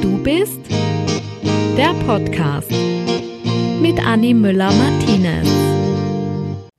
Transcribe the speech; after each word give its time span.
Du 0.00 0.22
bist 0.22 0.60
der 1.76 1.94
Podcast 2.06 2.70
mit 3.80 3.98
Anni 4.04 4.32
Müller-Martinez. 4.34 5.48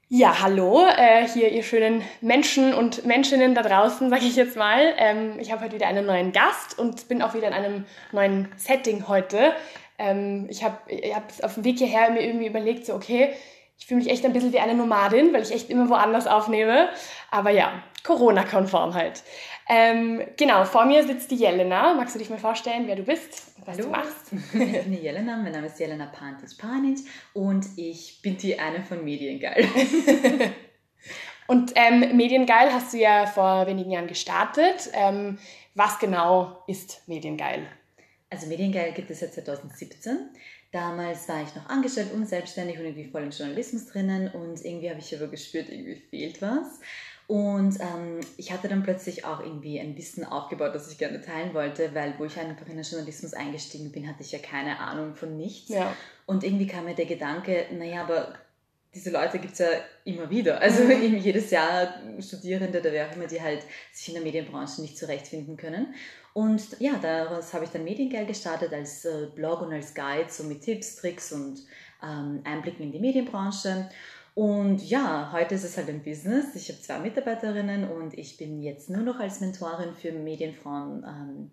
Ja, 0.08 0.42
hallo, 0.42 0.86
äh, 0.86 1.28
hier 1.28 1.52
ihr 1.52 1.64
schönen 1.64 2.02
Menschen 2.22 2.74
und 2.74 3.06
Menschinnen 3.06 3.56
da 3.56 3.62
draußen, 3.62 4.10
sage 4.10 4.26
ich 4.26 4.36
jetzt 4.36 4.56
mal. 4.56 4.94
Ähm, 4.98 5.40
ich 5.40 5.52
habe 5.52 5.64
heute 5.64 5.76
wieder 5.76 5.88
einen 5.88 6.06
neuen 6.06 6.32
Gast 6.32 6.80
und 6.80 7.08
bin 7.08 7.22
auch 7.22 7.34
wieder 7.34 7.48
in 7.48 7.54
einem 7.54 7.86
neuen 8.12 8.48
Setting 8.58 9.08
heute. 9.08 9.54
Ähm, 9.98 10.48
ich 10.50 10.64
habe 10.64 10.78
hab 11.14 11.32
auf 11.44 11.56
dem 11.56 11.64
Weg 11.64 11.78
hierher 11.78 12.12
mir 12.12 12.24
irgendwie 12.24 12.48
überlegt, 12.48 12.86
so 12.86 12.94
okay, 12.94 13.34
ich 13.80 13.86
fühle 13.86 14.02
mich 14.02 14.10
echt 14.10 14.26
ein 14.26 14.34
bisschen 14.34 14.54
wie 14.54 14.60
eine 14.60 14.76
Nomadin, 14.76 15.34
weil 15.34 15.42
ich 15.42 15.52
echt 15.54 15.70
immer 15.70 15.90
woanders 15.90 16.28
aufnehme. 16.28 16.90
Aber 17.32 17.50
ja, 17.50 17.72
Corona-konform 18.04 18.94
halt. 18.94 19.24
Ähm, 19.72 20.24
genau, 20.36 20.66
vor 20.66 20.86
mir 20.86 21.06
sitzt 21.06 21.30
die 21.30 21.36
Jelena. 21.36 21.94
Magst 21.94 22.16
du 22.16 22.20
dich 22.20 22.30
mal 22.32 22.40
vorstellen, 22.40 22.88
wer 22.88 22.96
du 22.96 23.04
bist 23.04 23.52
und 23.56 23.68
was 23.68 23.78
Hallo. 23.78 23.86
du 23.86 23.92
machst? 23.92 24.32
Ich 24.54 24.84
bin 24.84 24.92
die 24.92 24.98
Jelena, 24.98 25.38
mein 25.38 25.52
Name 25.52 25.68
ist 25.68 25.80
Jelena 25.80 26.08
Pantic-Panic 26.08 27.00
und 27.34 27.66
ich 27.78 28.20
bin 28.24 28.36
die 28.38 28.60
eine 28.60 28.84
von 28.84 29.04
Mediengeil. 29.04 29.68
Und 31.48 31.72
ähm, 31.74 32.16
Mediengeil 32.16 32.72
hast 32.72 32.94
du 32.94 33.00
ja 33.00 33.26
vor 33.26 33.66
wenigen 33.66 33.90
Jahren 33.90 34.06
gestartet. 34.06 34.92
Ähm, 34.94 35.40
was 35.74 35.98
genau 35.98 36.64
ist 36.68 37.02
Mediengeil? 37.08 37.66
Also 38.30 38.46
Mediengeil 38.46 38.92
gibt 38.92 39.10
es 39.10 39.22
seit 39.22 39.34
2017. 39.34 40.30
Damals 40.72 41.28
war 41.28 41.42
ich 41.42 41.56
noch 41.56 41.68
angestellt 41.68 42.14
und 42.14 42.30
selbstständig 42.30 42.78
und 42.78 42.86
irgendwie 42.86 43.10
voll 43.10 43.24
im 43.24 43.32
Journalismus 43.32 43.88
drinnen 43.88 44.30
und 44.30 44.64
irgendwie 44.64 44.92
habe 44.92 45.00
ich 45.00 45.16
aber 45.16 45.28
gespürt, 45.28 45.70
irgendwie 45.70 45.96
fehlt 45.96 46.40
was. 46.40 46.80
Und 47.30 47.80
ähm, 47.80 48.22
ich 48.38 48.52
hatte 48.52 48.68
dann 48.68 48.82
plötzlich 48.82 49.24
auch 49.24 49.40
irgendwie 49.40 49.80
ein 49.80 49.96
Wissen 49.96 50.26
aufgebaut, 50.26 50.74
das 50.74 50.92
ich 50.92 50.98
gerne 50.98 51.22
teilen 51.22 51.54
wollte, 51.54 51.94
weil 51.94 52.16
wo 52.18 52.26
ich 52.26 52.40
einfach 52.40 52.66
in 52.66 52.76
den 52.76 52.84
Journalismus 52.84 53.36
eingestiegen 53.36 53.92
bin, 53.92 54.08
hatte 54.08 54.24
ich 54.24 54.32
ja 54.32 54.40
keine 54.40 54.80
Ahnung 54.80 55.14
von 55.14 55.38
nichts. 55.38 55.70
Ja. 55.70 55.96
Und 56.26 56.44
irgendwie 56.44 56.66
kam 56.66 56.86
mir 56.86 56.96
der 56.96 57.06
Gedanke, 57.06 57.68
naja, 57.72 58.02
aber 58.02 58.34
diese 58.96 59.12
Leute 59.12 59.38
gibt 59.38 59.54
es 59.54 59.60
ja 59.60 59.68
immer 60.06 60.28
wieder. 60.32 60.60
Also 60.60 60.84
Mhm. 60.84 60.90
irgendwie 60.90 61.18
jedes 61.18 61.52
Jahr 61.52 61.94
Studierende 62.20 62.80
oder 62.80 62.92
wer 62.92 63.08
auch 63.08 63.16
immer, 63.16 63.28
die 63.28 63.40
halt 63.40 63.62
sich 63.94 64.08
in 64.08 64.16
der 64.16 64.24
Medienbranche 64.24 64.82
nicht 64.82 64.98
zurechtfinden 64.98 65.56
können. 65.56 65.94
Und 66.34 66.80
ja, 66.80 66.94
daraus 67.00 67.54
habe 67.54 67.64
ich 67.64 67.70
dann 67.70 67.84
Mediengeil 67.84 68.26
gestartet 68.26 68.74
als 68.74 69.06
äh, 69.06 69.28
Blog 69.36 69.62
und 69.62 69.72
als 69.72 69.94
Guide, 69.94 70.30
so 70.30 70.46
mit 70.46 70.64
Tipps, 70.64 70.96
Tricks 70.96 71.32
und 71.32 71.60
ähm, 72.04 72.42
Einblicken 72.44 72.86
in 72.86 72.92
die 72.92 73.00
Medienbranche. 73.00 73.88
Und 74.40 74.90
ja, 74.90 75.34
heute 75.34 75.56
ist 75.56 75.66
es 75.66 75.76
halt 75.76 75.90
ein 75.90 76.02
Business. 76.02 76.56
Ich 76.56 76.70
habe 76.70 76.80
zwei 76.80 77.00
Mitarbeiterinnen 77.00 77.90
und 77.90 78.18
ich 78.18 78.38
bin 78.38 78.62
jetzt 78.62 78.90
nur 78.90 79.02
noch 79.02 79.20
als 79.20 79.42
Mentorin 79.42 79.94
für 79.94 80.14
Medienfrauen. 80.14 81.04
Ähm, 81.04 81.52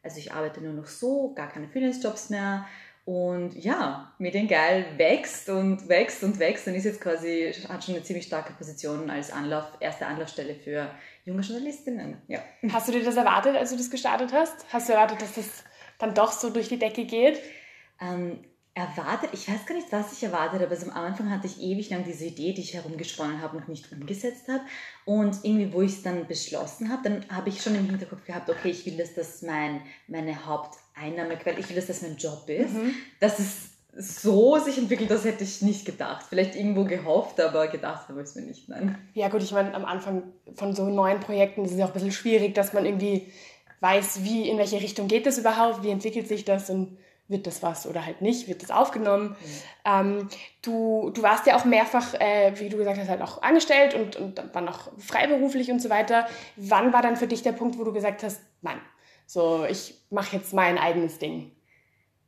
also 0.00 0.18
ich 0.18 0.32
arbeite 0.32 0.60
nur 0.60 0.72
noch 0.72 0.86
so, 0.86 1.34
gar 1.34 1.48
keine 1.48 1.66
Freelance-Jobs 1.66 2.30
mehr. 2.30 2.66
Und 3.04 3.56
ja, 3.56 4.14
Mediengeil 4.18 4.96
wächst 4.96 5.48
und 5.48 5.88
wächst 5.88 6.22
und 6.22 6.38
wächst 6.38 6.68
und 6.68 6.76
ist 6.76 6.84
jetzt 6.84 7.00
quasi, 7.00 7.52
hat 7.68 7.82
schon 7.82 7.96
eine 7.96 8.04
ziemlich 8.04 8.26
starke 8.26 8.52
Position 8.52 9.10
als 9.10 9.32
Anlauf, 9.32 9.64
erste 9.80 10.06
Anlaufstelle 10.06 10.54
für 10.54 10.88
junge 11.24 11.42
Journalistinnen. 11.42 12.18
Ja. 12.28 12.44
Hast 12.72 12.86
du 12.86 12.92
dir 12.92 13.02
das 13.02 13.16
erwartet, 13.16 13.56
als 13.56 13.70
du 13.70 13.76
das 13.76 13.90
gestartet 13.90 14.32
hast? 14.32 14.72
Hast 14.72 14.88
du 14.88 14.92
erwartet, 14.92 15.20
dass 15.20 15.34
das 15.34 15.64
dann 15.98 16.14
doch 16.14 16.30
so 16.30 16.50
durch 16.50 16.68
die 16.68 16.78
Decke 16.78 17.06
geht? 17.06 17.40
Ähm, 18.00 18.38
erwartet, 18.74 19.30
ich 19.32 19.48
weiß 19.48 19.66
gar 19.66 19.74
nicht, 19.74 19.90
was 19.90 20.12
ich 20.12 20.22
erwartet 20.22 20.60
habe. 20.60 20.70
Also 20.70 20.90
am 20.90 20.96
Anfang 20.96 21.30
hatte 21.30 21.46
ich 21.46 21.60
ewig 21.60 21.90
lang 21.90 22.04
diese 22.04 22.26
Idee, 22.26 22.52
die 22.52 22.60
ich 22.60 22.74
herumgesponnen 22.74 23.42
habe 23.42 23.56
und 23.56 23.68
nicht 23.68 23.90
umgesetzt 23.92 24.48
habe. 24.48 24.62
Und 25.04 25.38
irgendwie, 25.42 25.72
wo 25.72 25.82
ich 25.82 25.92
es 25.92 26.02
dann 26.02 26.26
beschlossen 26.26 26.88
habe, 26.88 27.02
dann 27.08 27.24
habe 27.28 27.48
ich 27.48 27.62
schon 27.62 27.74
im 27.74 27.86
Hinterkopf 27.86 28.24
gehabt, 28.24 28.48
okay, 28.48 28.70
ich 28.70 28.86
will, 28.86 28.96
dass 28.96 29.14
das 29.14 29.42
mein, 29.42 29.82
meine 30.06 30.46
Haupteinnahmequelle, 30.46 31.58
ich 31.58 31.68
will, 31.68 31.76
dass 31.76 31.88
das 31.88 32.02
mein 32.02 32.16
Job 32.16 32.48
ist. 32.48 32.72
Mhm. 32.72 32.94
Dass 33.18 33.38
es 33.38 33.70
so 33.96 34.56
sich 34.58 34.78
entwickelt, 34.78 35.10
das 35.10 35.24
hätte 35.24 35.42
ich 35.42 35.62
nicht 35.62 35.84
gedacht. 35.84 36.26
Vielleicht 36.28 36.54
irgendwo 36.54 36.84
gehofft, 36.84 37.40
aber 37.40 37.66
gedacht 37.66 38.08
habe 38.08 38.20
ich 38.20 38.28
es 38.28 38.34
mir 38.36 38.42
nicht, 38.42 38.68
nein. 38.68 38.96
Ja 39.14 39.28
gut, 39.28 39.42
ich 39.42 39.50
meine, 39.50 39.74
am 39.74 39.84
Anfang 39.84 40.22
von 40.54 40.76
so 40.76 40.88
neuen 40.88 41.18
Projekten 41.18 41.64
ist 41.64 41.72
es 41.72 41.80
auch 41.80 41.88
ein 41.88 41.92
bisschen 41.92 42.12
schwierig, 42.12 42.54
dass 42.54 42.72
man 42.72 42.86
irgendwie 42.86 43.26
weiß, 43.80 44.22
wie, 44.22 44.48
in 44.48 44.58
welche 44.58 44.80
Richtung 44.80 45.08
geht 45.08 45.26
das 45.26 45.38
überhaupt, 45.38 45.82
wie 45.82 45.90
entwickelt 45.90 46.28
sich 46.28 46.44
das 46.44 46.70
und 46.70 46.98
wird 47.30 47.46
das 47.46 47.62
was 47.62 47.86
oder 47.86 48.04
halt 48.04 48.20
nicht, 48.20 48.48
wird 48.48 48.62
das 48.62 48.70
aufgenommen. 48.70 49.36
Ähm, 49.84 50.28
du, 50.62 51.10
du 51.14 51.22
warst 51.22 51.46
ja 51.46 51.56
auch 51.56 51.64
mehrfach, 51.64 52.14
äh, 52.14 52.52
wie 52.58 52.68
du 52.68 52.76
gesagt 52.76 52.98
hast, 52.98 53.08
halt 53.08 53.22
auch 53.22 53.40
angestellt 53.42 53.94
und, 53.94 54.16
und 54.16 54.36
dann 54.38 54.52
war 54.54 54.62
noch 54.62 54.90
freiberuflich 54.98 55.70
und 55.70 55.80
so 55.80 55.88
weiter. 55.88 56.26
Wann 56.56 56.92
war 56.92 57.02
dann 57.02 57.16
für 57.16 57.26
dich 57.28 57.42
der 57.42 57.52
Punkt, 57.52 57.78
wo 57.78 57.84
du 57.84 57.92
gesagt 57.92 58.22
hast, 58.22 58.40
Mann, 58.60 58.80
so 59.26 59.64
ich 59.64 60.02
mache 60.10 60.36
jetzt 60.36 60.52
mein 60.52 60.76
eigenes 60.76 61.18
Ding? 61.18 61.52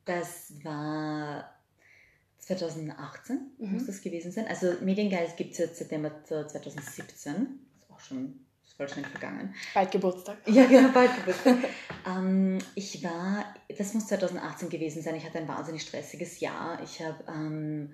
Das 0.05 0.53
war 0.63 1.49
2018, 2.39 3.39
Mhm. 3.57 3.73
muss 3.73 3.85
das 3.85 4.01
gewesen 4.01 4.31
sein. 4.31 4.47
Also 4.47 4.73
Mediengeil 4.81 5.27
gibt 5.37 5.51
es 5.53 5.57
jetzt 5.59 5.77
September 5.77 6.11
2017. 6.23 7.59
Ist 7.79 7.89
auch 7.91 7.99
schon 7.99 8.45
ist 8.73 8.77
voll 8.77 8.89
schnell 8.89 9.05
vergangen. 9.05 9.53
Bald 9.73 9.91
Geburtstag. 9.91 10.37
Ja, 10.45 10.65
genau, 10.65 10.89
bald 10.89 11.15
Geburtstag. 11.15 11.57
ähm, 12.07 12.59
ich 12.75 13.03
war, 13.03 13.53
das 13.77 13.93
muss 13.93 14.07
2018 14.07 14.69
gewesen 14.69 15.01
sein, 15.01 15.15
ich 15.15 15.25
hatte 15.25 15.39
ein 15.39 15.47
wahnsinnig 15.47 15.83
stressiges 15.83 16.39
Jahr. 16.39 16.81
Ich 16.83 17.01
habe 17.01 17.23
ähm, 17.27 17.93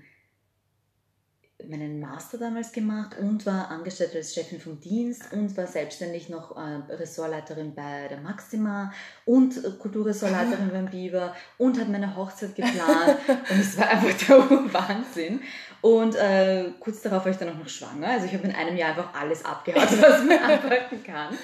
meinen 1.68 2.00
Master 2.00 2.38
damals 2.38 2.72
gemacht 2.72 3.18
und 3.20 3.46
war 3.46 3.70
angestellt 3.70 4.16
als 4.16 4.34
Chefin 4.34 4.60
vom 4.60 4.80
Dienst 4.80 5.34
und 5.34 5.56
war 5.58 5.68
selbstständig 5.68 6.30
noch 6.30 6.56
äh, 6.56 6.94
Ressortleiterin 6.94 7.76
bei 7.76 8.08
der 8.08 8.20
Maxima 8.20 8.94
und 9.26 9.58
äh, 9.58 9.72
Kulturressortleiterin 9.72 10.70
beim 10.72 10.90
Biber 10.90 11.36
und 11.58 11.80
hat 11.80 11.90
meine 11.90 12.16
Hochzeit 12.16 12.56
geplant 12.56 13.18
und 13.28 13.60
es 13.60 13.78
war 13.78 13.90
einfach 13.90 14.14
der 14.28 14.74
Wahnsinn. 14.74 15.42
Und 15.82 16.16
äh, 16.16 16.66
kurz 16.80 17.02
darauf 17.02 17.24
war 17.24 17.32
ich 17.32 17.38
dann 17.38 17.50
auch 17.50 17.58
noch 17.58 17.70
schwanger. 17.70 18.08
Also 18.08 18.26
ich 18.26 18.34
habe 18.34 18.48
in 18.48 18.56
einem 18.56 18.76
Jahr 18.76 18.90
einfach 18.90 19.14
alles 19.14 19.44
abgehauen, 19.46 19.84
was 19.84 20.24
man 20.24 20.40
arbeiten 20.44 21.04
kann. 21.04 21.38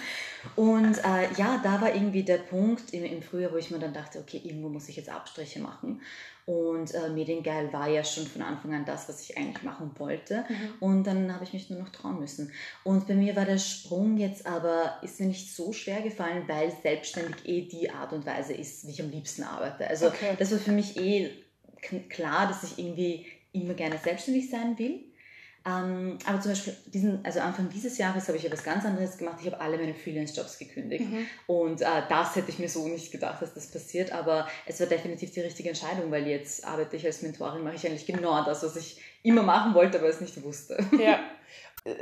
Und 0.55 0.97
äh, 0.99 1.31
ja, 1.37 1.59
da 1.63 1.81
war 1.81 1.93
irgendwie 1.93 2.23
der 2.23 2.37
Punkt 2.37 2.93
im, 2.93 3.03
im 3.03 3.21
Frühjahr, 3.21 3.51
wo 3.51 3.57
ich 3.57 3.71
mir 3.71 3.79
dann 3.79 3.93
dachte, 3.93 4.19
okay, 4.19 4.41
irgendwo 4.43 4.69
muss 4.69 4.87
ich 4.89 4.95
jetzt 4.95 5.09
Abstriche 5.09 5.59
machen. 5.59 6.01
Und 6.45 6.93
äh, 6.93 7.09
Mediengeil 7.09 7.73
war 7.73 7.89
ja 7.89 8.03
schon 8.03 8.27
von 8.27 8.43
Anfang 8.43 8.73
an 8.75 8.85
das, 8.85 9.09
was 9.09 9.21
ich 9.21 9.35
eigentlich 9.35 9.63
machen 9.63 9.91
wollte. 9.97 10.45
Und 10.79 11.05
dann 11.05 11.33
habe 11.33 11.43
ich 11.43 11.53
mich 11.53 11.69
nur 11.71 11.79
noch 11.79 11.89
trauen 11.89 12.19
müssen. 12.19 12.51
Und 12.83 13.07
bei 13.07 13.15
mir 13.15 13.35
war 13.35 13.45
der 13.45 13.57
Sprung 13.57 14.17
jetzt 14.17 14.45
aber, 14.45 14.99
ist 15.01 15.19
mir 15.19 15.25
nicht 15.25 15.55
so 15.55 15.73
schwer 15.73 16.01
gefallen, 16.01 16.43
weil 16.47 16.71
selbstständig 16.83 17.35
eh 17.45 17.61
die 17.67 17.89
Art 17.89 18.13
und 18.13 18.25
Weise 18.27 18.53
ist, 18.53 18.85
wie 18.85 18.91
ich 18.91 19.01
am 19.01 19.09
liebsten 19.09 19.43
arbeite. 19.43 19.87
Also 19.87 20.07
Okay. 20.07 20.35
das 20.37 20.51
war 20.51 20.59
für 20.59 20.71
mich 20.71 20.97
eh 20.97 21.31
klar, 22.09 22.47
dass 22.47 22.63
ich 22.63 22.77
irgendwie 22.77 23.25
immer 23.51 23.73
gerne 23.73 23.97
selbstständig 23.97 24.49
sein 24.49 24.77
will. 24.77 25.03
Ähm, 25.67 26.19
aber 26.25 26.39
zum 26.41 26.51
Beispiel, 26.51 26.75
diesen, 26.85 27.25
also 27.25 27.39
Anfang 27.39 27.69
dieses 27.69 27.97
Jahres 27.97 28.27
habe 28.27 28.37
ich 28.37 28.45
etwas 28.45 28.63
ganz 28.63 28.85
anderes 28.85 29.17
gemacht. 29.17 29.37
Ich 29.41 29.47
habe 29.47 29.59
alle 29.59 29.77
meine 29.77 29.95
Freelance-Jobs 29.95 30.59
gekündigt. 30.59 31.05
Mhm. 31.09 31.25
Und 31.47 31.81
äh, 31.81 32.03
das 32.07 32.35
hätte 32.35 32.51
ich 32.51 32.59
mir 32.59 32.69
so 32.69 32.87
nicht 32.87 33.11
gedacht, 33.11 33.41
dass 33.41 33.53
das 33.55 33.67
passiert. 33.67 34.11
Aber 34.11 34.47
es 34.67 34.79
war 34.79 34.85
definitiv 34.85 35.31
die 35.31 35.41
richtige 35.41 35.69
Entscheidung, 35.69 36.11
weil 36.11 36.27
jetzt 36.27 36.65
arbeite 36.65 36.95
ich 36.97 37.05
als 37.05 37.23
Mentorin, 37.23 37.63
mache 37.63 37.75
ich 37.75 37.87
eigentlich 37.87 38.05
genau 38.05 38.43
das, 38.45 38.61
was 38.61 38.75
ich 38.75 39.01
immer 39.23 39.41
machen 39.41 39.73
wollte, 39.73 39.97
aber 39.97 40.07
es 40.07 40.21
nicht 40.21 40.41
wusste. 40.43 40.77
Ja. 40.99 41.19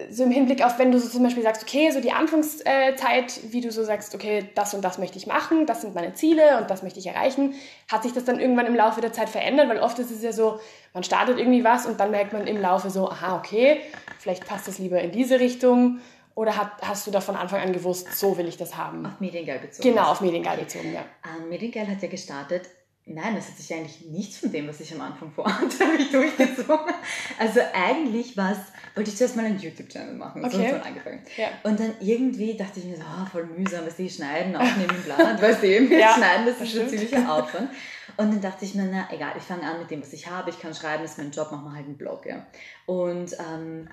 So 0.09 0.23
im 0.23 0.31
Hinblick 0.31 0.63
auf, 0.63 0.79
wenn 0.79 0.93
du 0.93 0.99
so 0.99 1.09
zum 1.09 1.23
Beispiel 1.23 1.43
sagst, 1.43 1.63
okay, 1.63 1.91
so 1.91 1.99
die 1.99 2.13
Anfangszeit, 2.13 3.51
wie 3.51 3.59
du 3.59 3.69
so 3.69 3.83
sagst, 3.83 4.15
okay, 4.15 4.49
das 4.55 4.73
und 4.73 4.81
das 4.81 4.97
möchte 4.97 5.17
ich 5.17 5.27
machen, 5.27 5.65
das 5.65 5.81
sind 5.81 5.93
meine 5.93 6.13
Ziele 6.13 6.57
und 6.57 6.69
das 6.69 6.83
möchte 6.83 6.99
ich 6.99 7.07
erreichen, 7.07 7.53
hat 7.91 8.03
sich 8.03 8.13
das 8.13 8.23
dann 8.23 8.39
irgendwann 8.39 8.65
im 8.65 8.75
Laufe 8.75 9.01
der 9.01 9.11
Zeit 9.11 9.27
verändert? 9.27 9.67
Weil 9.67 9.79
oft 9.79 9.99
ist 9.99 10.09
es 10.09 10.23
ja 10.23 10.31
so, 10.31 10.59
man 10.93 11.03
startet 11.03 11.37
irgendwie 11.37 11.65
was 11.65 11.85
und 11.85 11.99
dann 11.99 12.11
merkt 12.11 12.31
man 12.31 12.47
im 12.47 12.61
Laufe 12.61 12.89
so, 12.89 13.09
aha, 13.09 13.35
okay, 13.35 13.81
vielleicht 14.19 14.47
passt 14.47 14.69
das 14.69 14.79
lieber 14.79 15.01
in 15.01 15.11
diese 15.11 15.41
Richtung. 15.41 15.99
Oder 16.35 16.57
hat, 16.57 16.71
hast 16.81 17.05
du 17.05 17.11
da 17.11 17.21
von 17.21 17.35
Anfang 17.35 17.61
an 17.61 17.73
gewusst, 17.73 18.17
so 18.17 18.37
will 18.37 18.47
ich 18.47 18.57
das 18.57 18.77
haben? 18.77 19.05
Auf 19.05 19.19
Mediengeil 19.19 19.59
bezogen. 19.59 19.89
Genau, 19.89 20.09
auf 20.09 20.21
Mediengeil 20.21 20.57
bezogen, 20.57 20.93
ja. 20.93 21.01
Ähm, 21.25 21.49
Mediengeil 21.49 21.87
hat 21.87 22.01
ja 22.01 22.07
gestartet. 22.07 22.69
Nein, 23.05 23.35
das 23.35 23.49
hat 23.49 23.57
sich 23.57 23.73
eigentlich 23.73 24.01
nichts 24.05 24.37
von 24.37 24.51
dem, 24.51 24.67
was 24.67 24.79
ich 24.79 24.93
am 24.93 25.01
Anfang 25.01 25.29
vorhatte, 25.31 25.79
habe 25.85 25.97
ich 25.97 26.09
durchgezogen. 26.09 26.93
Also 27.37 27.59
eigentlich 27.73 28.37
war's, 28.37 28.59
wollte 28.95 29.09
ich 29.09 29.17
zuerst 29.17 29.35
mal 29.35 29.45
einen 29.45 29.59
YouTube-Channel 29.59 30.15
machen. 30.15 30.41
So 30.49 30.57
Okay. 30.57 30.73
es 30.79 30.85
angefangen. 30.85 31.21
Ja. 31.35 31.47
Und 31.63 31.79
dann 31.79 31.93
irgendwie 31.99 32.55
dachte 32.55 32.79
ich 32.79 32.85
mir 32.85 32.95
so, 32.95 33.03
ah, 33.03 33.27
voll 33.29 33.45
mühsam, 33.45 33.85
was 33.85 33.97
die 33.97 34.09
schneiden, 34.09 34.55
aufnehmen. 34.55 34.95
Du 35.05 35.41
weißt 35.41 35.63
eben, 35.65 35.91
Ja, 35.91 36.15
schneiden, 36.15 36.45
das 36.45 36.59
das 36.59 36.67
ist 36.69 36.77
schon 36.77 36.87
ziemlicher 36.87 37.33
Aufwand. 37.33 37.69
Und 38.15 38.31
dann 38.31 38.41
dachte 38.41 38.63
ich 38.63 38.75
mir, 38.75 38.85
na 38.85 39.07
egal, 39.11 39.33
ich 39.37 39.43
fange 39.43 39.63
an 39.63 39.79
mit 39.79 39.91
dem, 39.91 40.01
was 40.01 40.13
ich 40.13 40.29
habe, 40.29 40.49
ich 40.49 40.59
kann 40.59 40.73
schreiben, 40.73 41.01
das 41.03 41.11
ist 41.13 41.17
mein 41.17 41.31
Job, 41.31 41.49
mach 41.51 41.61
mal 41.61 41.75
halt 41.75 41.85
einen 41.87 41.97
Blog, 41.97 42.25
ja. 42.25 42.45
Und 42.85 43.35
ähm, 43.39 43.89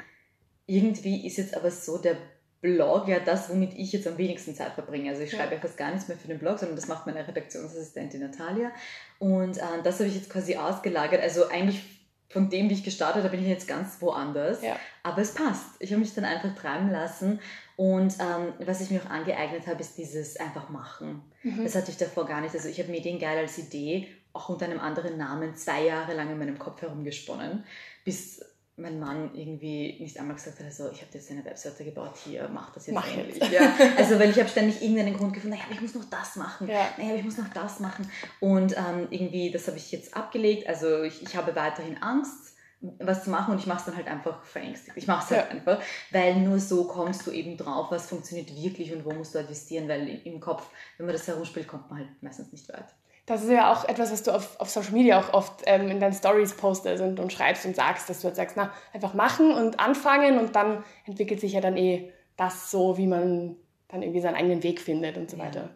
irgendwie 0.67 1.27
ist 1.27 1.39
jetzt 1.39 1.57
aber 1.57 1.71
so 1.71 1.99
der 1.99 2.17
Blog 2.61 3.09
ja 3.09 3.21
das, 3.21 3.49
womit 3.49 3.75
ich 3.75 3.93
jetzt 3.93 4.07
am 4.07 4.19
wenigsten 4.19 4.55
Zeit 4.55 4.73
verbringe. 4.73 5.11
Also 5.11 5.23
ich 5.23 5.31
schreibe 5.31 5.55
ja 5.55 5.61
fast 5.61 5.79
gar 5.79 5.91
nichts 5.91 6.09
mehr 6.09 6.17
für 6.19 6.29
den 6.29 6.39
Blog, 6.39 6.59
sondern 6.59 6.77
das 6.77 6.89
macht 6.89 7.07
meine 7.07 7.27
Redaktionsassistentin 7.27 8.21
Natalia. 8.21 8.71
Und 9.19 9.57
äh, 9.57 9.83
das 9.83 9.99
habe 9.99 10.09
ich 10.09 10.17
jetzt 10.17 10.31
quasi 10.31 10.57
ausgelagert. 10.57 11.23
Also 11.23 11.49
eigentlich 11.49 11.83
von 12.29 12.49
dem, 12.49 12.69
wie 12.69 12.75
ich 12.75 12.85
gestartet 12.85 13.25
habe, 13.25 13.31
bin 13.31 13.43
ich 13.43 13.49
jetzt 13.49 13.67
ganz 13.67 14.01
woanders. 14.01 14.63
Ja. 14.63 14.77
Aber 15.03 15.23
es 15.23 15.33
passt. 15.33 15.77
Ich 15.79 15.91
habe 15.91 16.01
mich 16.01 16.15
dann 16.15 16.25
einfach 16.25 16.55
treiben 16.55 16.91
lassen. 16.91 17.41
Und 17.77 18.15
ähm, 18.21 18.53
was 18.59 18.83
ich 18.83 18.91
mir 18.91 19.01
auch 19.03 19.11
angeeignet 19.11 19.67
habe, 19.67 19.81
ist 19.81 19.97
dieses 19.97 20.37
einfach 20.37 20.69
machen. 20.69 21.23
Mhm. 21.43 21.65
Das 21.65 21.75
hatte 21.75 21.91
ich 21.91 21.97
davor 21.97 22.27
gar 22.27 22.43
nicht. 22.43 22.55
Also 22.55 22.69
ich 22.69 22.79
habe 22.79 22.91
Mediengeil 22.91 23.39
als 23.39 23.57
Idee, 23.57 24.07
auch 24.33 24.51
unter 24.51 24.67
einem 24.67 24.81
anderen 24.81 25.17
Namen, 25.17 25.57
zwei 25.57 25.85
Jahre 25.85 26.15
lang 26.15 26.31
in 26.31 26.39
meinem 26.39 26.59
Kopf 26.59 26.83
herumgesponnen, 26.83 27.65
bis 28.05 28.45
mein 28.81 28.99
Mann 28.99 29.31
irgendwie 29.35 29.97
nicht 30.01 30.19
einmal 30.19 30.37
gesagt 30.37 30.59
hat, 30.59 30.67
also 30.67 30.91
ich 30.91 31.01
habe 31.03 31.11
jetzt 31.13 31.31
eine 31.31 31.45
Webseite 31.45 31.85
gebaut, 31.85 32.15
hier, 32.25 32.49
mach 32.53 32.73
das 32.73 32.87
jetzt 32.87 32.95
Mach 32.95 33.07
endlich. 33.17 33.37
jetzt. 33.37 33.53
Ja. 33.53 33.73
Also 33.97 34.19
weil 34.19 34.31
ich 34.31 34.39
habe 34.39 34.49
ständig 34.49 34.81
irgendeinen 34.83 35.17
Grund 35.17 35.33
gefunden, 35.35 35.55
naja, 35.57 35.67
aber 35.67 35.75
ich 35.75 35.81
muss 35.83 35.95
noch 35.95 36.05
das 36.11 36.37
machen, 36.37 36.69
Ja. 36.69 36.89
naja, 36.97 37.11
aber 37.11 37.19
ich 37.19 37.25
muss 37.25 37.37
noch 37.39 37.49
das 37.53 37.81
machen. 37.81 38.11
Und 38.41 38.77
ähm, 38.77 39.07
irgendwie, 39.11 39.51
das 39.51 39.67
habe 39.67 39.77
ich 39.77 39.93
jetzt 39.93 40.17
abgelegt. 40.17 40.67
Also 40.69 41.03
ich, 41.03 41.23
ich 41.23 41.37
habe 41.37 41.55
weiterhin 41.55 42.03
Angst, 42.03 42.55
was 42.99 43.25
zu 43.25 43.31
machen 43.31 43.53
und 43.53 43.59
ich 43.61 43.67
mache 43.67 43.81
es 43.81 43.85
dann 43.85 43.97
halt 43.97 44.07
einfach 44.09 44.43
verängstigt. 44.43 44.97
Ich 44.97 45.07
mache 45.07 45.25
es 45.25 45.31
halt 45.39 45.47
Ja. 45.49 45.51
einfach, 45.51 45.83
weil 46.13 46.37
nur 46.37 46.59
so 46.59 46.85
kommst 46.85 47.27
du 47.27 47.31
eben 47.31 47.59
drauf, 47.59 47.91
was 47.91 48.07
funktioniert 48.07 48.49
wirklich 48.57 48.91
und 48.95 49.05
wo 49.05 49.11
musst 49.13 49.35
du 49.35 49.39
investieren, 49.39 49.87
weil 49.87 50.09
im 50.25 50.41
Kopf, 50.41 50.67
wenn 50.97 51.05
man 51.07 51.15
das 51.15 51.27
herumspielt, 51.29 51.69
kommt 51.69 51.91
man 51.91 51.99
halt 51.99 52.23
meistens 52.23 52.51
nicht 52.53 52.67
weit. 52.73 52.87
Das 53.31 53.45
ist 53.45 53.51
ja 53.51 53.73
auch 53.73 53.89
etwas, 53.89 54.11
was 54.11 54.25
du 54.25 54.33
auf, 54.33 54.59
auf 54.59 54.69
Social 54.69 54.91
Media 54.91 55.21
auch 55.21 55.33
oft 55.33 55.63
ähm, 55.67 55.89
in 55.89 56.01
deinen 56.01 56.13
Stories 56.13 56.53
postest 56.55 57.01
und, 57.01 57.21
und 57.21 57.33
schreibst 57.33 57.65
und 57.65 57.77
sagst, 57.77 58.11
dass 58.11 58.21
du 58.21 58.25
halt 58.25 58.35
sagst, 58.35 58.57
na, 58.57 58.73
einfach 58.93 59.15
machen 59.15 59.53
und 59.53 59.79
anfangen 59.79 60.39
und 60.41 60.57
dann 60.57 60.83
entwickelt 61.07 61.41
sich 61.41 61.53
ja 61.53 61.61
dann 61.61 61.77
eh 61.77 62.11
das 62.37 62.73
so, 62.73 62.99
wie 62.99 63.07
man 63.07 63.55
dann 63.87 64.03
irgendwie 64.03 64.21
seinen 64.21 64.35
eigenen 64.35 64.65
Weg 64.65 64.81
findet 64.81 65.17
und 65.17 65.31
so 65.31 65.37
Ja. 65.37 65.45
weiter. 65.45 65.71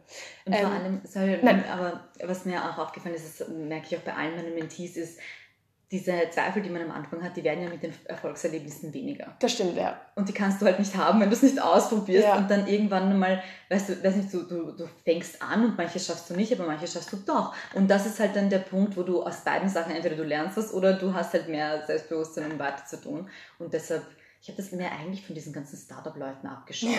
Und 0.47 0.57
vor 0.57 0.67
Ähm, 0.67 0.73
allem, 0.73 1.01
sorry, 1.05 1.39
nein. 1.43 1.65
aber 1.71 2.09
was 2.25 2.45
mir 2.45 2.61
auch 2.61 2.79
aufgefallen 2.79 3.15
ist, 3.15 3.41
das 3.41 3.49
merke 3.49 3.87
ich 3.89 3.97
auch 3.99 4.03
bei 4.03 4.15
allen 4.15 4.35
meinen 4.35 4.55
Mentees, 4.57 4.97
ist, 4.97 5.21
diese 5.91 6.13
Zweifel, 6.31 6.63
die 6.63 6.71
man 6.71 6.83
am 6.83 6.91
Anfang 6.91 7.23
hat, 7.23 7.37
die 7.37 7.45
werden 7.45 7.63
ja 7.63 7.69
mit 7.69 7.83
den 7.83 7.95
Erfolgserlebnissen 8.07 8.93
weniger. 8.93 9.37
Das 9.39 9.53
stimmt, 9.53 9.77
ja. 9.77 10.01
Und 10.17 10.29
die 10.29 10.33
kannst 10.33 10.61
du 10.61 10.67
halt 10.67 10.79
nicht 10.79 10.97
haben, 10.97 11.21
wenn 11.21 11.29
du 11.31 11.37
es 11.37 11.43
nicht 11.43 11.61
ausprobierst 11.63 12.27
Ja. 12.27 12.37
und 12.37 12.51
dann 12.51 12.67
irgendwann 12.67 13.17
mal, 13.19 13.43
weißt 13.69 13.89
du, 13.91 14.03
weiß 14.05 14.17
nicht, 14.17 14.33
du, 14.33 14.43
du, 14.43 14.73
du 14.73 14.89
fängst 15.05 15.41
an 15.43 15.65
und 15.65 15.77
manche 15.77 16.01
schaffst 16.01 16.29
du 16.31 16.35
nicht, 16.35 16.53
aber 16.53 16.67
manche 16.67 16.87
schaffst 16.87 17.13
du 17.13 17.17
doch. 17.19 17.55
Und 17.75 17.89
das 17.89 18.07
ist 18.07 18.19
halt 18.19 18.35
dann 18.35 18.51
der 18.51 18.59
Punkt, 18.61 18.97
wo 18.97 19.03
du 19.03 19.23
aus 19.23 19.43
beiden 19.45 19.69
Sachen 19.69 19.95
entweder 19.95 20.17
du 20.17 20.25
lernst 20.25 20.57
was 20.57 20.73
oder 20.73 20.95
du 20.95 21.15
hast 21.15 21.33
halt 21.33 21.49
mehr 21.49 21.85
Selbstbewusstsein, 21.87 22.51
um 22.51 22.59
weiter 22.59 22.85
zu 22.87 23.01
tun. 23.01 23.29
Und 23.59 23.73
deshalb, 23.73 24.03
ich 24.41 24.49
habe 24.49 24.57
das 24.61 24.73
mir 24.73 24.91
eigentlich 24.91 25.25
von 25.25 25.35
diesen 25.35 25.53
ganzen 25.53 25.77
Startup-Leuten 25.79 26.47
abgeschaut. 26.47 26.91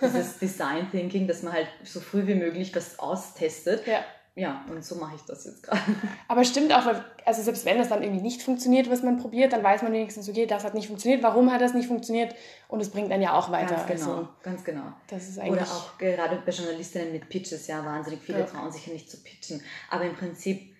Dieses 0.00 0.38
Design 0.38 0.90
Thinking, 0.90 1.26
dass 1.26 1.42
man 1.42 1.54
halt 1.54 1.68
so 1.82 1.98
früh 2.00 2.26
wie 2.26 2.34
möglich 2.34 2.74
was 2.76 2.98
austestet. 2.98 3.86
ja. 3.86 4.04
Ja, 4.36 4.64
und 4.68 4.84
so 4.84 4.96
mache 4.96 5.14
ich 5.14 5.22
das 5.22 5.44
jetzt 5.44 5.62
gerade. 5.62 5.80
Aber 6.28 6.40
es 6.40 6.48
stimmt 6.48 6.72
auch, 6.74 6.84
weil, 6.86 7.04
also 7.24 7.40
selbst 7.40 7.64
wenn 7.64 7.78
das 7.78 7.88
dann 7.88 8.02
irgendwie 8.02 8.20
nicht 8.22 8.42
funktioniert, 8.42 8.90
was 8.90 9.02
man 9.02 9.16
probiert, 9.18 9.52
dann 9.52 9.62
weiß 9.62 9.82
man 9.82 9.92
wenigstens, 9.92 10.28
okay, 10.28 10.44
das 10.46 10.64
hat 10.64 10.74
nicht 10.74 10.88
funktioniert, 10.88 11.22
warum 11.22 11.52
hat 11.52 11.60
das 11.60 11.72
nicht 11.72 11.86
funktioniert 11.86 12.34
und 12.66 12.80
es 12.80 12.90
bringt 12.90 13.12
dann 13.12 13.22
ja 13.22 13.34
auch 13.38 13.52
weiter. 13.52 13.76
Ganz 13.76 13.86
genau, 13.86 14.10
Also, 14.16 14.28
ganz 14.42 14.64
genau. 14.64 14.82
das 15.08 15.28
ist 15.28 15.38
eigentlich. 15.38 15.52
Oder 15.52 15.62
auch 15.70 15.96
gerade 15.98 16.42
bei 16.44 16.50
Journalistinnen 16.50 17.12
mit 17.12 17.28
Pitches, 17.28 17.68
ja, 17.68 17.84
wahnsinnig 17.84 18.20
viele 18.22 18.40
Ja. 18.40 18.46
trauen 18.46 18.72
sich 18.72 18.86
ja 18.88 18.92
nicht 18.92 19.08
zu 19.08 19.18
pitchen. 19.22 19.62
Aber 19.88 20.02
im 20.04 20.16
Prinzip, 20.16 20.73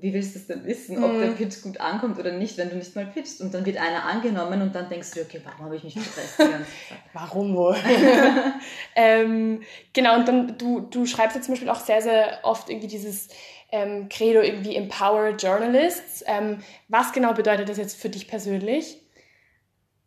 wie 0.00 0.12
willst 0.12 0.34
du 0.34 0.38
es 0.38 0.46
denn 0.46 0.64
wissen, 0.64 1.02
ob 1.02 1.12
Mhm. 1.12 1.20
der 1.20 1.28
Pitch 1.28 1.62
gut 1.62 1.80
ankommt 1.80 2.18
oder 2.18 2.32
nicht, 2.32 2.56
wenn 2.58 2.70
du 2.70 2.76
nicht 2.76 2.94
mal 2.96 3.06
pitchst? 3.06 3.40
Und 3.40 3.52
dann 3.54 3.64
wird 3.66 3.76
einer 3.76 4.04
angenommen 4.04 4.62
und 4.62 4.74
dann 4.74 4.88
denkst 4.88 5.10
du, 5.12 5.20
okay, 5.20 5.40
warum 5.44 5.66
habe 5.66 5.76
ich 5.76 5.84
mich 5.84 5.94
gestresst 5.94 6.38
die 6.38 6.42
ganze 6.44 6.64
Zeit? 6.88 6.98
Warum 7.12 7.56
wohl? 7.56 7.76
ähm, 8.96 9.62
genau, 9.92 10.16
und 10.16 10.28
dann, 10.28 10.58
du, 10.58 10.80
du 10.80 11.06
schreibst 11.06 11.36
ja 11.36 11.42
zum 11.42 11.54
Beispiel 11.54 11.68
auch 11.70 11.80
sehr, 11.80 12.02
sehr 12.02 12.40
oft 12.42 12.68
irgendwie 12.70 12.88
dieses 12.88 13.28
ähm, 13.72 14.08
Credo 14.08 14.40
irgendwie 14.40 14.76
Empower 14.76 15.30
Journalists. 15.30 16.24
Ähm, 16.26 16.58
was 16.88 17.12
genau 17.12 17.32
bedeutet 17.34 17.68
das 17.68 17.76
jetzt 17.78 18.00
für 18.00 18.08
dich 18.08 18.28
persönlich? 18.28 19.00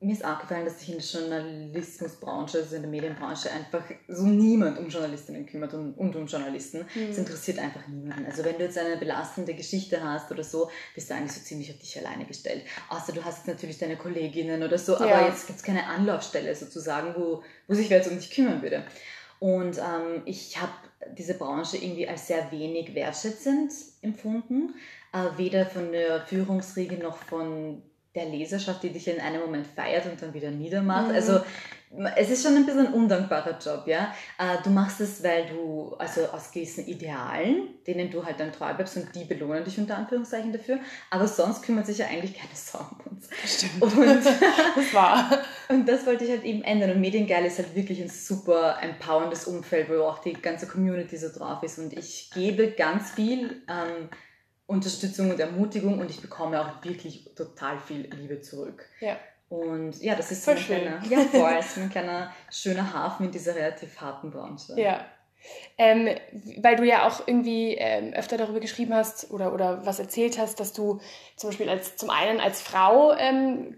Mir 0.04 0.14
ist 0.14 0.26
aufgefallen, 0.26 0.66
dass 0.66 0.80
sich 0.80 0.90
in 0.90 0.98
der 0.98 1.40
Journalismusbranche, 1.42 2.58
also 2.60 2.76
in 2.76 2.82
der 2.82 2.92
Medienbranche, 2.92 3.50
einfach 3.52 3.84
so 4.08 4.26
niemand 4.26 4.78
um 4.78 4.90
Journalistinnen 4.90 5.46
kümmert 5.46 5.74
und, 5.74 5.94
und 5.94 6.16
um 6.16 6.28
Journalisten. 6.28 6.86
Es 7.10 7.18
interessiert 7.18 7.60
einfach 7.60 7.88
niemanden. 7.88 8.26
Also 8.26 8.44
wenn 8.44 8.58
du 8.58 8.66
jetzt 8.66 8.78
eine 8.78 8.98
belastende 8.98 9.54
Geschichte 9.54 10.04
hast 10.04 10.30
oder 10.32 10.44
so, 10.44 10.70
bist 10.94 11.10
du 11.10 11.16
eigentlich 11.16 11.32
so 11.32 11.42
ziemlich 11.42 11.72
auf 11.72 11.80
dich 11.80 11.98
alleine 11.98 12.26
gestellt. 12.26 12.64
Außer 12.90 13.14
du 13.14 13.24
hast 13.24 13.40
jetzt 13.40 13.48
natürlich 13.48 13.78
deine 13.78 13.96
Kolleginnen 13.96 14.62
oder 14.62 14.78
so, 14.78 14.96
aber 14.98 15.08
Ja. 15.08 15.28
jetzt 15.28 15.48
gibt 15.48 15.60
es 15.60 15.64
keine 15.64 15.86
Anlaufstelle 15.86 16.54
sozusagen, 16.54 17.16
wo, 17.16 17.42
wo 17.68 17.74
sich 17.74 17.90
wer 17.90 17.98
jetzt 17.98 18.12
um 18.12 18.18
dich 18.18 18.30
kümmern 18.30 18.62
würde. 18.62 18.84
Und 19.40 19.78
ähm, 19.78 20.22
ich 20.26 20.62
habe 20.62 20.72
diese 21.18 21.34
Branche 21.34 21.78
irgendwie 21.78 22.08
als 22.08 22.28
sehr 22.28 22.52
wenig 22.52 22.96
wertschätzend 22.96 23.72
empfunden, 24.02 24.74
äh, 25.14 25.38
weder 25.38 25.66
von 25.66 25.92
der 25.92 26.26
Führungsriege 26.26 26.98
noch 26.98 27.18
von 27.18 27.82
der 28.16 28.26
Leserschaft, 28.26 28.84
die 28.84 28.90
dich 28.90 29.08
in 29.08 29.20
einem 29.20 29.42
Moment 29.42 29.68
feiert 29.68 30.06
und 30.06 30.22
dann 30.22 30.34
wieder 30.34 30.52
niedermacht. 30.52 31.10
Mhm. 31.10 31.16
Also 31.16 31.40
es 32.16 32.30
ist 32.30 32.44
schon 32.44 32.56
ein 32.56 32.66
bisschen 32.66 32.88
ein 32.88 32.94
undankbarer 32.94 33.58
Job, 33.60 33.84
ja. 33.86 34.14
Äh, 34.40 34.62
Du 34.64 34.72
machst 34.72 35.00
es, 35.00 35.24
weil 35.24 35.46
du, 35.48 35.96
also 35.98 36.26
aus 36.28 36.52
gewissen 36.52 36.88
Idealen, 36.88 37.68
denen 37.86 38.10
du 38.10 38.26
halt 38.26 38.40
dann 38.40 38.52
treu 38.52 38.74
bleibst 38.74 38.98
und 38.98 39.14
die 39.14 39.26
belohnen 39.26 39.64
dich 39.64 39.78
unter 39.78 39.98
Anführungszeichen 39.98 40.52
dafür, 40.52 40.80
aber 41.12 41.28
sonst 41.28 41.62
kümmert 41.62 41.86
sich 41.86 42.00
ja 42.00 42.08
eigentlich 42.08 42.36
keine 42.36 42.56
Sau 42.56 42.80
um 42.80 43.12
uns. 43.12 43.30
Stimmt. 43.46 43.82
Und 43.82 44.26
Das 44.76 44.94
war. 44.94 45.40
und 45.70 45.88
das 45.88 46.06
wollte 46.06 46.26
ich 46.26 46.32
halt 46.32 46.44
eben 46.44 46.64
ändern. 46.64 46.92
Und 46.92 47.02
Mediengeil 47.02 47.46
ist 47.46 47.60
halt 47.60 47.76
wirklich 47.76 48.02
ein 48.02 48.10
super 48.10 48.78
empowerndes 48.82 49.46
Umfeld, 49.46 49.90
wo 49.90 50.04
auch 50.04 50.20
die 50.20 50.34
ganze 50.34 50.68
Community 50.68 51.18
so 51.18 51.30
drauf 51.30 51.62
ist. 51.64 51.78
Und 51.78 51.94
ich 51.94 52.32
gebe 52.34 52.72
ganz 52.72 53.12
viel 53.12 53.62
ähm, 53.70 54.10
Unterstützung 54.66 55.30
und 55.30 55.40
Ermutigung 55.40 56.00
und 56.00 56.10
ich 56.10 56.22
bekomme 56.22 56.62
auch 56.62 56.84
wirklich 56.84 57.34
total 57.36 57.78
viel 57.80 58.10
Liebe 58.16 58.42
zurück. 58.42 58.86
Ja. 59.00 59.18
Und 59.50 60.02
ja, 60.02 60.16
das 60.16 60.32
ist 60.32 60.46
Voll 60.46 60.58
so 60.58 60.74
ein 60.74 60.80
schön. 60.80 60.82
kleiner, 60.82 61.06
ja, 61.10 61.20
voll, 61.28 61.60
ist 61.60 61.78
ein 61.78 61.90
kleiner 61.90 62.34
schöner 62.50 62.94
Hafen 62.94 63.28
in 63.28 63.32
dieser 63.32 63.56
relativ 63.56 64.00
harten 64.02 64.32
Branche. 64.32 64.74
Ja. 64.80 65.06
Ähm, 65.78 66.08
weil 66.62 66.78
du 66.78 66.86
ja 66.86 67.06
auch 67.06 67.28
irgendwie 67.28 67.76
ähm, 67.76 68.14
öfter 68.14 68.38
darüber 68.38 68.62
geschrieben 68.62 68.94
hast 68.94 69.30
oder, 69.30 69.54
oder 69.54 69.86
was 69.86 70.00
erzählt 70.00 70.40
hast, 70.40 70.60
dass 70.62 70.72
du 70.72 71.02
zum 71.36 71.50
Beispiel 71.50 71.70
als 71.70 71.98
zum 71.98 72.10
einen 72.10 72.40
als 72.40 72.62
Frau 72.62 73.14
ähm, 73.14 73.76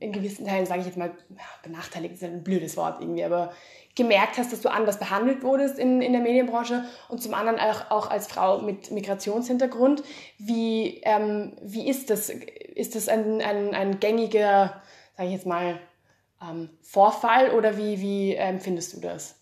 in 0.00 0.12
gewissen 0.12 0.46
Teilen, 0.46 0.66
sage 0.66 0.80
ich 0.80 0.86
jetzt 0.86 0.98
mal, 0.98 1.12
benachteiligt 1.62 2.14
ist 2.14 2.24
ein 2.24 2.42
blödes 2.42 2.76
Wort 2.76 3.00
irgendwie, 3.00 3.24
aber 3.24 3.52
gemerkt 3.98 4.38
hast, 4.38 4.52
dass 4.52 4.62
du 4.62 4.70
anders 4.70 4.98
behandelt 4.98 5.42
wurdest 5.42 5.78
in, 5.78 6.00
in 6.00 6.12
der 6.12 6.22
Medienbranche 6.22 6.84
und 7.08 7.22
zum 7.22 7.34
anderen 7.34 7.58
auch, 7.58 7.90
auch 7.90 8.10
als 8.10 8.28
Frau 8.28 8.60
mit 8.60 8.90
Migrationshintergrund. 8.90 10.02
Wie, 10.38 11.02
ähm, 11.02 11.52
wie 11.60 11.86
ist 11.88 12.08
das? 12.08 12.30
Ist 12.30 12.94
das 12.94 13.08
ein, 13.08 13.42
ein, 13.42 13.74
ein 13.74 14.00
gängiger, 14.00 14.80
sage 15.16 15.28
ich 15.28 15.34
jetzt 15.34 15.46
mal, 15.46 15.80
ähm, 16.40 16.70
Vorfall 16.80 17.50
oder 17.50 17.76
wie, 17.76 18.00
wie 18.00 18.32
ähm, 18.34 18.60
findest 18.60 18.96
du 18.96 19.00
das? 19.00 19.37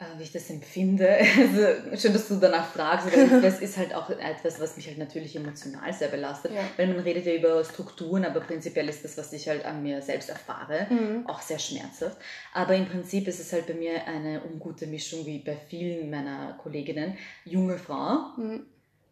Äh, 0.00 0.18
Wie 0.18 0.22
ich 0.22 0.32
das 0.32 0.48
empfinde, 0.48 1.08
also 1.38 1.96
schön, 1.96 2.14
dass 2.14 2.26
du 2.28 2.36
danach 2.36 2.66
fragst, 2.72 3.06
aber 3.06 3.40
das 3.42 3.60
ist 3.60 3.76
halt 3.76 3.94
auch 3.94 4.08
etwas, 4.08 4.58
was 4.58 4.76
mich 4.76 4.86
halt 4.86 4.96
natürlich 4.96 5.36
emotional 5.36 5.92
sehr 5.92 6.08
belastet, 6.08 6.52
Ja. 6.52 6.62
weil 6.78 6.86
man 6.88 7.00
redet 7.00 7.26
ja 7.26 7.34
über 7.34 7.62
Strukturen, 7.62 8.24
aber 8.24 8.40
prinzipiell 8.40 8.88
ist 8.88 9.04
das, 9.04 9.18
was 9.18 9.30
ich 9.34 9.46
halt 9.46 9.64
an 9.66 9.82
mir 9.82 10.00
selbst 10.00 10.30
erfahre, 10.30 10.86
Mhm. 10.88 11.26
auch 11.26 11.42
sehr 11.42 11.58
schmerzhaft. 11.58 12.16
Aber 12.54 12.74
im 12.74 12.86
Prinzip 12.86 13.28
ist 13.28 13.40
es 13.40 13.52
halt 13.52 13.66
bei 13.66 13.74
mir 13.74 14.06
eine 14.06 14.42
ungute 14.42 14.86
Mischung, 14.86 15.26
wie 15.26 15.38
bei 15.40 15.54
vielen 15.68 16.08
meiner 16.10 16.54
Kolleginnen. 16.62 17.18
Junge 17.44 17.76
Frau, 17.76 18.32
Mhm. 18.38 18.64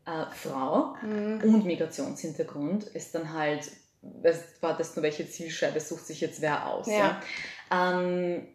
äh, 0.07 0.25
Frau 0.35 0.95
Mhm. 1.03 1.43
und 1.43 1.67
Migrationshintergrund 1.67 2.85
ist 2.85 3.15
dann 3.15 3.35
halt, 3.35 3.71
das 4.01 4.39
wartest 4.63 4.97
nur, 4.97 5.03
welche 5.03 5.29
Zielscheibe 5.29 5.81
sucht 5.81 6.07
sich 6.07 6.23
jetzt 6.23 6.41
wer 6.41 6.67
aus. 6.67 6.87
Ja. 6.87 7.21
Ja? 7.71 8.01
Ähm, 8.01 8.49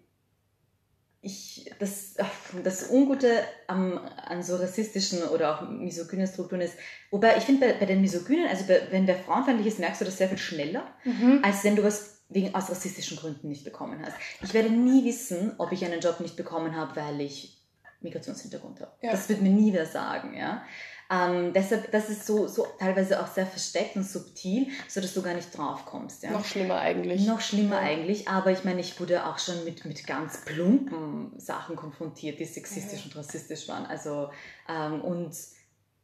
ich, 1.26 1.72
das, 1.80 2.16
das 2.64 2.90
Ungute 2.92 3.30
am, 3.68 3.98
an 4.28 4.44
so 4.44 4.58
rassistischen 4.58 5.24
oder 5.24 5.56
auch 5.58 5.70
misogynen 5.70 6.28
Strukturen 6.28 6.62
ist, 6.62 6.76
wobei 7.12 7.38
ich 7.38 7.44
finde, 7.46 7.66
bei, 7.66 7.74
bei 7.74 7.86
den 7.86 8.02
misogynen, 8.02 8.46
also 8.48 8.66
bei, 8.68 8.82
wenn 8.92 9.06
der 9.06 9.16
frauenfeindlich 9.16 9.68
ist, 9.68 9.80
merkst 9.80 10.02
du 10.02 10.06
das 10.06 10.18
sehr 10.18 10.28
viel 10.28 10.38
schneller, 10.38 10.86
Mhm. 11.06 11.40
als 11.42 11.64
wenn 11.64 11.78
du 11.78 11.84
was 11.84 12.22
wegen, 12.28 12.54
aus 12.54 12.70
rassistischen 12.70 13.18
Gründen 13.18 13.48
nicht 13.48 13.64
bekommen 13.64 14.02
hast. 14.06 14.16
Ich 14.42 14.54
werde 14.54 14.70
nie 14.70 15.06
wissen, 15.06 15.54
ob 15.60 15.72
ich 15.72 15.86
einen 15.86 16.02
Job 16.02 16.20
nicht 16.20 16.36
bekommen 16.36 16.76
habe, 16.76 16.96
weil 16.98 17.22
ich 17.22 17.58
Migrationshintergrund 18.02 18.82
habe. 18.82 18.92
Ja. 19.02 19.12
Das 19.12 19.30
wird 19.30 19.42
mir 19.42 19.50
nie 19.50 19.72
wer 19.72 19.86
sagen, 19.86 20.36
ja. 20.38 20.64
Ähm, 21.12 21.54
deshalb, 21.54 21.92
das 21.92 22.10
ist 22.10 22.26
so, 22.26 22.48
so 22.48 22.66
teilweise 22.80 23.22
auch 23.22 23.28
sehr 23.28 23.46
versteckt 23.46 23.96
und 23.96 24.04
subtil, 24.08 24.68
sodass 24.88 25.14
du 25.14 25.22
gar 25.22 25.34
nicht 25.36 25.56
drauf 25.56 25.86
kommst. 25.86 26.24
Ja? 26.24 26.32
Noch 26.32 26.46
schlimmer 26.46 26.80
eigentlich. 26.80 27.26
Noch 27.28 27.42
schlimmer 27.42 27.76
Ja. 27.76 27.82
eigentlich, 27.82 28.28
aber 28.28 28.52
ich 28.52 28.64
meine, 28.64 28.82
ich 28.82 29.00
wurde 29.00 29.26
auch 29.26 29.38
schon 29.38 29.64
mit, 29.66 29.86
mit 29.86 30.08
ganz 30.08 30.44
plumpen 30.46 31.38
Sachen 31.40 31.76
konfrontiert, 31.76 32.40
die 32.40 32.46
sexistisch 32.46 33.02
Mhm. 33.06 33.12
und 33.12 33.18
rassistisch 33.18 33.68
waren. 33.68 33.86
Also, 33.86 34.30
ähm, 34.70 35.02
und 35.02 35.36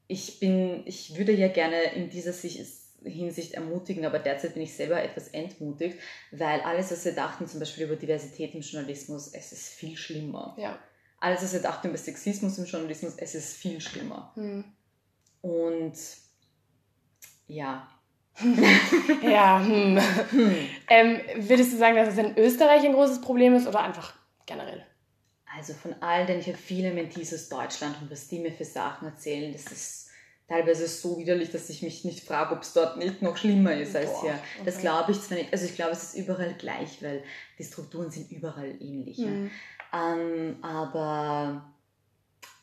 ich 0.08 0.40
bin, 0.40 0.84
ich 0.86 1.18
würde 1.18 1.32
ja 1.34 1.48
gerne 1.48 1.82
in 1.96 2.10
dieser 2.10 2.34
Sicht, 2.34 2.60
Hinsicht 3.04 3.54
ermutigen, 3.54 4.06
aber 4.06 4.20
derzeit 4.20 4.56
bin 4.56 4.64
ich 4.64 4.76
selber 4.76 5.02
etwas 5.02 5.30
entmutigt, 5.30 5.98
weil 6.32 6.60
alles, 6.62 6.92
was 6.92 7.06
wir 7.06 7.14
dachten, 7.14 7.48
zum 7.48 7.62
Beispiel 7.62 7.86
über 7.86 7.96
Diversität 7.96 8.54
im 8.54 8.60
Journalismus, 8.62 9.30
es 9.34 9.54
ist 9.54 9.70
viel 9.70 9.96
schlimmer. 9.96 10.56
Ja. 10.60 10.78
Alles, 11.22 11.42
was 11.42 11.54
wir 11.54 11.62
dachten 11.62 11.88
über 11.90 11.98
Sexismus 11.98 12.58
im 12.58 12.66
Journalismus, 12.66 13.14
es 13.18 13.36
ist 13.36 13.54
viel 13.54 13.80
schlimmer. 13.80 14.34
Mhm. 14.36 14.66
Und 15.42 15.94
ja, 17.48 17.88
ja, 19.22 19.60
hm. 19.60 20.00
hm. 20.32 20.56
Ähm, 20.88 21.20
würdest 21.38 21.74
du 21.74 21.78
sagen, 21.78 21.96
dass 21.96 22.10
es 22.10 22.18
in 22.18 22.38
Österreich 22.38 22.86
ein 22.86 22.94
großes 22.94 23.22
Problem 23.22 23.54
ist 23.56 23.68
oder 23.68 23.82
einfach 23.82 24.14
generell? 24.46 24.86
Also 25.58 25.74
von 25.74 25.94
all 26.02 26.26
den, 26.26 26.40
ich 26.40 26.48
habe 26.48 26.58
viele 26.58 26.94
Mentees 26.94 27.34
aus 27.34 27.50
Deutschland 27.50 27.98
und 28.02 28.12
was 28.12 28.28
die 28.28 28.40
mir 28.40 28.52
für 28.52 28.66
Sachen 28.66 29.08
erzählen, 29.08 29.52
das 29.52 29.66
ist 29.72 30.10
teilweise 30.48 30.88
so 30.88 31.18
widerlich, 31.18 31.52
dass 31.52 31.70
ich 31.70 31.82
mich 31.82 32.06
nicht 32.06 32.26
frage, 32.26 32.56
ob 32.56 32.62
es 32.62 32.74
dort 32.74 32.98
nicht 32.98 33.22
noch 33.22 33.36
schlimmer 33.36 33.74
ist 33.74 33.96
als 33.96 34.12
Boah, 34.12 34.22
hier. 34.22 34.40
Das 34.64 34.76
okay. 34.76 34.84
glaube 34.84 35.12
ich 35.12 35.22
zwar 35.22 35.38
nicht. 35.38 35.52
Also 35.52 35.66
ich 35.66 35.76
glaube, 35.76 35.92
es 35.92 36.04
ist 36.04 36.16
überall 36.16 36.54
gleich, 36.54 37.02
weil 37.02 37.24
die 37.58 37.64
Strukturen 37.64 38.10
sind 38.10 38.32
überall 38.32 38.76
ähnlich. 38.80 39.18
Mhm. 39.18 39.52
Ähm, 39.94 40.58
aber 40.62 41.70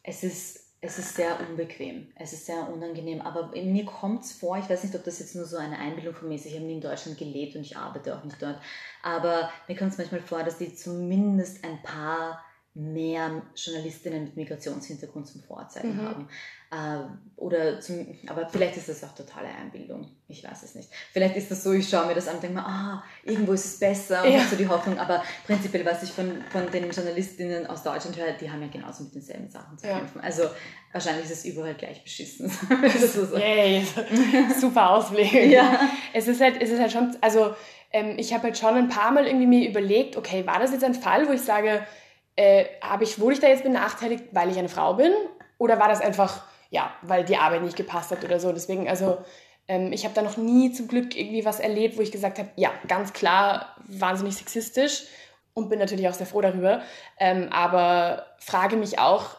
es 0.03 0.23
ist 0.23 0.66
es 0.81 0.99
ist 0.99 1.17
sehr 1.17 1.39
unbequem, 1.41 2.13
es 2.17 2.33
ist 2.33 2.47
sehr 2.47 2.69
unangenehm, 2.69 3.21
aber 3.21 3.51
mir 3.57 3.85
kommt 3.85 4.25
es 4.25 4.33
vor, 4.33 4.59
ich 4.59 4.69
weiß 4.69 4.85
nicht, 4.85 4.95
ob 4.95 5.05
das 5.05 5.19
jetzt 5.19 5.35
nur 5.35 5.47
so 5.47 5.57
eine 5.57 5.79
Einbildung 5.79 6.15
von 6.15 6.29
mir 6.29 6.35
ist, 6.35 6.47
ich 6.47 6.55
habe 6.55 6.65
nie 6.65 6.75
in 6.75 6.81
Deutschland 6.81 7.19
gelebt 7.19 7.57
und 7.57 7.63
ich 7.63 7.77
arbeite 7.77 8.17
auch 8.17 8.25
nicht 8.25 8.41
dort, 8.41 8.61
aber 9.03 9.51
mir 9.69 9.77
kommt 9.77 9.93
es 9.93 9.99
manchmal 9.99 10.21
vor, 10.21 10.43
dass 10.43 10.59
die 10.59 10.75
zumindest 10.75 11.65
ein 11.65 11.83
paar 11.83 12.45
mehr 12.77 13.43
Journalistinnen 13.55 14.25
mit 14.25 14.37
Migrationshintergrund 14.37 15.27
zum 15.27 15.43
Vorzeigen 15.43 15.97
mhm. 15.97 16.03
haben. 16.03 16.29
Äh, 16.71 17.07
oder 17.37 17.81
zum, 17.81 18.07
aber 18.27 18.49
vielleicht 18.49 18.77
ist 18.77 18.91
das 18.91 19.03
auch 19.03 19.15
totale 19.15 19.49
Einbildung. 19.49 20.09
Ich 20.29 20.45
weiß 20.45 20.63
es 20.63 20.75
nicht. 20.75 20.91
Vielleicht 21.13 21.37
ist 21.37 21.51
das 21.51 21.63
so, 21.63 21.73
ich 21.73 21.89
schaue 21.89 22.07
mir 22.07 22.15
das 22.15 22.29
an 22.29 22.35
und 22.35 22.43
denke 22.43 22.57
mir, 22.57 22.67
ah, 22.67 23.03
irgendwo 23.25 23.53
ist 23.53 23.65
es 23.65 23.79
besser 23.79 24.25
und 24.25 24.33
ja. 24.33 24.41
habe 24.41 24.49
so 24.51 24.57
die 24.57 24.69
Hoffnung. 24.69 24.99
Aber 24.99 25.23
prinzipiell, 25.47 25.87
was 25.87 26.03
ich 26.03 26.11
von, 26.11 26.43
von 26.51 26.71
den 26.71 26.91
Journalistinnen 26.91 27.67
aus 27.67 27.83
Deutschland 27.83 28.19
höre, 28.19 28.33
die 28.33 28.51
haben 28.51 28.61
ja 28.61 28.69
genauso 28.69 29.05
mit 29.05 29.15
denselben 29.15 29.49
Sachen 29.49 29.79
zu 29.79 29.87
ja. 29.87 29.99
kämpfen. 29.99 30.21
Also 30.21 30.43
wahrscheinlich 30.93 31.25
ist 31.25 31.33
es 31.33 31.45
überall 31.47 31.75
gleich 31.75 32.03
beschissen. 32.03 32.51
so 32.51 33.39
Yay, 33.39 33.87
super 34.61 34.91
Ausblick. 34.91 35.33
Ja. 35.33 35.81
Es 36.13 36.29
ist 36.29 36.43
halt, 36.43 36.61
es 36.61 36.69
ist 36.69 36.81
halt 36.81 36.93
schon, 36.93 37.17
also 37.23 37.55
ähm, 37.91 38.17
ich 38.19 38.35
habe 38.35 38.45
halt 38.45 38.59
schon 38.59 38.75
ein 38.75 38.89
paar 38.89 39.13
Mal 39.13 39.27
irgendwie 39.27 39.47
mir 39.47 39.71
überlegt, 39.71 40.17
okay, 40.17 40.47
war 40.47 40.59
das 40.59 40.73
jetzt 40.73 40.85
ein 40.85 40.95
Fall, 40.95 41.27
wo 41.27 41.33
ich 41.33 41.41
sage, 41.41 41.87
äh, 42.37 42.67
habe 42.83 43.05
ich, 43.05 43.19
wurde 43.19 43.35
ich 43.35 43.41
da 43.41 43.49
jetzt 43.49 43.65
benachteiligt, 43.65 44.25
weil 44.33 44.51
ich 44.51 44.59
eine 44.59 44.69
Frau 44.69 44.95
bin? 44.95 45.13
Oder 45.59 45.79
war 45.79 45.89
das 45.89 46.01
einfach, 46.01 46.45
ja, 46.71 46.93
weil 47.03 47.25
die 47.25 47.37
Arbeit 47.37 47.63
nicht 47.63 47.77
gepasst 47.77 48.11
hat 48.11 48.25
oder 48.25 48.39
so? 48.39 48.53
Deswegen, 48.53 48.89
also 48.89 49.19
ähm, 49.69 49.93
ich 49.93 50.05
habe 50.05 50.15
da 50.15 50.23
noch 50.23 50.37
nie 50.37 50.73
zum 50.73 50.87
Glück 50.87 51.17
irgendwie 51.17 51.45
was 51.45 51.61
erlebt, 51.61 51.97
wo 51.97 52.03
ich 52.03 52.13
gesagt 52.13 52.39
habe, 52.39 52.51
ja, 52.57 52.71
ganz 52.89 53.13
klar, 53.13 53.75
wahnsinnig 53.89 54.37
sexistisch 54.37 55.05
und 55.55 55.71
bin 55.71 55.79
natürlich 55.79 56.09
auch 56.09 56.15
sehr 56.15 56.27
froh 56.27 56.43
darüber. 56.43 56.83
Ähm, 57.19 57.49
aber 57.51 58.27
frage 58.39 58.77
mich 58.77 58.99
auch, 58.99 59.37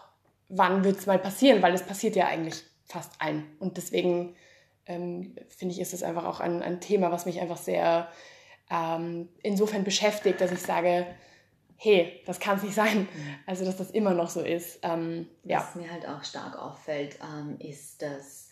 wann 0.49 0.83
wird 0.83 0.97
es 0.97 1.05
mal 1.05 1.19
passieren? 1.19 1.61
Weil 1.61 1.73
es 1.73 1.83
passiert 1.83 2.15
ja 2.15 2.25
eigentlich 2.25 2.63
fast 2.85 3.11
allen. 3.19 3.45
Und 3.59 3.77
deswegen 3.77 4.35
ähm, 4.87 5.35
finde 5.49 5.75
ich, 5.75 5.81
ist 5.81 5.93
es 5.93 6.03
einfach 6.03 6.25
auch 6.25 6.39
ein, 6.39 6.63
ein 6.63 6.81
Thema, 6.81 7.11
was 7.11 7.25
mich 7.25 7.39
einfach 7.39 7.57
sehr 7.57 8.07
ähm, 8.71 9.29
insofern 9.43 9.83
beschäftigt, 9.83 10.41
dass 10.41 10.51
ich 10.51 10.61
sage, 10.61 11.05
hey, 11.77 12.21
das 12.25 12.39
kann 12.39 12.57
es 12.57 12.63
nicht 12.63 12.75
sein. 12.75 13.01
Mhm. 13.01 13.35
Also, 13.45 13.63
dass 13.63 13.77
das 13.77 13.91
immer 13.91 14.13
noch 14.13 14.29
so 14.29 14.41
ist. 14.41 14.79
Ähm, 14.81 15.27
ja. 15.43 15.59
Was 15.59 15.75
mir 15.75 15.91
halt 15.91 16.07
auch 16.07 16.23
stark 16.23 16.57
auffällt, 16.57 17.17
ähm, 17.21 17.57
ist, 17.59 18.01
dass 18.01 18.49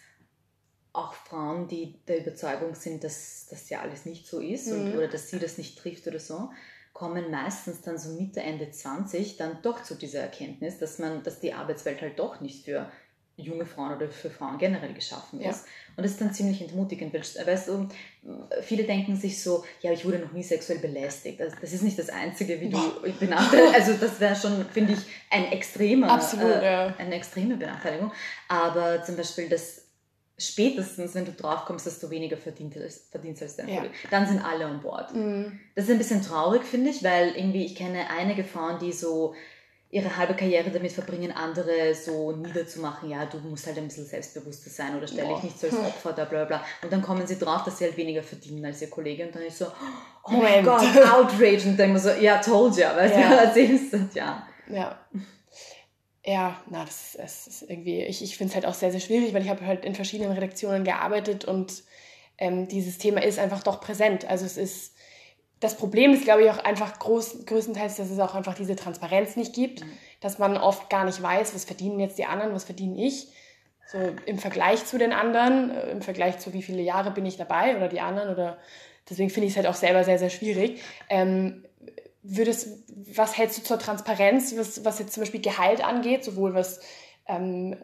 auch 0.94 1.14
Frauen, 1.14 1.68
die 1.68 2.00
der 2.08 2.20
Überzeugung 2.20 2.74
sind, 2.74 3.04
dass 3.04 3.48
das 3.50 3.70
ja 3.70 3.82
alles 3.82 4.06
nicht 4.06 4.28
so 4.28 4.40
ist 4.40 4.68
mhm. 4.68 4.74
und, 4.74 4.96
oder 4.96 5.08
dass 5.08 5.30
sie 5.30 5.40
das 5.40 5.58
nicht 5.58 5.78
trifft 5.78 6.08
oder 6.08 6.20
so, 6.20 6.52
kommen 6.94 7.30
meistens 7.30 7.82
dann 7.82 7.98
so 7.98 8.10
Mitte, 8.12 8.42
Ende 8.42 8.72
20 8.72 9.36
dann 9.36 9.62
doch 9.62 9.84
zu 9.84 9.96
dieser 9.96 10.22
Erkenntnis, 10.22 10.78
dass 10.78 10.98
man, 10.98 11.24
dass 11.24 11.42
die 11.42 11.54
Arbeitswelt 11.54 12.02
halt 12.02 12.18
doch 12.20 12.40
nicht 12.40 12.64
für 12.64 12.90
junge 13.38 13.66
Frauen 13.66 13.96
oder 13.96 14.08
für 14.08 14.30
Frauen 14.30 14.58
generell 14.58 14.94
geschaffen 14.94 15.42
ist. 15.42 15.66
Ja. 15.66 15.72
Und 15.98 16.04
das 16.04 16.12
ist 16.12 16.22
dann 16.22 16.34
ziemlich 16.34 16.62
entmutigend, 16.62 17.14
weil, 17.14 17.22
weißt 17.22 17.68
du, 17.68 17.90
viele 18.62 18.84
denken 18.84 19.16
sich 19.16 19.42
so, 19.42 19.66
ja, 19.82 19.92
ich 19.92 20.06
wurde 20.06 20.20
noch 20.20 20.32
nie 20.32 20.44
sexuell 20.44 20.80
belästigt. 20.80 21.40
Das, 21.40 21.54
das 21.60 21.74
ist 21.74 21.82
nicht 21.82 22.00
das 22.00 22.10
Einzige, 22.10 22.60
wie 22.62 22.70
du 22.70 22.80
benachteiligt. 23.20 23.74
Also 23.74 23.94
das 23.94 24.20
wäre 24.20 24.36
schon, 24.36 24.66
finde 24.66 24.94
ich, 24.94 25.00
ein 25.30 25.52
extremer, 25.52 26.12
Absolut, 26.12 26.46
äh, 26.46 26.66
ja. 26.66 26.96
eine 26.98 27.16
extreme 27.16 27.58
Benachteiligung. 27.58 28.12
Aber 28.48 29.04
zum 29.04 29.18
Beispiel 29.18 29.50
das 29.50 29.86
spätestens, 30.38 31.16
wenn 31.16 31.26
du 31.26 31.32
draufkommst, 31.32 31.88
dass 31.88 32.00
du 32.00 32.10
weniger 32.10 32.38
verdient, 32.38 32.76
verdienst 33.10 33.42
als 33.42 33.56
dein 33.56 33.70
ja. 33.70 33.76
Kollege, 33.78 33.94
dann 34.12 34.28
sind 34.28 34.44
alle 34.44 34.66
an 34.66 34.82
Bord. 34.82 35.14
Mhm. 35.14 35.60
Das 35.76 35.86
ist 35.86 35.92
ein 35.92 35.98
bisschen 35.98 36.22
traurig, 36.22 36.64
finde 36.64 36.90
ich, 36.90 37.04
weil 37.04 37.36
irgendwie 37.36 37.66
ich 37.66 37.76
kenne 37.76 38.10
einige 38.10 38.44
Frauen, 38.44 38.80
die 38.80 38.92
so 38.92 39.34
ihre 39.96 40.18
halbe 40.18 40.34
Karriere 40.34 40.70
damit 40.72 40.92
verbringen, 40.92 41.32
andere 41.32 41.96
so 41.96 42.34
niederzumachen, 42.34 43.10
ja, 43.10 43.26
du 43.26 43.38
musst 43.38 43.66
halt 43.66 43.78
ein 43.78 43.88
bisschen 43.88 44.06
selbstbewusster 44.06 44.70
sein 44.70 44.98
oder 44.98 45.08
stell 45.08 45.26
dich 45.26 45.44
nicht 45.44 45.58
so 45.58 45.68
als 45.68 45.78
hm. 45.78 45.86
Opfer 45.86 46.12
da, 46.12 46.26
bla 46.26 46.44
bla. 46.44 46.66
Und 46.84 46.92
dann 46.92 47.02
kommen 47.02 47.26
sie 47.26 47.40
drauf, 47.40 47.64
dass 47.64 47.78
sie 47.78 47.86
halt 47.86 47.96
weniger 47.96 48.22
verdienen 48.22 48.66
als 48.66 48.82
ihr 48.82 48.90
Kollege 48.90 49.26
und 49.26 49.34
dann 49.34 49.44
ist 49.44 49.58
so, 49.58 49.68
oh 50.26 50.32
mein 50.32 50.66
Gott, 50.66 50.82
outrage 51.14 51.70
und 51.70 51.80
dann 51.80 51.92
immer 51.92 52.00
so, 52.00 52.10
ja, 52.10 52.40
told 52.40 52.76
ya, 52.76 52.94
weißt 52.94 53.16
ja. 53.16 53.30
du, 53.30 53.36
erzählst 53.38 53.94
das, 53.94 54.14
ja. 54.14 54.46
Ja. 54.68 55.00
Ja, 56.26 56.60
na, 56.70 56.84
das 56.84 57.14
ist, 57.14 57.20
das 57.20 57.48
ist 57.48 57.70
irgendwie, 57.70 58.04
ich, 58.04 58.22
ich 58.22 58.36
finde 58.36 58.50
es 58.50 58.56
halt 58.56 58.66
auch 58.66 58.74
sehr, 58.74 58.92
sehr 58.92 59.00
schwierig, 59.00 59.34
weil 59.34 59.44
ich 59.44 59.50
habe 59.50 59.66
halt 59.66 59.86
in 59.86 59.96
verschiedenen 59.96 60.34
Redaktionen 60.34 60.84
gearbeitet 60.84 61.46
und 61.46 61.84
ähm, 62.38 62.68
dieses 62.68 62.98
Thema 62.98 63.24
ist 63.24 63.40
einfach 63.40 63.64
doch 63.64 63.80
präsent. 63.80 64.28
Also 64.28 64.46
es 64.46 64.58
ist, 64.58 64.95
das 65.66 65.76
Problem 65.76 66.14
ist, 66.14 66.26
glaube 66.26 66.44
ich, 66.44 66.52
auch 66.52 66.60
einfach 66.60 67.00
groß, 67.00 67.46
größtenteils, 67.48 67.96
dass 67.96 68.12
es 68.12 68.20
auch 68.20 68.36
einfach 68.36 68.54
diese 68.54 68.76
Transparenz 68.76 69.36
nicht 69.36 69.54
gibt, 69.54 69.84
mhm. 69.84 69.92
dass 70.22 70.38
man 70.38 70.58
oft 70.58 70.90
gar 70.92 71.06
nicht 71.06 71.22
weiß, 71.22 71.56
was 71.56 71.66
verdienen 71.66 72.00
jetzt 72.00 72.20
die 72.20 72.26
anderen, 72.26 72.54
was 72.54 72.66
verdiene 72.66 73.04
ich. 73.04 73.28
So 73.88 73.98
im 74.26 74.38
Vergleich 74.38 74.86
zu 74.86 75.00
den 75.00 75.12
anderen, 75.12 75.72
äh, 75.72 75.92
im 75.92 76.04
Vergleich 76.04 76.38
zu 76.38 76.54
wie 76.54 76.62
viele 76.62 76.84
Jahre 76.84 77.10
bin 77.12 77.26
ich 77.26 77.38
dabei 77.38 77.76
oder 77.76 77.88
die 77.88 78.00
anderen 78.00 78.30
oder 78.30 78.58
deswegen 79.10 79.32
finde 79.32 79.48
ich 79.48 79.54
es 79.54 79.58
halt 79.58 79.68
auch 79.68 79.76
selber 79.76 80.04
sehr, 80.04 80.20
sehr 80.20 80.30
schwierig. 80.30 80.82
Ähm, 81.10 81.66
würdest, 82.22 82.84
was 83.16 83.38
hältst 83.38 83.58
du 83.58 83.64
zur 83.64 83.80
Transparenz, 83.80 84.56
was, 84.58 84.86
was 84.86 85.00
jetzt 85.00 85.14
zum 85.14 85.22
Beispiel 85.22 85.42
Gehalt 85.42 85.84
angeht, 85.84 86.24
sowohl 86.24 86.54
was 86.54 86.80
ähm, 87.28 87.76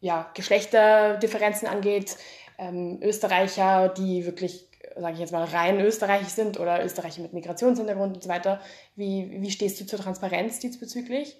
ja, 0.00 0.30
Geschlechterdifferenzen 0.34 1.68
angeht, 1.68 2.16
ähm, 2.58 2.98
Österreicher, 3.02 3.88
die 3.88 4.26
wirklich 4.26 4.67
sage 5.00 5.14
ich 5.14 5.20
jetzt 5.20 5.32
mal, 5.32 5.44
rein 5.44 5.80
österreichisch 5.80 6.28
sind 6.28 6.58
oder 6.58 6.84
Österreicher 6.84 7.22
mit 7.22 7.32
Migrationshintergrund 7.32 8.16
und 8.16 8.22
so 8.22 8.28
weiter. 8.28 8.60
Wie, 8.96 9.40
wie 9.40 9.50
stehst 9.50 9.80
du 9.80 9.86
zur 9.86 9.98
Transparenz 9.98 10.58
diesbezüglich? 10.58 11.36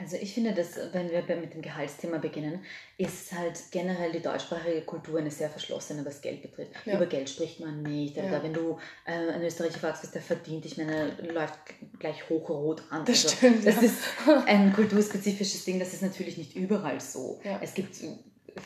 Also 0.00 0.16
ich 0.16 0.32
finde, 0.32 0.54
dass 0.54 0.78
wenn 0.92 1.10
wir 1.10 1.36
mit 1.36 1.52
dem 1.52 1.60
Gehaltsthema 1.60 2.16
beginnen, 2.16 2.64
ist 2.96 3.32
halt 3.32 3.60
generell 3.70 4.10
die 4.12 4.22
deutschsprachige 4.22 4.80
Kultur 4.80 5.18
eine 5.18 5.30
sehr 5.30 5.50
verschlossene, 5.50 6.06
was 6.06 6.22
Geld 6.22 6.40
betrifft. 6.40 6.72
Ja. 6.86 6.96
Über 6.96 7.04
Geld 7.04 7.28
spricht 7.28 7.60
man 7.60 7.82
nicht. 7.82 8.16
Ja. 8.16 8.24
Oder 8.24 8.42
wenn 8.42 8.54
du 8.54 8.78
äh, 9.04 9.12
einen 9.12 9.44
Österreicher 9.44 9.78
fragst, 9.78 10.02
was 10.02 10.10
der 10.10 10.22
verdient, 10.22 10.64
ich 10.64 10.78
meine, 10.78 11.10
läuft 11.30 11.58
gleich 11.98 12.30
hochrot 12.30 12.82
an. 12.88 13.04
Das 13.04 13.24
also, 13.24 13.36
stimmt. 13.36 13.66
Das 13.66 13.76
ja. 13.76 13.82
ist 13.82 13.98
ein 14.46 14.72
kulturspezifisches 14.72 15.66
Ding, 15.66 15.78
das 15.78 15.92
ist 15.92 16.02
natürlich 16.02 16.38
nicht 16.38 16.56
überall 16.56 16.98
so. 16.98 17.38
Es 17.60 17.74
gibt 17.74 17.94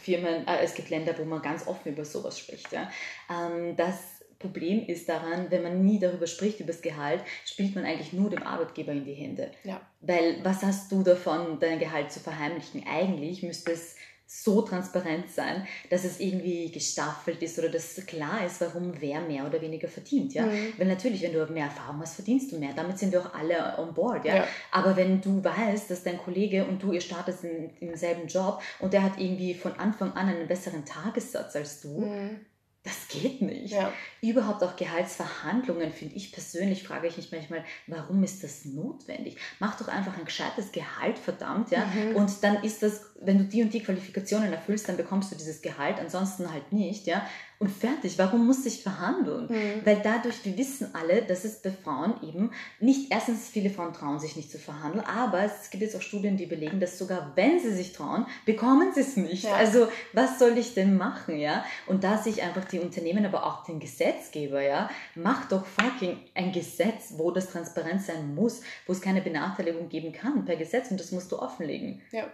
Firmen, 0.02 0.46
äh, 0.46 0.62
es 0.62 0.74
gibt 0.74 0.90
Länder, 0.90 1.18
wo 1.18 1.24
man 1.24 1.42
ganz 1.42 1.66
offen 1.66 1.92
über 1.92 2.04
sowas 2.04 2.38
spricht. 2.38 2.70
Ja. 2.72 2.90
Ähm, 3.28 3.76
das 3.76 3.98
Problem 4.44 4.84
ist 4.86 5.08
daran, 5.08 5.46
wenn 5.48 5.62
man 5.62 5.82
nie 5.82 5.98
darüber 5.98 6.26
spricht, 6.26 6.60
über 6.60 6.72
das 6.72 6.82
Gehalt, 6.82 7.20
spielt 7.46 7.74
man 7.74 7.86
eigentlich 7.86 8.12
nur 8.12 8.28
dem 8.28 8.42
Arbeitgeber 8.42 8.92
in 8.92 9.06
die 9.06 9.14
Hände. 9.14 9.50
Ja. 9.62 9.80
Weil 10.02 10.36
was 10.42 10.62
hast 10.62 10.92
du 10.92 11.02
davon, 11.02 11.58
dein 11.60 11.78
Gehalt 11.78 12.12
zu 12.12 12.20
verheimlichen? 12.20 12.84
Eigentlich 12.86 13.42
müsste 13.42 13.72
es 13.72 13.96
so 14.26 14.60
transparent 14.62 15.30
sein, 15.30 15.66
dass 15.88 16.04
es 16.04 16.20
irgendwie 16.20 16.70
gestaffelt 16.70 17.42
ist 17.42 17.58
oder 17.58 17.70
dass 17.70 17.94
klar 18.04 18.44
ist, 18.44 18.60
warum 18.60 18.92
wer 19.00 19.20
mehr 19.22 19.46
oder 19.46 19.62
weniger 19.62 19.88
verdient. 19.88 20.34
Ja? 20.34 20.44
Mhm. 20.44 20.74
Weil 20.76 20.88
natürlich, 20.88 21.22
wenn 21.22 21.32
du 21.32 21.46
mehr 21.46 21.66
Erfahrung 21.66 22.00
hast, 22.00 22.16
verdienst 22.16 22.52
du 22.52 22.58
mehr. 22.58 22.72
Damit 22.74 22.98
sind 22.98 23.12
wir 23.12 23.20
auch 23.20 23.32
alle 23.32 23.78
on 23.78 23.94
board. 23.94 24.26
Ja? 24.26 24.36
ja. 24.36 24.48
Aber 24.72 24.96
wenn 24.96 25.22
du 25.22 25.42
weißt, 25.42 25.90
dass 25.90 26.02
dein 26.02 26.18
Kollege 26.18 26.66
und 26.66 26.82
du, 26.82 26.92
ihr 26.92 27.00
startet 27.00 27.42
in, 27.44 27.70
im 27.80 27.96
selben 27.96 28.26
Job 28.26 28.60
und 28.80 28.92
der 28.92 29.02
hat 29.04 29.18
irgendwie 29.18 29.54
von 29.54 29.72
Anfang 29.78 30.12
an 30.12 30.28
einen 30.28 30.48
besseren 30.48 30.84
Tagessatz 30.84 31.56
als 31.56 31.80
du, 31.80 32.00
mhm 32.00 32.40
das 32.84 33.08
geht 33.08 33.40
nicht. 33.40 33.72
Ja. 33.72 33.92
Überhaupt 34.20 34.62
auch 34.62 34.76
Gehaltsverhandlungen, 34.76 35.90
finde 35.90 36.16
ich 36.16 36.32
persönlich, 36.32 36.82
frage 36.82 37.06
ich 37.06 37.16
mich 37.16 37.32
manchmal, 37.32 37.64
warum 37.86 38.22
ist 38.22 38.44
das 38.44 38.66
notwendig? 38.66 39.38
Mach 39.58 39.78
doch 39.78 39.88
einfach 39.88 40.18
ein 40.18 40.26
gescheites 40.26 40.70
Gehalt, 40.70 41.18
verdammt, 41.18 41.70
ja. 41.70 41.86
Mhm. 41.86 42.16
Und 42.16 42.30
dann 42.42 42.62
ist 42.62 42.82
das, 42.82 43.06
wenn 43.22 43.38
du 43.38 43.44
die 43.44 43.62
und 43.62 43.72
die 43.72 43.80
Qualifikationen 43.80 44.52
erfüllst, 44.52 44.86
dann 44.86 44.98
bekommst 44.98 45.32
du 45.32 45.36
dieses 45.36 45.62
Gehalt, 45.62 45.98
ansonsten 45.98 46.52
halt 46.52 46.72
nicht, 46.72 47.06
ja 47.06 47.26
und 47.58 47.70
fertig. 47.70 48.18
Warum 48.18 48.46
muss 48.46 48.66
ich 48.66 48.82
verhandeln? 48.82 49.46
Mhm. 49.48 49.80
Weil 49.84 50.00
dadurch, 50.02 50.44
wir 50.44 50.56
wissen 50.58 50.94
alle, 50.94 51.22
dass 51.22 51.44
es 51.44 51.62
bei 51.62 51.70
Frauen 51.70 52.14
eben 52.22 52.50
nicht, 52.80 53.12
erstens, 53.12 53.48
viele 53.48 53.70
Frauen 53.70 53.92
trauen 53.92 54.18
sich 54.18 54.36
nicht 54.36 54.50
zu 54.50 54.58
verhandeln, 54.58 55.04
aber 55.04 55.44
es 55.44 55.70
gibt 55.70 55.82
jetzt 55.82 55.96
auch 55.96 56.02
Studien, 56.02 56.36
die 56.36 56.46
belegen, 56.46 56.80
dass 56.80 56.98
sogar 56.98 57.32
wenn 57.36 57.60
sie 57.60 57.72
sich 57.72 57.92
trauen, 57.92 58.26
bekommen 58.44 58.92
sie 58.94 59.00
es 59.00 59.16
nicht. 59.16 59.44
Ja. 59.44 59.54
Also, 59.54 59.88
was 60.12 60.38
soll 60.38 60.58
ich 60.58 60.74
denn 60.74 60.96
machen, 60.96 61.38
ja? 61.38 61.64
Und 61.86 62.04
da 62.04 62.18
sich 62.18 62.42
einfach 62.42 62.64
die 62.64 62.80
Unternehmen, 62.80 63.24
aber 63.24 63.46
auch 63.46 63.64
den 63.64 63.80
Gesetzgeber, 63.80 64.62
ja, 64.62 64.90
macht 65.14 65.52
doch 65.52 65.64
fucking 65.66 66.18
ein 66.34 66.52
Gesetz, 66.52 67.14
wo 67.16 67.30
das 67.30 67.50
transparent 67.50 68.02
sein 68.02 68.34
muss, 68.34 68.62
wo 68.86 68.92
es 68.92 69.00
keine 69.00 69.20
Benachteiligung 69.20 69.88
geben 69.88 70.12
kann 70.12 70.44
per 70.44 70.56
Gesetz 70.56 70.90
und 70.90 71.00
das 71.00 71.12
musst 71.12 71.32
du 71.32 71.38
offenlegen. 71.38 72.02
Ja. 72.12 72.26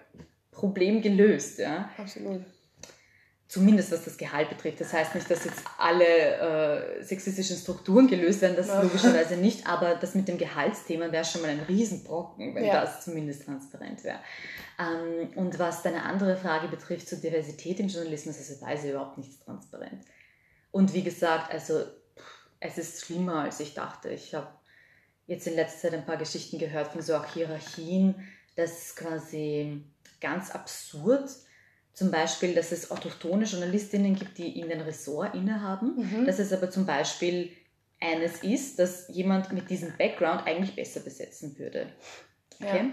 Problem 0.50 1.00
gelöst, 1.00 1.58
ja. 1.58 1.90
Absolut. 1.96 2.42
Zumindest 3.50 3.90
was 3.90 4.04
das 4.04 4.16
Gehalt 4.16 4.48
betrifft. 4.48 4.80
Das 4.80 4.92
heißt 4.92 5.16
nicht, 5.16 5.28
dass 5.28 5.44
jetzt 5.44 5.64
alle 5.76 6.04
äh, 6.04 7.02
sexistischen 7.02 7.56
Strukturen 7.56 8.06
gelöst 8.06 8.42
werden, 8.42 8.54
das 8.54 8.68
ja. 8.68 8.80
logischerweise 8.80 9.36
nicht, 9.36 9.66
aber 9.66 9.96
das 9.96 10.14
mit 10.14 10.28
dem 10.28 10.38
Gehaltsthema 10.38 11.10
wäre 11.10 11.24
schon 11.24 11.42
mal 11.42 11.50
ein 11.50 11.58
Riesenbrocken, 11.58 12.54
wenn 12.54 12.64
ja. 12.64 12.80
das 12.80 13.04
zumindest 13.04 13.46
transparent 13.46 14.04
wäre. 14.04 14.20
Ähm, 14.78 15.30
und 15.34 15.58
was 15.58 15.82
deine 15.82 16.04
andere 16.04 16.36
Frage 16.36 16.68
betrifft 16.68 17.08
zur 17.08 17.18
Diversität 17.18 17.80
im 17.80 17.88
Journalismus, 17.88 18.38
also 18.38 18.54
da 18.64 18.70
ist 18.70 18.84
überhaupt 18.84 19.18
nichts 19.18 19.44
transparent. 19.44 20.04
Und 20.70 20.94
wie 20.94 21.02
gesagt, 21.02 21.52
also 21.52 21.86
es 22.60 22.78
ist 22.78 23.04
schlimmer, 23.04 23.40
als 23.40 23.58
ich 23.58 23.74
dachte. 23.74 24.10
Ich 24.10 24.32
habe 24.32 24.46
jetzt 25.26 25.48
in 25.48 25.56
letzter 25.56 25.88
Zeit 25.88 25.94
ein 25.94 26.06
paar 26.06 26.18
Geschichten 26.18 26.60
gehört 26.60 26.92
von 26.92 27.02
so 27.02 27.16
auch 27.16 27.26
Hierarchien, 27.26 28.14
das 28.54 28.94
quasi 28.94 29.82
ganz 30.20 30.52
absurd 30.52 31.28
zum 31.92 32.10
Beispiel, 32.10 32.54
dass 32.54 32.72
es 32.72 32.90
autochtone 32.90 33.44
Journalistinnen 33.44 34.14
gibt, 34.14 34.38
die 34.38 34.58
irgendein 34.58 34.82
Ressort 34.82 35.34
innehaben, 35.34 35.96
mhm. 35.96 36.26
dass 36.26 36.38
es 36.38 36.52
aber 36.52 36.70
zum 36.70 36.86
Beispiel 36.86 37.50
eines 38.00 38.42
ist, 38.42 38.78
dass 38.78 39.08
jemand 39.08 39.52
mit 39.52 39.68
diesem 39.68 39.92
Background 39.98 40.46
eigentlich 40.46 40.74
besser 40.74 41.00
besetzen 41.00 41.58
würde. 41.58 41.86
Okay? 42.60 42.84
Ja. 42.84 42.92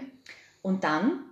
Und 0.62 0.84
dann 0.84 1.24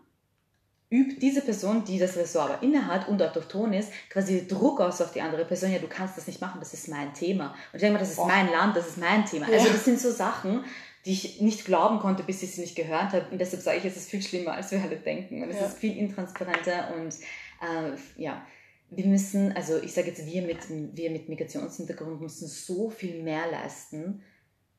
übt 0.91 1.19
diese 1.21 1.43
Person, 1.43 1.85
die 1.85 1.99
das 1.99 2.17
Ressort 2.17 2.51
aber 2.51 2.63
innehat 2.63 3.09
und 3.09 3.21
autochton 3.21 3.73
ist, 3.73 3.91
quasi 4.09 4.47
Druck 4.47 4.81
aus 4.81 5.01
auf 5.01 5.13
die 5.13 5.21
andere 5.21 5.45
Person, 5.45 5.73
ja, 5.73 5.79
du 5.79 5.89
kannst 5.89 6.17
das 6.17 6.27
nicht 6.27 6.41
machen, 6.41 6.61
das 6.61 6.73
ist 6.73 6.89
mein 6.89 7.13
Thema. 7.13 7.51
Und 7.73 7.75
ich 7.75 7.81
denke 7.81 7.95
mal, 7.95 7.99
das 7.99 8.11
ist 8.11 8.17
Boah. 8.17 8.29
mein 8.29 8.51
Land, 8.51 8.77
das 8.77 8.87
ist 8.87 8.99
mein 8.99 9.25
Thema. 9.25 9.49
Ja. 9.51 9.59
Also 9.59 9.73
das 9.73 9.85
sind 9.85 9.99
so 9.99 10.11
Sachen, 10.11 10.65
die 11.05 11.13
ich 11.13 11.41
nicht 11.41 11.65
glauben 11.65 11.99
konnte, 11.99 12.23
bis 12.23 12.43
ich 12.43 12.55
sie 12.55 12.61
nicht 12.61 12.77
gehört 12.77 13.13
habe. 13.13 13.27
Und 13.31 13.41
deshalb 13.41 13.63
sage 13.63 13.79
ich, 13.79 13.85
es 13.85 13.97
ist 13.97 14.11
viel 14.11 14.23
schlimmer, 14.23 14.53
als 14.53 14.71
wir 14.71 14.83
alle 14.83 14.97
denken. 14.97 15.43
Und 15.43 15.51
es 15.51 15.61
ja. 15.61 15.67
ist 15.67 15.79
viel 15.79 15.97
intransparenter 15.97 16.95
und 16.97 17.15
äh, 17.61 18.21
ja, 18.21 18.47
wir 18.91 19.07
müssen, 19.07 19.53
also 19.53 19.79
ich 19.83 19.93
sage 19.93 20.09
jetzt, 20.09 20.27
wir 20.27 20.43
mit, 20.43 20.59
wir 20.69 21.11
mit 21.11 21.29
Migrationshintergrund 21.29 22.21
müssen 22.21 22.47
so 22.47 22.89
viel 22.91 23.23
mehr 23.23 23.51
leisten, 23.51 24.23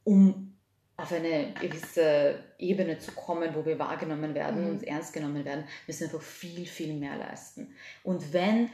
um 0.03 0.53
auf 0.95 1.11
eine 1.11 1.53
gewisse 1.61 2.43
Ebene 2.57 2.97
zu 2.97 3.11
kommen, 3.11 3.53
wo 3.53 3.65
wir 3.65 3.77
wahrgenommen 3.77 4.33
werden 4.33 4.63
mhm. 4.63 4.69
und 4.71 4.83
ernst 4.83 5.13
genommen 5.13 5.45
werden, 5.45 5.65
müssen 5.85 6.05
einfach 6.05 6.21
viel, 6.21 6.65
viel 6.65 6.93
mehr 6.93 7.17
leisten. 7.17 7.75
Und 8.03 8.33
wenn 8.33 8.69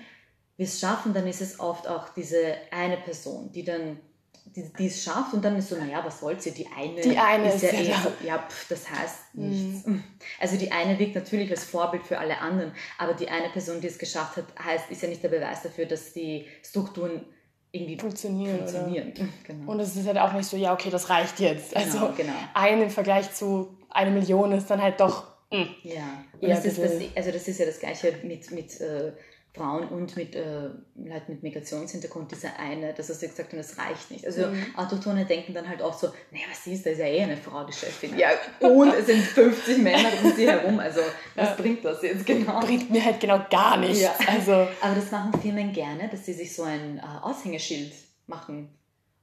wir 0.55 0.65
es 0.65 0.79
schaffen, 0.79 1.13
dann 1.13 1.27
ist 1.27 1.41
es 1.41 1.59
oft 1.59 1.87
auch 1.87 2.13
diese 2.13 2.55
eine 2.71 2.97
Person, 2.97 3.51
die 3.51 3.65
dann 3.65 3.99
die, 4.45 4.71
die 4.77 4.87
es 4.87 5.03
schafft 5.03 5.33
und 5.33 5.43
dann 5.43 5.57
ist 5.57 5.69
so, 5.69 5.75
naja, 5.75 6.03
was 6.03 6.19
soll's 6.19 6.45
ihr? 6.45 6.53
Die 6.53 6.67
eine, 6.67 7.01
die 7.01 7.17
eine 7.17 7.53
ist, 7.53 7.63
ja, 7.63 7.69
eh 7.69 7.85
so, 7.85 8.25
ja, 8.25 8.39
pff, 8.39 8.67
das 8.69 8.89
heißt 8.89 9.15
mhm. 9.33 9.49
nichts. 9.49 9.87
Mhm. 9.87 10.03
Also 10.39 10.57
die 10.57 10.71
eine 10.71 10.97
wirkt 10.99 11.15
natürlich 11.15 11.49
als 11.49 11.63
Vorbild 11.63 12.03
für 12.03 12.19
alle 12.19 12.37
anderen, 12.37 12.71
aber 12.97 13.13
die 13.13 13.29
eine 13.29 13.49
Person, 13.49 13.81
die 13.81 13.87
es 13.87 13.97
geschafft 13.97 14.37
hat, 14.37 14.45
heißt, 14.63 14.91
ist 14.91 15.01
ja 15.01 15.09
nicht 15.09 15.23
der 15.23 15.29
Beweis 15.29 15.63
dafür, 15.63 15.85
dass 15.85 16.13
die 16.13 16.45
Strukturen 16.63 17.25
irgendwie 17.71 17.97
funktionieren. 17.97 18.57
funktionieren. 18.57 19.13
Genau. 19.45 19.71
Und 19.71 19.79
es 19.79 19.95
ist 19.95 20.05
halt 20.05 20.19
auch 20.19 20.33
nicht 20.33 20.47
so, 20.47 20.55
ja, 20.57 20.73
okay, 20.73 20.91
das 20.91 21.09
reicht 21.09 21.39
jetzt. 21.39 21.73
Genau, 21.73 21.85
also 21.85 22.13
genau. 22.15 22.33
ein 22.53 22.81
im 22.81 22.89
Vergleich 22.89 23.33
zu 23.33 23.75
eine 23.89 24.11
Million 24.11 24.51
ist 24.51 24.69
dann 24.69 24.81
halt 24.81 24.99
doch. 24.99 25.27
Hm, 25.51 25.67
ja, 25.83 26.23
und 26.39 26.49
das 26.49 26.65
ist 26.65 26.79
das, 26.79 26.91
also 27.15 27.31
das 27.31 27.47
ist 27.47 27.59
ja 27.59 27.65
das 27.65 27.79
Gleiche 27.79 28.13
mit, 28.23 28.51
mit 28.51 28.79
äh, 28.81 29.13
Frauen 29.55 29.87
und 29.89 30.15
mit 30.15 30.35
äh, 30.35 30.69
Leuten 30.95 31.33
mit 31.33 31.43
Migrationshintergrund, 31.43 32.31
dieser 32.31 32.59
eine, 32.59 32.91
dass 32.93 33.09
er 33.09 33.27
gesagt 33.27 33.53
hat, 33.53 33.59
das 33.59 33.77
reicht 33.77 34.09
nicht. 34.09 34.25
Also 34.25 34.47
mhm. 34.47 34.65
Autochtone 34.75 35.25
denken 35.25 35.53
dann 35.53 35.69
halt 35.69 35.79
auch 35.83 35.93
so, 35.93 36.07
naja, 36.31 36.45
was 36.49 36.65
ist, 36.65 36.85
da 36.85 36.89
ist 36.89 36.97
ja 36.97 37.05
eh 37.05 37.21
eine 37.21 37.37
Frau, 37.37 37.63
die 37.63 37.73
Chefin. 37.73 38.17
Ja, 38.17 38.29
und 38.61 38.91
es 38.95 39.05
sind 39.05 39.21
50 39.21 39.77
Männer 39.77 40.09
um 40.23 40.33
sie 40.35 40.49
herum, 40.49 40.79
also 40.79 41.01
was 41.35 41.49
ja. 41.49 41.55
bringt 41.55 41.85
das 41.85 42.01
jetzt 42.01 42.25
genau? 42.25 42.61
Bringt 42.61 42.89
mir 42.89 43.05
halt 43.05 43.19
genau 43.19 43.45
gar 43.49 43.77
nichts. 43.77 44.01
Ja. 44.01 44.15
Also. 44.25 44.53
Aber 44.53 44.95
das 44.95 45.11
machen 45.11 45.39
Firmen 45.39 45.71
gerne, 45.71 46.09
dass 46.09 46.25
sie 46.25 46.33
sich 46.33 46.55
so 46.55 46.63
ein 46.63 46.97
äh, 46.97 47.01
Aushängeschild 47.21 47.93
machen. 48.25 48.69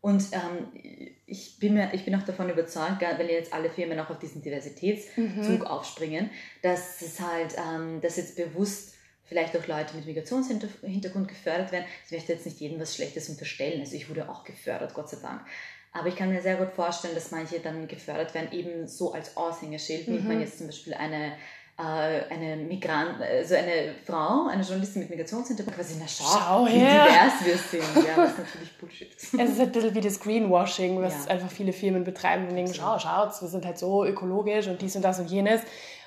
Und 0.01 0.25
ähm, 0.33 1.13
ich, 1.27 1.59
bin 1.59 1.75
mir, 1.75 1.93
ich 1.93 2.05
bin 2.05 2.15
auch 2.15 2.23
davon 2.23 2.49
überzeugt, 2.49 3.03
wenn 3.03 3.29
jetzt 3.29 3.53
alle 3.53 3.69
Firmen 3.69 3.99
auch 3.99 4.11
auf 4.11 4.19
diesen 4.19 4.43
Diversitätszug 4.43 5.17
mhm. 5.59 5.63
aufspringen, 5.63 6.31
dass 6.63 7.03
es 7.03 7.21
halt, 7.21 7.57
ähm, 7.59 8.01
dass 8.01 8.17
jetzt 8.17 8.37
bewusst 8.37 8.95
vielleicht 9.31 9.57
auch 9.57 9.67
Leute 9.69 9.95
mit 9.95 10.07
Migrationshintergrund 10.07 11.29
gefördert 11.29 11.71
werden. 11.71 11.85
Ich 12.05 12.11
möchte 12.11 12.33
jetzt 12.33 12.45
nicht 12.45 12.59
jedem 12.59 12.81
was 12.81 12.97
Schlechtes 12.97 13.29
unterstellen. 13.29 13.81
Also 13.81 13.95
ich 13.95 14.11
wurde 14.11 14.29
auch 14.29 14.43
gefördert, 14.43 14.93
Gott 14.93 15.09
sei 15.09 15.19
Dank. 15.23 15.43
Aber 15.93 16.09
ich 16.09 16.17
kann 16.17 16.31
mir 16.31 16.43
sehr 16.43 16.57
gut 16.57 16.73
vorstellen, 16.73 17.15
dass 17.15 17.31
manche 17.31 17.61
dann 17.61 17.87
gefördert 17.87 18.35
werden, 18.35 18.53
eben 18.53 18.89
so 18.89 19.13
als 19.13 19.37
Aushängeschild. 19.37 20.09
Mhm. 20.09 20.15
Nimmt 20.15 20.29
man 20.29 20.41
jetzt 20.41 20.59
zum 20.59 20.67
Beispiel 20.67 20.95
eine, 20.95 21.33
äh, 21.79 22.25
eine 22.29 22.57
Migrant, 22.57 23.23
also 23.23 23.55
eine 23.55 23.95
Frau, 24.05 24.49
eine 24.49 24.65
Journalistin 24.65 25.03
mit 25.03 25.11
Migrationshintergrund, 25.11 25.77
quasi, 25.77 25.95
na 26.01 26.09
schau, 26.09 26.25
schau 26.25 26.67
wie 26.67 26.73
divers 26.73 27.45
wir 27.45 27.57
sind. 27.57 28.05
Ja, 28.05 28.17
was 28.17 28.37
natürlich 28.37 28.79
Bullshit 28.79 29.15
ist. 29.15 29.35
Es 29.35 29.51
ist 29.51 29.59
halt 29.61 29.69
ein 29.69 29.73
bisschen 29.73 29.95
wie 29.95 30.01
das 30.01 30.19
Greenwashing, 30.19 31.01
was 31.01 31.27
ja. 31.27 31.31
einfach 31.31 31.51
viele 31.51 31.73
Firmen 31.73 32.03
betreiben 32.03 32.49
und 32.49 32.57
denken, 32.57 32.75
schau, 32.75 32.99
schaut, 32.99 33.41
wir 33.41 33.49
sind 33.49 33.65
halt 33.65 33.79
so 33.79 34.05
ökologisch 34.05 34.67
und 34.67 34.83
dies 34.83 34.97
und 34.97 35.03
das 35.03 35.21
und 35.21 35.31
jenes. 35.31 35.61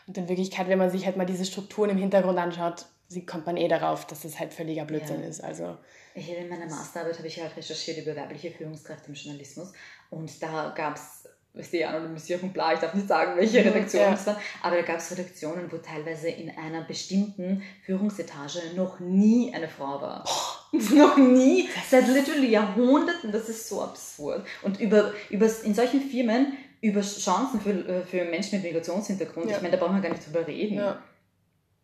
Und 0.07 0.17
in 0.17 0.27
Wirklichkeit, 0.27 0.67
wenn 0.67 0.79
man 0.79 0.89
sich 0.89 1.05
halt 1.05 1.15
mal 1.15 1.25
diese 1.25 1.45
Strukturen 1.45 1.91
im 1.91 1.97
Hintergrund 1.97 2.38
anschaut, 2.38 2.86
kommt 3.21 3.45
man 3.45 3.58
eh 3.58 3.67
darauf, 3.67 4.06
dass 4.06 4.21
das 4.21 4.39
halt 4.39 4.54
völliger 4.54 4.86
Blödsinn 4.86 5.21
ja. 5.21 5.28
ist. 5.28 5.43
Also 5.43 5.78
ich 6.15 6.30
in 6.30 6.49
meiner 6.49 6.65
Masterarbeit 6.65 7.17
habe 7.17 7.28
ich 7.28 7.41
halt 7.41 7.56
recherchiert 7.56 7.97
über 8.06 8.15
weibliche 8.15 8.52
Führungskräfte 8.52 9.10
im 9.10 9.13
Journalismus 9.15 9.71
und 10.10 10.41
da 10.41 10.73
gab 10.76 10.95
es, 10.95 11.28
weißt 11.54 11.73
du, 11.73 11.88
Anonymisierung, 11.88 12.54
bla, 12.54 12.73
ich 12.73 12.80
darf 12.80 12.93
nicht 12.93 13.08
sagen, 13.08 13.36
welche 13.36 13.62
mhm, 13.62 13.69
Redaktion 13.69 14.04
ja. 14.04 14.13
es 14.13 14.28
war, 14.28 14.39
aber 14.62 14.76
da 14.76 14.82
gab 14.84 14.97
es 14.97 15.12
Redaktionen, 15.12 15.71
wo 15.71 15.78
teilweise 15.78 16.30
in 16.30 16.52
einer 16.52 16.82
bestimmten 16.82 17.63
Führungsetage 17.84 18.60
noch 18.76 18.99
nie 18.99 19.54
eine 19.54 19.67
Frau 19.67 20.02
war. 20.02 20.23
noch 20.71 21.17
nie, 21.17 21.69
seit 21.89 22.08
literally 22.08 22.49
Jahrhunderten, 22.49 23.32
das 23.32 23.49
ist 23.49 23.67
so 23.69 23.82
absurd. 23.82 24.45
Und 24.62 24.80
über, 24.80 25.13
über, 25.30 25.49
in 25.63 25.73
solchen 25.73 26.02
Firmen 26.02 26.58
über 26.82 27.02
Chancen 27.02 27.62
für, 27.62 27.71
äh, 27.71 28.04
für 28.04 28.26
Menschen 28.26 28.56
mit 28.56 28.63
Migrationshintergrund, 28.63 29.49
ja. 29.49 29.56
ich 29.56 29.62
meine, 29.62 29.78
da 29.78 29.84
brauchen 29.84 29.95
wir 29.95 30.02
gar 30.02 30.10
nicht 30.10 30.28
drüber 30.28 30.45
reden. 30.45 30.76
Ja. 30.76 31.02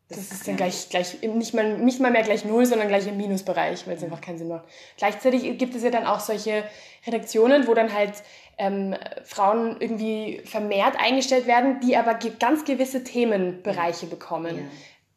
Das, 0.09 0.17
das 0.17 0.39
ist 0.39 0.47
dann 0.47 0.57
gleich, 0.57 0.89
gleich 0.89 1.21
nicht, 1.21 1.53
mal, 1.53 1.77
nicht 1.77 1.99
mal 1.99 2.09
mehr 2.09 2.23
gleich 2.23 2.43
null, 2.43 2.65
sondern 2.65 2.87
gleich 2.87 3.05
im 3.05 3.15
Minusbereich, 3.17 3.85
weil 3.85 3.95
es 3.95 4.03
einfach 4.03 4.21
keinen 4.21 4.39
Sinn 4.39 4.47
macht. 4.47 4.65
Gleichzeitig 4.97 5.57
gibt 5.59 5.75
es 5.75 5.83
ja 5.83 5.91
dann 5.91 6.07
auch 6.07 6.19
solche 6.19 6.63
Redaktionen, 7.05 7.67
wo 7.67 7.75
dann 7.75 7.93
halt 7.93 8.13
ähm, 8.57 8.95
Frauen 9.23 9.77
irgendwie 9.79 10.41
vermehrt 10.45 10.95
eingestellt 10.99 11.45
werden, 11.45 11.79
die 11.81 11.95
aber 11.95 12.17
ganz 12.39 12.65
gewisse 12.65 13.03
Themenbereiche 13.03 14.07
bekommen. 14.07 14.57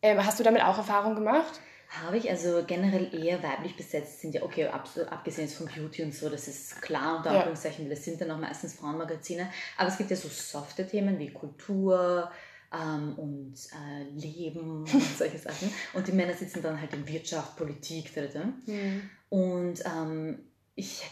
Ja. 0.02 0.10
Ähm, 0.10 0.26
hast 0.26 0.38
du 0.38 0.44
damit 0.44 0.62
auch 0.62 0.76
Erfahrung 0.76 1.14
gemacht? 1.14 1.60
Habe 2.04 2.16
ich, 2.16 2.30
also 2.30 2.62
generell 2.66 3.14
eher 3.14 3.42
weiblich 3.42 3.76
besetzt 3.76 4.20
sind 4.20 4.34
ja, 4.34 4.42
okay, 4.42 4.66
ab, 4.66 4.88
abgesehen 5.10 5.48
von 5.48 5.66
Beauty 5.66 6.02
und 6.02 6.14
so, 6.14 6.30
das 6.30 6.48
ist 6.48 6.80
klar, 6.80 7.18
unter 7.18 7.30
Anführungszeichen, 7.30 7.84
ja. 7.84 7.90
das 7.90 8.04
sind 8.04 8.18
dann 8.18 8.30
auch 8.30 8.38
meistens 8.38 8.74
Frauenmagazine, 8.74 9.50
aber 9.76 9.88
es 9.88 9.98
gibt 9.98 10.10
ja 10.10 10.16
so 10.16 10.28
softe 10.28 10.86
Themen 10.86 11.18
wie 11.18 11.30
Kultur, 11.30 12.30
ähm, 12.72 13.14
und 13.16 13.54
äh, 13.72 14.04
Leben 14.18 14.84
und 14.92 15.16
solche 15.16 15.38
Sachen. 15.38 15.72
Und 15.94 16.06
die 16.06 16.12
Männer 16.12 16.34
sitzen 16.34 16.62
dann 16.62 16.80
halt 16.80 16.92
in 16.94 17.06
Wirtschaft, 17.06 17.56
Politik, 17.56 18.12
da, 18.14 18.22
da. 18.22 18.44
Mhm. 18.66 19.10
Und 19.28 19.82
ähm, 19.84 20.38
ich 20.74 21.02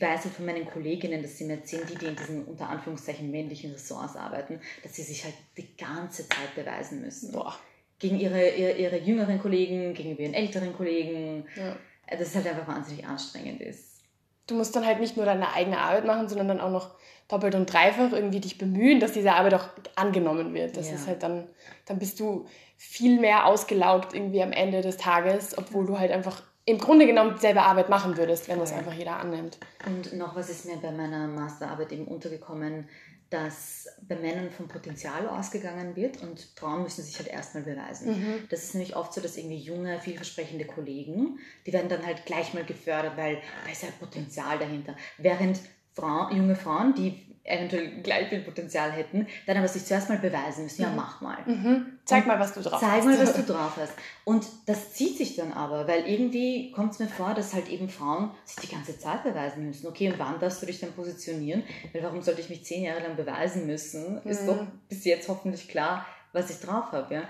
weiß 0.00 0.24
halt 0.24 0.34
von 0.34 0.46
meinen 0.46 0.66
Kolleginnen, 0.66 1.22
dass 1.22 1.38
sie 1.38 1.44
mir 1.44 1.54
erzählen, 1.54 1.86
die, 1.88 1.96
die 1.96 2.06
in 2.06 2.16
diesen 2.16 2.44
unter 2.44 2.68
Anführungszeichen 2.68 3.30
männlichen 3.30 3.72
Ressorts 3.72 4.16
arbeiten, 4.16 4.60
dass 4.82 4.96
sie 4.96 5.02
sich 5.02 5.24
halt 5.24 5.34
die 5.56 5.76
ganze 5.76 6.28
Zeit 6.28 6.54
beweisen 6.56 7.00
müssen. 7.00 7.32
Boah. 7.32 7.56
Gegen 8.00 8.18
ihre, 8.18 8.50
ihre, 8.50 8.72
ihre 8.72 8.98
jüngeren 8.98 9.40
Kollegen, 9.40 9.94
gegenüber 9.94 10.22
ihren 10.22 10.34
älteren 10.34 10.74
Kollegen. 10.76 11.46
Ja. 11.56 11.76
Dass 12.10 12.28
es 12.28 12.34
halt 12.34 12.46
einfach 12.46 12.66
wahnsinnig 12.66 13.06
anstrengend 13.06 13.60
ist. 13.62 14.02
Du 14.46 14.56
musst 14.56 14.76
dann 14.76 14.84
halt 14.84 15.00
nicht 15.00 15.16
nur 15.16 15.24
deine 15.24 15.52
eigene 15.52 15.78
Arbeit 15.78 16.04
machen, 16.04 16.28
sondern 16.28 16.48
dann 16.48 16.60
auch 16.60 16.70
noch 16.70 16.96
doppelt 17.28 17.54
und 17.54 17.72
dreifach 17.72 18.12
irgendwie 18.12 18.40
dich 18.40 18.58
bemühen, 18.58 19.00
dass 19.00 19.12
diese 19.12 19.32
Arbeit 19.32 19.54
auch 19.54 19.68
angenommen 19.96 20.54
wird. 20.54 20.76
Das 20.76 20.88
ja. 20.88 20.94
ist 20.94 21.06
halt 21.06 21.22
dann, 21.22 21.48
dann 21.86 21.98
bist 21.98 22.20
du 22.20 22.46
viel 22.76 23.20
mehr 23.20 23.46
ausgelaugt 23.46 24.14
irgendwie 24.14 24.42
am 24.42 24.52
Ende 24.52 24.82
des 24.82 24.96
Tages, 24.96 25.56
obwohl 25.56 25.86
du 25.86 25.98
halt 25.98 26.12
einfach 26.12 26.42
im 26.66 26.78
Grunde 26.78 27.06
genommen 27.06 27.34
dieselbe 27.34 27.62
Arbeit 27.62 27.88
machen 27.88 28.16
würdest, 28.16 28.48
wenn 28.48 28.58
das 28.58 28.72
einfach 28.72 28.94
jeder 28.94 29.16
annimmt. 29.16 29.58
Und 29.86 30.14
noch 30.14 30.34
was 30.34 30.48
ist 30.48 30.64
mir 30.64 30.76
bei 30.76 30.90
meiner 30.90 31.28
Masterarbeit 31.28 31.92
eben 31.92 32.06
untergekommen, 32.06 32.88
dass 33.30 33.88
bei 34.02 34.16
Männern 34.16 34.50
vom 34.50 34.68
Potenzial 34.68 35.28
ausgegangen 35.28 35.96
wird 35.96 36.22
und 36.22 36.40
Frauen 36.56 36.84
müssen 36.84 37.02
sich 37.02 37.18
halt 37.18 37.28
erstmal 37.28 37.64
beweisen. 37.64 38.12
Mhm. 38.12 38.48
Das 38.48 38.62
ist 38.62 38.74
nämlich 38.74 38.96
oft 38.96 39.12
so, 39.12 39.20
dass 39.20 39.36
irgendwie 39.36 39.58
junge, 39.58 40.00
vielversprechende 40.00 40.66
Kollegen, 40.66 41.38
die 41.66 41.72
werden 41.72 41.88
dann 41.88 42.06
halt 42.06 42.26
gleich 42.26 42.54
mal 42.54 42.64
gefördert, 42.64 43.16
weil 43.16 43.42
da 43.64 43.72
ist 43.72 43.82
ja 43.82 43.88
Potenzial 43.98 44.58
dahinter. 44.58 44.94
Während 45.18 45.58
Frauen, 45.94 46.36
junge 46.36 46.56
Frauen, 46.56 46.94
die 46.94 47.24
eventuell 47.44 48.00
gleich 48.02 48.28
viel 48.28 48.40
Potenzial 48.40 48.90
hätten, 48.90 49.26
dann 49.46 49.58
aber 49.58 49.68
sich 49.68 49.84
zuerst 49.84 50.08
mal 50.08 50.18
beweisen 50.18 50.64
müssen, 50.64 50.82
ja, 50.82 50.88
mhm. 50.88 50.96
mach 50.96 51.20
mal. 51.20 51.36
Mhm. 51.44 51.98
Zeig 52.06 52.26
mal, 52.26 52.40
was 52.40 52.54
du 52.54 52.62
drauf 52.62 52.80
zeig 52.80 52.90
hast. 52.90 53.04
Zeig 53.04 53.18
mal, 53.18 53.26
was 53.26 53.34
du 53.34 53.42
drauf 53.52 53.76
hast. 53.78 53.92
Und 54.24 54.46
das 54.66 54.94
zieht 54.94 55.18
sich 55.18 55.36
dann 55.36 55.52
aber, 55.52 55.86
weil 55.86 56.06
irgendwie 56.06 56.72
kommt 56.72 56.92
es 56.92 56.98
mir 56.98 57.06
vor, 57.06 57.34
dass 57.34 57.52
halt 57.52 57.68
eben 57.68 57.90
Frauen 57.90 58.30
sich 58.46 58.56
die 58.68 58.74
ganze 58.74 58.98
Zeit 58.98 59.24
beweisen 59.24 59.66
müssen. 59.66 59.86
Okay, 59.86 60.10
und 60.10 60.18
wann 60.18 60.40
darfst 60.40 60.62
du 60.62 60.66
dich 60.66 60.80
dann 60.80 60.92
positionieren? 60.92 61.62
Weil 61.92 62.02
warum 62.02 62.22
sollte 62.22 62.40
ich 62.40 62.48
mich 62.48 62.64
zehn 62.64 62.84
Jahre 62.84 63.02
lang 63.02 63.16
beweisen 63.16 63.66
müssen? 63.66 64.22
Ist 64.24 64.42
mhm. 64.42 64.46
doch 64.46 64.66
bis 64.88 65.04
jetzt 65.04 65.28
hoffentlich 65.28 65.68
klar, 65.68 66.06
was 66.34 66.50
ich 66.50 66.60
drauf 66.60 66.92
habe. 66.92 67.14
Ja. 67.14 67.22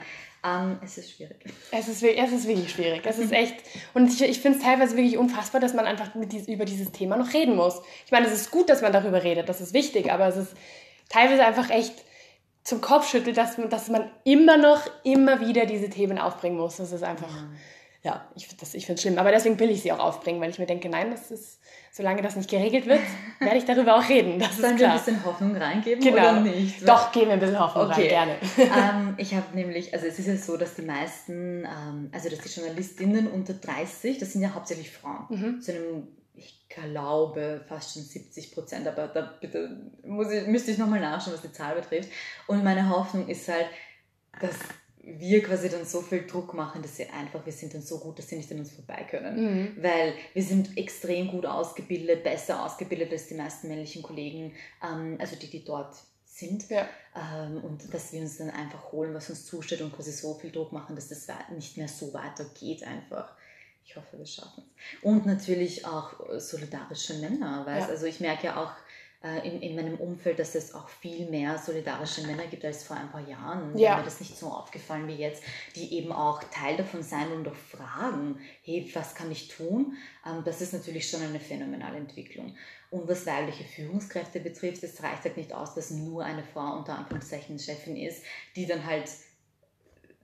Ähm, 0.44 0.78
es 0.84 0.98
ist 0.98 1.12
schwierig. 1.12 1.36
Es 1.70 1.88
ist, 1.88 2.02
es 2.02 2.32
ist 2.32 2.48
wirklich 2.48 2.70
schwierig. 2.70 3.02
Es 3.04 3.18
ist 3.18 3.32
echt. 3.32 3.56
Und 3.94 4.08
ich, 4.08 4.22
ich 4.22 4.40
finde 4.40 4.58
es 4.58 4.64
teilweise 4.64 4.96
wirklich 4.96 5.16
unfassbar, 5.16 5.60
dass 5.60 5.74
man 5.74 5.86
einfach 5.86 6.10
dies, 6.14 6.48
über 6.48 6.64
dieses 6.64 6.92
Thema 6.92 7.16
noch 7.16 7.32
reden 7.32 7.56
muss. 7.56 7.80
Ich 8.04 8.12
meine, 8.12 8.26
es 8.26 8.32
ist 8.32 8.50
gut, 8.50 8.68
dass 8.68 8.82
man 8.82 8.92
darüber 8.92 9.22
redet, 9.22 9.48
das 9.48 9.60
ist 9.60 9.72
wichtig, 9.72 10.12
aber 10.12 10.26
es 10.28 10.36
ist 10.36 10.52
teilweise 11.08 11.44
einfach 11.44 11.70
echt 11.70 11.94
zum 12.62 12.80
Kopfschütteln, 12.80 13.36
dass, 13.36 13.56
dass 13.68 13.88
man 13.88 14.10
immer 14.24 14.56
noch, 14.56 14.82
immer 15.02 15.40
wieder 15.40 15.66
diese 15.66 15.90
Themen 15.90 16.18
aufbringen 16.18 16.56
muss. 16.56 16.76
Das 16.76 16.92
ist 16.92 17.02
einfach. 17.04 17.30
Mhm 17.30 17.56
ja, 18.04 18.28
ich, 18.36 18.46
ich 18.74 18.86
finde 18.86 18.94
es 18.94 19.00
schlimm. 19.02 19.18
Aber 19.18 19.32
deswegen 19.32 19.58
will 19.58 19.70
ich 19.70 19.82
sie 19.82 19.90
auch 19.90 19.98
aufbringen, 19.98 20.40
weil 20.40 20.50
ich 20.50 20.58
mir 20.58 20.66
denke, 20.66 20.88
nein, 20.88 21.10
das 21.10 21.30
ist, 21.30 21.58
solange 21.94 22.22
das 22.22 22.34
nicht 22.34 22.50
geregelt 22.50 22.86
wird, 22.86 23.02
werde 23.38 23.56
ich 23.56 23.66
darüber 23.66 23.96
auch 23.96 24.08
reden. 24.08 24.40
Das 24.40 24.56
Sollen 24.58 24.76
wir 24.76 24.90
ein 24.90 24.98
bisschen 24.98 25.24
Hoffnung 25.24 25.56
reingeben 25.56 26.02
genau. 26.02 26.16
oder 26.16 26.40
nicht? 26.40 26.86
Doch, 26.86 27.12
geben 27.12 27.26
wir 27.26 27.34
ein 27.34 27.40
bisschen 27.40 27.60
Hoffnung 27.60 27.88
okay. 27.88 28.12
rein, 28.12 28.36
gerne. 28.36 28.36
ähm, 29.08 29.14
ich 29.16 29.32
habe 29.32 29.54
nämlich, 29.54 29.94
also 29.94 30.06
es 30.06 30.18
ist 30.18 30.26
ja 30.26 30.36
so, 30.36 30.56
dass 30.56 30.74
die 30.74 30.82
meisten, 30.82 31.64
ähm, 31.64 32.10
also 32.10 32.28
dass 32.28 32.40
die 32.40 32.48
Journalistinnen 32.48 33.28
unter 33.28 33.54
30, 33.54 34.18
das 34.18 34.32
sind 34.32 34.42
ja 34.42 34.52
hauptsächlich 34.54 34.90
Frauen, 34.90 35.26
mhm. 35.28 35.60
zu 35.60 35.72
einem 35.72 36.08
ich 36.36 36.66
glaube 36.68 37.64
fast 37.68 37.94
schon 37.94 38.02
70 38.02 38.52
Prozent, 38.52 38.88
aber 38.88 39.06
da 39.06 39.32
bitte 39.40 39.92
muss 40.04 40.32
ich, 40.32 40.48
müsste 40.48 40.72
ich 40.72 40.78
nochmal 40.78 40.98
nachschauen, 40.98 41.34
was 41.34 41.42
die 41.42 41.52
Zahl 41.52 41.76
betrifft. 41.76 42.08
Und 42.48 42.64
meine 42.64 42.88
Hoffnung 42.88 43.28
ist 43.28 43.46
halt, 43.46 43.66
dass 44.40 44.56
wir 45.06 45.42
quasi 45.42 45.68
dann 45.68 45.84
so 45.84 46.00
viel 46.00 46.26
Druck 46.26 46.54
machen, 46.54 46.82
dass 46.82 46.96
sie 46.96 47.06
einfach, 47.06 47.44
wir 47.44 47.52
sind 47.52 47.74
dann 47.74 47.82
so 47.82 47.98
gut, 47.98 48.18
dass 48.18 48.28
sie 48.28 48.36
nicht 48.36 48.50
an 48.52 48.58
uns 48.58 48.72
vorbei 48.72 49.06
können. 49.08 49.36
Mhm. 49.36 49.82
Weil 49.82 50.14
wir 50.32 50.42
sind 50.42 50.76
extrem 50.76 51.28
gut 51.28 51.46
ausgebildet, 51.46 52.24
besser 52.24 52.64
ausgebildet 52.64 53.12
als 53.12 53.26
die 53.26 53.34
meisten 53.34 53.68
männlichen 53.68 54.02
Kollegen, 54.02 54.52
ähm, 54.82 55.16
also 55.18 55.36
die, 55.36 55.48
die 55.48 55.64
dort 55.64 55.94
sind. 56.24 56.68
Ja. 56.68 56.88
Ähm, 57.14 57.62
und 57.62 57.92
dass 57.92 58.12
wir 58.12 58.20
uns 58.20 58.38
dann 58.38 58.50
einfach 58.50 58.92
holen, 58.92 59.14
was 59.14 59.30
uns 59.30 59.46
zusteht 59.46 59.80
und 59.82 59.94
quasi 59.94 60.12
so 60.12 60.34
viel 60.34 60.50
Druck 60.50 60.72
machen, 60.72 60.96
dass 60.96 61.08
das 61.08 61.28
nicht 61.54 61.76
mehr 61.76 61.88
so 61.88 62.12
weitergeht 62.12 62.82
einfach. 62.82 63.32
Ich 63.86 63.96
hoffe, 63.96 64.18
wir 64.18 64.26
schaffen 64.26 64.64
es. 64.66 65.02
Und 65.02 65.26
natürlich 65.26 65.84
auch 65.86 66.14
solidarische 66.38 67.14
Männer, 67.14 67.66
weißt? 67.66 67.88
Ja. 67.88 67.92
Also 67.92 68.06
ich 68.06 68.18
merke 68.18 68.46
ja 68.46 68.62
auch, 68.62 68.72
in, 69.42 69.62
in 69.62 69.74
meinem 69.74 69.96
Umfeld, 69.96 70.38
dass 70.38 70.54
es 70.54 70.74
auch 70.74 70.88
viel 70.88 71.26
mehr 71.30 71.58
solidarische 71.58 72.26
Männer 72.26 72.46
gibt 72.46 72.64
als 72.64 72.84
vor 72.84 72.96
ein 72.96 73.10
paar 73.10 73.26
Jahren. 73.26 73.76
Ja. 73.78 73.96
Mir 73.96 74.04
das 74.04 74.20
nicht 74.20 74.36
so 74.36 74.48
aufgefallen 74.48 75.08
wie 75.08 75.14
jetzt, 75.14 75.42
die 75.74 75.94
eben 75.94 76.12
auch 76.12 76.42
Teil 76.44 76.76
davon 76.76 77.02
sein 77.02 77.32
und 77.32 77.44
doch 77.44 77.54
fragen, 77.54 78.38
hey, 78.62 78.90
was 78.94 79.14
kann 79.14 79.30
ich 79.30 79.48
tun? 79.48 79.96
Ähm, 80.26 80.42
das 80.44 80.60
ist 80.60 80.74
natürlich 80.74 81.08
schon 81.08 81.22
eine 81.22 81.40
phänomenale 81.40 81.96
Entwicklung. 81.96 82.54
Und 82.90 83.08
was 83.08 83.26
weibliche 83.26 83.64
Führungskräfte 83.64 84.40
betrifft, 84.40 84.84
es 84.84 85.02
reicht 85.02 85.24
halt 85.24 85.36
nicht 85.36 85.52
aus, 85.52 85.74
dass 85.74 85.90
nur 85.90 86.24
eine 86.24 86.44
Frau 86.44 86.76
unter 86.76 86.98
Anführungszeichen 86.98 87.58
Chefin 87.58 87.96
ist, 87.96 88.22
die 88.54 88.66
dann 88.66 88.84
halt 88.84 89.10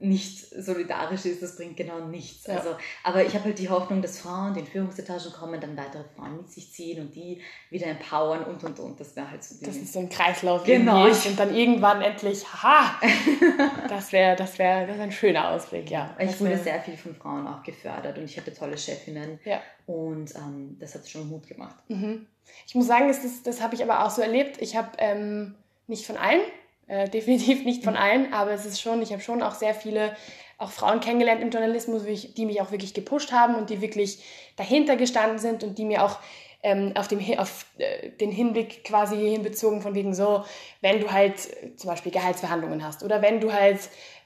nicht 0.01 0.49
solidarisch 0.49 1.25
ist, 1.25 1.41
das 1.41 1.55
bringt 1.55 1.77
genau 1.77 1.99
nichts. 2.05 2.47
Ja. 2.47 2.57
Also, 2.57 2.75
aber 3.03 3.23
ich 3.23 3.33
habe 3.35 3.45
halt 3.45 3.59
die 3.59 3.69
Hoffnung, 3.69 4.01
dass 4.01 4.19
Frauen, 4.19 4.53
die 4.53 4.61
in 4.61 4.67
Führungsetagen 4.67 5.31
kommen, 5.31 5.61
dann 5.61 5.77
weitere 5.77 6.03
Frauen 6.15 6.37
mit 6.37 6.49
sich 6.49 6.71
ziehen 6.71 7.01
und 7.01 7.15
die 7.15 7.41
wieder 7.69 7.87
empowern 7.87 8.43
und 8.43 8.63
und 8.63 8.79
und. 8.79 8.99
Das 8.99 9.15
wäre 9.15 9.29
halt 9.29 9.43
so 9.43 9.63
Das 9.63 9.75
ist 9.75 9.93
so 9.93 9.99
ein 9.99 10.09
Kreislauf 10.09 10.63
genau. 10.63 11.05
und 11.05 11.39
dann 11.39 11.55
irgendwann 11.55 12.01
endlich, 12.01 12.45
ha! 12.45 12.99
das 13.89 14.11
wäre 14.11 14.35
das 14.35 14.57
wär, 14.57 14.87
das 14.87 14.97
wär 14.97 15.03
ein 15.03 15.11
schöner 15.11 15.49
Ausblick, 15.49 15.89
ja. 15.91 16.15
Ich 16.19 16.39
wurde 16.39 16.57
sehr 16.57 16.81
viel 16.81 16.97
von 16.97 17.15
Frauen 17.15 17.47
auch 17.47 17.63
gefördert 17.63 18.17
und 18.17 18.25
ich 18.25 18.37
hatte 18.37 18.53
tolle 18.53 18.77
Chefinnen 18.77 19.39
ja. 19.45 19.61
und 19.85 20.33
ähm, 20.35 20.77
das 20.79 20.95
hat 20.95 21.07
schon 21.07 21.29
Mut 21.29 21.47
gemacht. 21.47 21.75
Mhm. 21.87 22.25
Ich 22.65 22.75
muss 22.75 22.87
sagen, 22.87 23.07
das, 23.07 23.21
das, 23.21 23.43
das 23.43 23.61
habe 23.61 23.75
ich 23.75 23.83
aber 23.83 24.05
auch 24.05 24.09
so 24.09 24.21
erlebt. 24.21 24.61
Ich 24.61 24.75
habe 24.75 24.89
ähm, 24.97 25.55
nicht 25.87 26.05
von 26.05 26.17
allen, 26.17 26.41
äh, 26.91 27.09
definitiv 27.09 27.63
nicht 27.63 27.83
von 27.83 27.95
allen, 27.95 28.33
aber 28.33 28.51
es 28.51 28.65
ist 28.65 28.81
schon, 28.81 29.01
ich 29.01 29.11
habe 29.11 29.21
schon 29.21 29.41
auch 29.41 29.55
sehr 29.55 29.73
viele 29.73 30.15
auch 30.57 30.69
Frauen 30.69 30.99
kennengelernt 30.99 31.41
im 31.41 31.49
Journalismus, 31.49 32.03
die 32.03 32.45
mich 32.45 32.61
auch 32.61 32.69
wirklich 32.69 32.93
gepusht 32.93 33.31
haben 33.31 33.55
und 33.55 33.71
die 33.71 33.81
wirklich 33.81 34.23
dahinter 34.57 34.95
gestanden 34.95 35.39
sind 35.39 35.63
und 35.63 35.79
die 35.79 35.85
mir 35.85 36.03
auch 36.03 36.19
ähm, 36.63 36.93
auf, 36.95 37.07
dem, 37.07 37.19
auf 37.39 37.65
äh, 37.77 38.09
den 38.09 38.31
Hinblick 38.31 38.83
quasi 38.83 39.17
hinbezogen 39.17 39.81
von 39.81 39.95
wegen 39.95 40.13
so, 40.13 40.43
wenn 40.81 40.99
du 40.99 41.11
halt 41.11 41.39
zum 41.77 41.89
Beispiel 41.89 42.11
Gehaltsverhandlungen 42.11 42.83
hast 42.83 43.03
oder 43.03 43.21
wenn 43.21 43.39
du 43.39 43.51
halt 43.51 43.79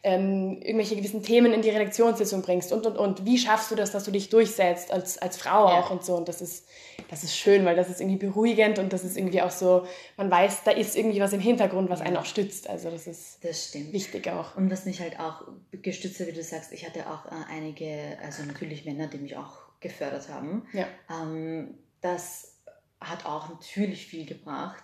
ähm, 0.05 0.61
irgendwelche 0.61 0.95
gewissen 0.95 1.23
Themen 1.23 1.51
in 1.51 1.63
die 1.63 1.71
Redaktionssitzung 1.71 2.43
bringst 2.43 2.71
und 2.71 2.85
und 2.85 2.95
und. 2.95 3.25
Wie 3.25 3.39
schaffst 3.39 3.71
du 3.71 3.75
das, 3.75 3.91
dass 3.91 4.03
du 4.03 4.11
dich 4.11 4.29
durchsetzt 4.29 4.91
als, 4.91 5.17
als 5.17 5.35
Frau 5.35 5.67
ja. 5.67 5.79
auch 5.79 5.89
und 5.89 6.05
so. 6.05 6.15
Und 6.15 6.27
das 6.27 6.41
ist, 6.41 6.67
das 7.09 7.23
ist 7.23 7.35
schön, 7.35 7.65
weil 7.65 7.75
das 7.75 7.89
ist 7.89 8.01
irgendwie 8.01 8.23
beruhigend 8.23 8.77
und 8.77 8.93
das 8.93 9.03
ist 9.03 9.17
irgendwie 9.17 9.41
auch 9.41 9.49
so, 9.49 9.87
man 10.15 10.29
weiß, 10.29 10.63
da 10.63 10.71
ist 10.71 10.95
irgendwie 10.95 11.21
was 11.21 11.33
im 11.33 11.39
Hintergrund, 11.39 11.89
was 11.89 12.01
einen 12.01 12.17
auch 12.17 12.25
stützt. 12.25 12.69
Also 12.69 12.91
das 12.91 13.07
ist 13.07 13.43
das 13.43 13.69
stimmt. 13.69 13.93
wichtig 13.93 14.29
auch. 14.29 14.55
Und 14.55 14.69
was 14.69 14.85
mich 14.85 15.01
halt 15.01 15.19
auch 15.19 15.41
gestützt 15.71 16.19
hat, 16.19 16.27
wie 16.27 16.33
du 16.33 16.43
sagst, 16.43 16.71
ich 16.71 16.85
hatte 16.85 17.09
auch 17.09 17.25
äh, 17.25 17.51
einige, 17.51 18.19
also 18.23 18.43
natürlich 18.43 18.85
Männer, 18.85 19.07
die 19.07 19.17
mich 19.17 19.35
auch 19.35 19.53
gefördert 19.79 20.29
haben. 20.29 20.67
Ja. 20.71 20.85
Ähm, 21.09 21.79
das 22.05 22.61
hat 23.01 23.25
auch 23.25 23.49
natürlich 23.49 24.07
viel 24.07 24.25
gebracht, 24.25 24.83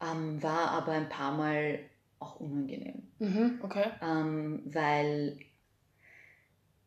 ähm, 0.00 0.42
war 0.42 0.70
aber 0.72 0.92
ein 0.92 1.08
paar 1.08 1.32
Mal 1.32 1.78
auch 2.18 2.40
unangenehm. 2.40 3.08
Mhm, 3.18 3.60
okay. 3.62 3.90
Ähm, 4.02 4.62
weil 4.66 5.38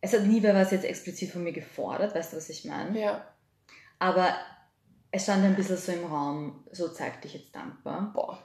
es 0.02 0.13
hat 0.13 0.23
nie 0.23 0.43
wer 0.43 0.54
was 0.54 0.71
jetzt 0.71 0.86
explizit 0.86 1.32
von 1.32 1.43
mir 1.43 1.54
gefordert, 1.54 2.15
weißt 2.15 2.34
du, 2.34 2.38
was 2.38 2.49
ich 2.49 2.65
meine? 2.65 2.99
Ja. 2.99 3.25
Aber 3.97 4.34
es 5.12 5.23
stand 5.23 5.43
ein 5.43 5.56
bisschen 5.56 5.78
so 5.78 5.91
im 5.91 6.06
Raum, 6.06 6.63
so 6.71 6.89
zeig 6.89 7.21
dich 7.21 7.34
jetzt 7.34 7.56
dankbar. 7.56 8.12
Boah. 8.13 8.43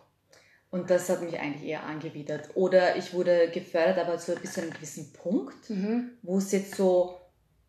Und 0.70 0.90
das 0.90 1.08
hat 1.08 1.22
mich 1.22 1.38
eigentlich 1.38 1.68
eher 1.68 1.84
angewidert. 1.84 2.50
Oder 2.54 2.96
ich 2.96 3.12
wurde 3.14 3.50
gefördert, 3.50 3.98
aber 3.98 4.18
zu 4.18 4.34
bis 4.34 4.54
zu 4.54 4.62
einem 4.62 4.72
gewissen 4.72 5.12
Punkt, 5.12 5.70
mhm. 5.70 6.12
wo 6.22 6.38
es 6.38 6.50
jetzt 6.50 6.74
so, 6.74 7.20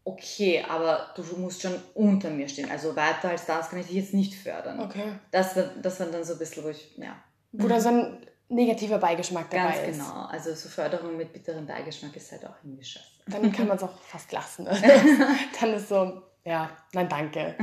okay, 0.06 0.64
aber 0.70 1.08
du 1.16 1.24
musst 1.38 1.62
schon 1.62 1.74
unter 1.96 2.30
mir 2.30 2.48
stehen. 2.48 2.70
Also 2.72 2.96
weiter 2.96 3.30
als 3.30 3.46
das 3.46 3.70
kann 3.70 3.80
ich 3.80 3.88
dich 3.88 3.96
jetzt 3.96 4.14
nicht 4.14 4.36
fördern. 4.36 4.80
Okay. 4.80 5.14
Das 5.32 5.56
war, 5.56 5.64
das 5.82 6.00
war 6.00 6.08
dann 6.08 6.24
so 6.24 6.34
ein 6.34 6.40
bisschen, 6.40 6.64
wo 6.64 6.70
ich, 6.70 6.96
ja. 6.98 7.16
Wo 7.52 7.68
da 7.68 7.80
so 7.80 7.90
ein 7.90 8.26
negativer 8.48 9.00
Beigeschmack 9.00 9.50
dabei 9.50 9.64
Ganz 9.64 9.78
ist. 9.78 9.98
Ganz 9.98 10.10
genau. 10.10 10.26
Also 10.28 10.54
so 10.54 10.70
Förderung 10.70 11.18
mit 11.18 11.34
bitterem 11.34 11.66
Beigeschmack 11.66 12.16
ist 12.16 12.32
halt 12.32 12.46
auch 12.46 12.56
irgendwie 12.64 12.86
scheiße. 12.86 13.06
Dann 13.28 13.52
kann 13.52 13.68
man 13.68 13.78
es 13.78 13.84
auch 13.84 13.98
fast 14.02 14.32
lassen. 14.32 14.66
dann 15.60 15.74
ist 15.74 15.90
so, 15.90 16.22
ja, 16.44 16.70
nein, 16.94 17.10
danke. 17.10 17.56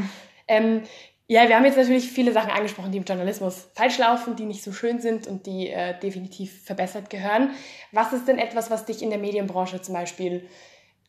Ähm, 0.49 0.83
ja, 1.29 1.49
wir 1.49 1.55
haben 1.55 1.65
jetzt 1.65 1.77
natürlich 1.77 2.11
viele 2.11 2.33
Sachen 2.33 2.51
angesprochen, 2.51 2.91
die 2.91 2.99
im 2.99 3.05
Journalismus 3.05 3.69
falsch 3.75 3.99
laufen, 3.99 4.35
die 4.35 4.45
nicht 4.45 4.65
so 4.65 4.73
schön 4.73 5.01
sind 5.01 5.29
und 5.29 5.47
die 5.47 5.69
äh, 5.69 5.97
definitiv 6.01 6.65
verbessert 6.65 7.11
gehören. 7.11 7.53
Was 7.93 8.13
ist 8.13 8.27
denn 8.27 8.39
etwas, 8.39 8.73
was 8.73 8.87
dich 8.87 9.03
in 9.03 9.11
der 9.11 9.21
Medienbranche 9.21 9.81
zum 9.81 9.95
Beispiel 9.95 10.49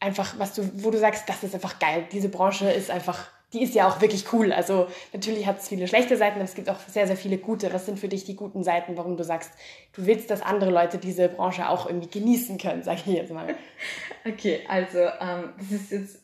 einfach, 0.04 0.36
was 0.38 0.54
du, 0.54 0.70
wo 0.84 0.92
du 0.92 1.00
sagst, 1.00 1.28
das 1.28 1.44
ist 1.44 1.56
einfach 1.56 1.80
geil, 1.80 2.06
diese 2.12 2.30
Branche 2.30 2.70
ist 2.70 2.92
einfach 2.92 3.28
die 3.54 3.62
ist 3.62 3.76
ja 3.76 3.88
auch 3.88 4.02
wirklich 4.02 4.34
cool. 4.34 4.52
Also 4.52 4.88
natürlich 5.14 5.46
hat 5.46 5.60
es 5.60 5.70
viele 5.70 5.88
schlechte 5.88 6.18
Seiten, 6.18 6.36
aber 6.36 6.46
es 6.46 6.56
gibt 6.56 6.70
auch 6.70 6.80
sehr, 6.88 7.06
sehr 7.08 7.16
viele 7.16 7.38
gute. 7.38 7.72
Was 7.72 7.86
sind 7.86 8.00
für 8.00 8.08
dich 8.08 8.26
die 8.26 8.36
guten 8.36 8.64
Seiten, 8.64 8.98
warum 8.98 9.16
du 9.16 9.24
sagst, 9.24 9.52
du 9.94 10.06
willst, 10.06 10.30
dass 10.32 10.42
andere 10.42 10.72
Leute 10.72 10.98
diese 10.98 11.30
Branche 11.30 11.70
auch 11.70 11.86
irgendwie 11.86 12.10
genießen 12.10 12.58
können, 12.58 12.84
sage 12.84 13.02
ich 13.06 13.14
jetzt 13.14 13.32
mal. 13.32 13.56
Okay, 14.26 14.62
also 14.70 15.00
ähm, 15.00 15.52
das 15.58 15.72
ist 15.72 15.92
jetzt, 15.92 16.20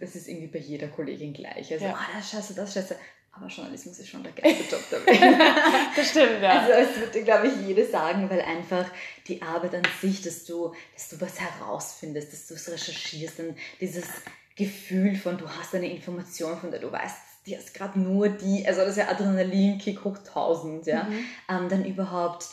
das 0.00 0.16
ist 0.16 0.26
irgendwie 0.26 0.48
bei 0.48 0.58
jeder 0.58 0.88
Kollegin 0.88 1.32
gleich. 1.32 1.72
Also, 1.72 1.84
ja. 1.84 1.94
ah, 1.94 2.16
das 2.16 2.24
ist 2.24 2.30
scheiße, 2.32 2.54
das 2.54 2.68
ist 2.68 2.74
scheiße. 2.74 2.96
Aber 3.32 3.46
Journalismus 3.46 3.98
ist 3.98 4.08
schon 4.08 4.22
der 4.22 4.32
geilste 4.32 4.64
Job 4.64 4.82
der 4.90 5.06
Welt. 5.06 5.40
das 5.96 6.10
stimmt, 6.10 6.42
ja. 6.42 6.60
Also 6.60 6.72
es 6.72 6.96
würde, 7.00 7.22
glaube 7.22 7.48
ich, 7.48 7.66
jede 7.66 7.86
sagen, 7.86 8.28
weil 8.28 8.40
einfach 8.40 8.86
die 9.26 9.42
Arbeit 9.42 9.74
an 9.74 9.82
sich, 10.00 10.22
dass 10.22 10.44
du, 10.44 10.74
dass 10.94 11.08
du 11.10 11.20
was 11.20 11.38
herausfindest, 11.38 12.32
dass 12.32 12.46
du 12.48 12.54
es 12.54 12.68
recherchierst, 12.70 13.38
dann 13.38 13.56
dieses 13.80 14.06
Gefühl 14.56 15.14
von, 15.14 15.38
du 15.38 15.48
hast 15.48 15.74
eine 15.74 15.88
Information, 15.88 16.58
von 16.58 16.70
der 16.70 16.80
du 16.80 16.90
weißt, 16.90 17.16
die 17.46 17.54
ist 17.54 17.74
gerade 17.74 17.98
nur 17.98 18.28
die, 18.28 18.66
also 18.66 18.80
das 18.80 18.90
ist 18.90 18.98
ja 18.98 19.08
Adrenalinkick 19.08 20.04
hoch 20.04 20.18
1000, 20.18 20.86
ja. 20.86 21.04
Mhm. 21.04 21.24
Ähm, 21.48 21.68
dann 21.68 21.84
überhaupt 21.84 22.46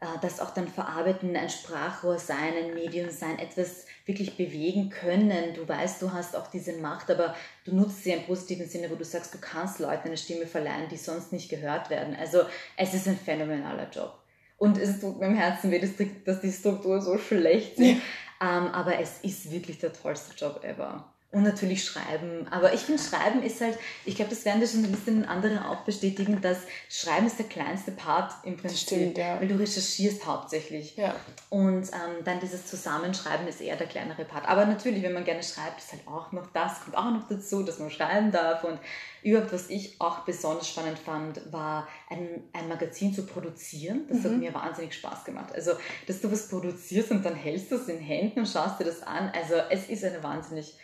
äh, 0.00 0.06
das 0.22 0.40
auch 0.40 0.50
dann 0.50 0.68
verarbeiten, 0.68 1.36
ein 1.36 1.50
Sprachrohr 1.50 2.18
sein, 2.18 2.54
ein 2.56 2.74
Medium 2.74 3.10
sein, 3.10 3.38
etwas 3.38 3.86
wirklich 4.08 4.36
bewegen 4.36 4.88
können. 4.88 5.54
Du 5.54 5.68
weißt, 5.68 6.00
du 6.00 6.12
hast 6.12 6.34
auch 6.34 6.48
diese 6.48 6.72
Macht, 6.78 7.10
aber 7.10 7.36
du 7.64 7.76
nutzt 7.76 8.02
sie 8.02 8.10
im 8.10 8.24
positiven 8.24 8.66
Sinne, 8.66 8.90
wo 8.90 8.94
du 8.94 9.04
sagst, 9.04 9.34
du 9.34 9.38
kannst 9.38 9.78
Leuten 9.78 10.08
eine 10.08 10.16
Stimme 10.16 10.46
verleihen, 10.46 10.88
die 10.88 10.96
sonst 10.96 11.30
nicht 11.30 11.50
gehört 11.50 11.90
werden. 11.90 12.16
Also 12.18 12.40
es 12.76 12.94
ist 12.94 13.06
ein 13.06 13.18
phänomenaler 13.18 13.88
Job. 13.90 14.18
Und 14.56 14.78
es 14.78 14.98
tut 15.00 15.20
mir 15.20 15.26
im 15.26 15.36
Herzen 15.36 15.70
weh, 15.70 15.78
dass 16.24 16.40
die 16.40 16.50
Strukturen 16.50 17.00
so 17.00 17.18
schlecht 17.18 17.76
sind. 17.76 18.00
Ja. 18.40 18.58
Ähm, 18.58 18.68
aber 18.68 18.98
es 18.98 19.20
ist 19.22 19.50
wirklich 19.50 19.78
der 19.78 19.92
tollste 19.92 20.34
Job 20.34 20.64
ever. 20.64 21.12
Und 21.30 21.42
natürlich 21.42 21.84
Schreiben. 21.84 22.48
Aber 22.50 22.72
ich 22.72 22.80
finde, 22.80 23.02
Schreiben 23.02 23.42
ist 23.42 23.60
halt, 23.60 23.78
ich 24.06 24.16
glaube, 24.16 24.30
das 24.30 24.46
werden 24.46 24.62
die 24.62 24.66
Journalistinnen 24.66 25.24
und 25.24 25.28
andere 25.28 25.68
auch 25.68 25.84
bestätigen, 25.84 26.40
dass 26.40 26.56
Schreiben 26.88 27.26
ist 27.26 27.38
der 27.38 27.44
kleinste 27.44 27.90
Part 27.92 28.32
im 28.44 28.56
Prinzip. 28.56 28.78
Stimmt, 28.78 29.18
ja. 29.18 29.38
Weil 29.38 29.48
du 29.48 29.58
recherchierst 29.58 30.24
hauptsächlich. 30.24 30.96
Ja. 30.96 31.14
Und 31.50 31.82
ähm, 31.88 32.24
dann 32.24 32.40
dieses 32.40 32.64
Zusammenschreiben 32.64 33.46
ist 33.46 33.60
eher 33.60 33.76
der 33.76 33.88
kleinere 33.88 34.24
Part. 34.24 34.48
Aber 34.48 34.64
natürlich, 34.64 35.02
wenn 35.02 35.12
man 35.12 35.24
gerne 35.24 35.42
schreibt, 35.42 35.80
ist 35.80 35.92
halt 35.92 36.08
auch 36.08 36.32
noch 36.32 36.46
das, 36.54 36.80
kommt 36.80 36.96
auch 36.96 37.10
noch 37.10 37.28
dazu, 37.28 37.62
dass 37.62 37.78
man 37.78 37.90
schreiben 37.90 38.32
darf. 38.32 38.64
Und 38.64 38.78
überhaupt, 39.22 39.52
was 39.52 39.68
ich 39.68 40.00
auch 40.00 40.20
besonders 40.20 40.66
spannend 40.66 40.98
fand, 40.98 41.52
war 41.52 41.86
ein, 42.08 42.42
ein 42.54 42.68
Magazin 42.68 43.12
zu 43.12 43.26
produzieren. 43.26 44.06
Das 44.08 44.20
mhm. 44.20 44.24
hat 44.24 44.32
mir 44.38 44.54
wahnsinnig 44.54 44.94
Spaß 44.94 45.24
gemacht. 45.24 45.52
Also, 45.54 45.72
dass 46.06 46.22
du 46.22 46.32
was 46.32 46.48
produzierst 46.48 47.10
und 47.10 47.22
dann 47.22 47.34
hältst 47.34 47.70
du 47.70 47.74
es 47.74 47.86
in 47.86 47.98
Händen 47.98 48.40
und 48.40 48.48
schaust 48.48 48.80
dir 48.80 48.84
das 48.84 49.02
an. 49.02 49.30
Also, 49.34 49.56
es 49.68 49.90
ist 49.90 50.02
eine 50.04 50.22
wahnsinnig 50.22 50.74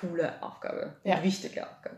coole 0.00 0.42
Aufgabe, 0.42 0.96
ja. 1.04 1.16
eine 1.16 1.24
wichtige 1.24 1.68
Aufgabe. 1.68 1.96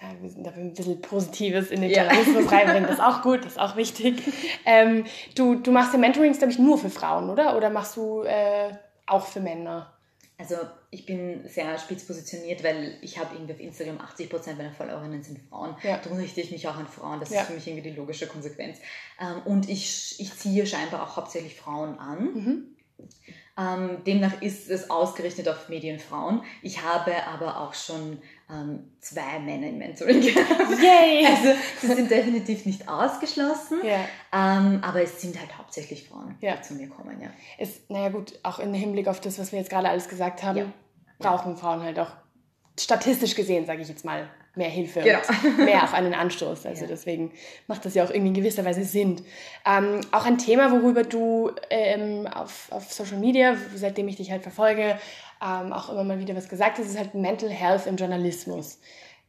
Ja, 0.00 0.08
wir 0.20 0.28
sind 0.28 0.46
da 0.46 0.50
ein 0.50 0.74
bisschen 0.74 1.00
Positives 1.00 1.70
in 1.70 1.80
den 1.80 1.90
Journalismus 1.90 2.44
ja. 2.44 2.50
reinbringen. 2.58 2.84
Das 2.84 2.98
ist 2.98 3.04
auch 3.04 3.22
gut, 3.22 3.40
das 3.40 3.52
ist 3.52 3.58
auch 3.58 3.76
wichtig. 3.76 4.22
Ähm, 4.66 5.04
du, 5.34 5.54
du 5.54 5.70
machst 5.70 5.92
ja 5.92 5.98
Mentorings, 5.98 6.38
glaube 6.38 6.52
ich, 6.52 6.58
nur 6.58 6.78
für 6.78 6.90
Frauen, 6.90 7.30
oder? 7.30 7.56
Oder 7.56 7.70
machst 7.70 7.96
du 7.96 8.22
äh, 8.22 8.72
auch 9.06 9.26
für 9.26 9.40
Männer? 9.40 9.94
Also 10.36 10.56
ich 10.90 11.06
bin 11.06 11.48
sehr 11.48 11.78
spitz 11.78 12.04
positioniert, 12.06 12.64
weil 12.64 12.98
ich 13.02 13.18
habe 13.18 13.34
irgendwie 13.36 13.52
auf 13.54 13.60
Instagram 13.60 13.98
80% 13.98 14.56
meiner 14.56 14.72
Followerinnen 14.72 15.22
sind 15.22 15.38
Frauen. 15.48 15.76
Ja. 15.82 15.98
Darum 15.98 16.18
richte 16.18 16.40
ich 16.40 16.50
mich 16.50 16.66
auch 16.66 16.76
an 16.76 16.88
Frauen. 16.88 17.20
Das 17.20 17.30
ja. 17.30 17.40
ist 17.40 17.46
für 17.46 17.54
mich 17.54 17.66
irgendwie 17.66 17.88
die 17.88 17.96
logische 17.96 18.26
Konsequenz. 18.26 18.78
Ähm, 19.20 19.42
und 19.44 19.68
ich, 19.68 20.16
ich 20.18 20.36
ziehe 20.36 20.66
scheinbar 20.66 21.04
auch 21.04 21.16
hauptsächlich 21.16 21.54
Frauen 21.54 21.98
an. 22.00 22.34
Mhm. 22.34 22.76
Ähm, 23.56 24.02
demnach 24.04 24.42
ist 24.42 24.68
es 24.68 24.90
ausgerichtet 24.90 25.48
auf 25.48 25.68
Medienfrauen. 25.68 26.42
Ich 26.60 26.82
habe 26.82 27.12
aber 27.28 27.60
auch 27.60 27.72
schon 27.74 28.18
ähm, 28.50 28.90
zwei 29.00 29.38
Männer 29.38 29.68
im 29.68 29.78
Mentoring. 29.78 30.22
Yay! 30.22 31.24
also 31.28 31.60
sie 31.80 31.86
sind 31.86 32.10
definitiv 32.10 32.66
nicht 32.66 32.88
ausgeschlossen, 32.88 33.78
ja. 33.84 34.00
ähm, 34.32 34.80
aber 34.82 35.02
es 35.02 35.20
sind 35.20 35.38
halt 35.38 35.56
hauptsächlich 35.56 36.08
Frauen, 36.08 36.36
ja. 36.40 36.56
die 36.56 36.62
zu 36.62 36.74
mir 36.74 36.88
kommen. 36.88 37.20
Ja. 37.20 37.28
Es, 37.56 37.82
naja 37.88 38.08
gut, 38.08 38.40
auch 38.42 38.58
im 38.58 38.74
Hinblick 38.74 39.06
auf 39.06 39.20
das, 39.20 39.38
was 39.38 39.52
wir 39.52 39.60
jetzt 39.60 39.70
gerade 39.70 39.88
alles 39.88 40.08
gesagt 40.08 40.42
haben, 40.42 40.58
ja. 40.58 40.66
brauchen 41.20 41.56
Frauen 41.56 41.82
halt 41.82 42.00
auch 42.00 42.10
statistisch 42.78 43.36
gesehen, 43.36 43.66
sage 43.66 43.82
ich 43.82 43.88
jetzt 43.88 44.04
mal, 44.04 44.28
mehr 44.56 44.68
Hilfe 44.68 45.00
genau. 45.00 45.18
und 45.42 45.58
mehr 45.64 45.84
auch 45.84 45.92
einen 45.92 46.14
Anstoß. 46.14 46.66
Also 46.66 46.82
ja. 46.82 46.88
deswegen 46.88 47.32
macht 47.66 47.84
das 47.84 47.94
ja 47.94 48.04
auch 48.04 48.10
irgendwie 48.10 48.28
in 48.28 48.34
gewisser 48.34 48.64
Weise 48.64 48.84
Sinn. 48.84 49.22
Ähm, 49.66 50.00
auch 50.12 50.24
ein 50.24 50.38
Thema, 50.38 50.70
worüber 50.70 51.02
du 51.02 51.50
ähm, 51.70 52.26
auf, 52.26 52.70
auf 52.70 52.92
Social 52.92 53.18
Media, 53.18 53.56
seitdem 53.74 54.08
ich 54.08 54.16
dich 54.16 54.30
halt 54.30 54.42
verfolge, 54.42 54.98
ähm, 55.42 55.72
auch 55.72 55.90
immer 55.90 56.04
mal 56.04 56.18
wieder 56.18 56.36
was 56.36 56.48
gesagt 56.48 56.78
hast, 56.78 56.86
ist 56.86 56.98
halt 56.98 57.14
Mental 57.14 57.50
Health 57.50 57.86
im 57.86 57.96
Journalismus. 57.96 58.78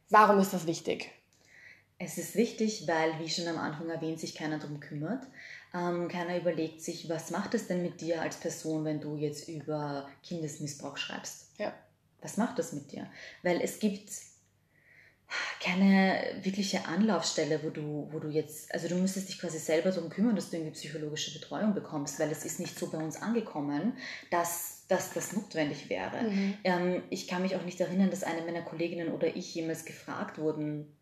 Warum 0.08 0.38
ist 0.38 0.52
das 0.52 0.66
wichtig? 0.66 1.10
Es 1.98 2.18
ist 2.18 2.34
wichtig, 2.36 2.86
weil, 2.86 3.18
wie 3.20 3.28
schon 3.28 3.48
am 3.48 3.58
Anfang 3.58 3.88
erwähnt, 3.88 4.20
sich 4.20 4.34
keiner 4.34 4.58
darum 4.58 4.80
kümmert. 4.80 5.24
Ähm, 5.74 6.08
keiner 6.08 6.36
überlegt 6.36 6.82
sich, 6.82 7.08
was 7.08 7.30
macht 7.30 7.54
es 7.54 7.68
denn 7.68 7.82
mit 7.82 8.00
dir 8.00 8.20
als 8.20 8.36
Person, 8.36 8.84
wenn 8.84 9.00
du 9.00 9.16
jetzt 9.16 9.48
über 9.48 10.08
Kindesmissbrauch 10.22 10.96
schreibst? 10.96 11.50
Ja. 11.58 11.72
Was 12.20 12.36
macht 12.36 12.58
das 12.58 12.72
mit 12.72 12.92
dir? 12.92 13.08
Weil 13.42 13.60
es 13.62 13.78
gibt 13.78 14.10
keine 15.60 16.38
wirkliche 16.42 16.86
Anlaufstelle, 16.86 17.60
wo 17.62 17.70
du, 17.70 18.08
wo 18.12 18.18
du 18.18 18.28
jetzt, 18.28 18.72
also 18.72 18.88
du 18.88 18.94
müsstest 18.96 19.28
dich 19.28 19.38
quasi 19.38 19.58
selber 19.58 19.90
darum 19.90 20.10
kümmern, 20.10 20.36
dass 20.36 20.50
du 20.50 20.56
irgendwie 20.56 20.74
psychologische 20.74 21.32
Betreuung 21.38 21.74
bekommst, 21.74 22.20
weil 22.20 22.30
es 22.30 22.44
ist 22.44 22.60
nicht 22.60 22.78
so 22.78 22.88
bei 22.88 22.98
uns 22.98 23.20
angekommen, 23.20 23.96
dass, 24.30 24.84
dass 24.88 25.12
das 25.12 25.32
notwendig 25.32 25.90
wäre. 25.90 26.22
Mhm. 26.22 26.54
Ähm, 26.64 27.02
ich 27.10 27.26
kann 27.26 27.42
mich 27.42 27.56
auch 27.56 27.64
nicht 27.64 27.80
erinnern, 27.80 28.10
dass 28.10 28.22
eine 28.22 28.42
meiner 28.42 28.62
Kolleginnen 28.62 29.12
oder 29.12 29.34
ich 29.34 29.54
jemals 29.54 29.84
gefragt 29.84 30.38
wurden, 30.38 30.92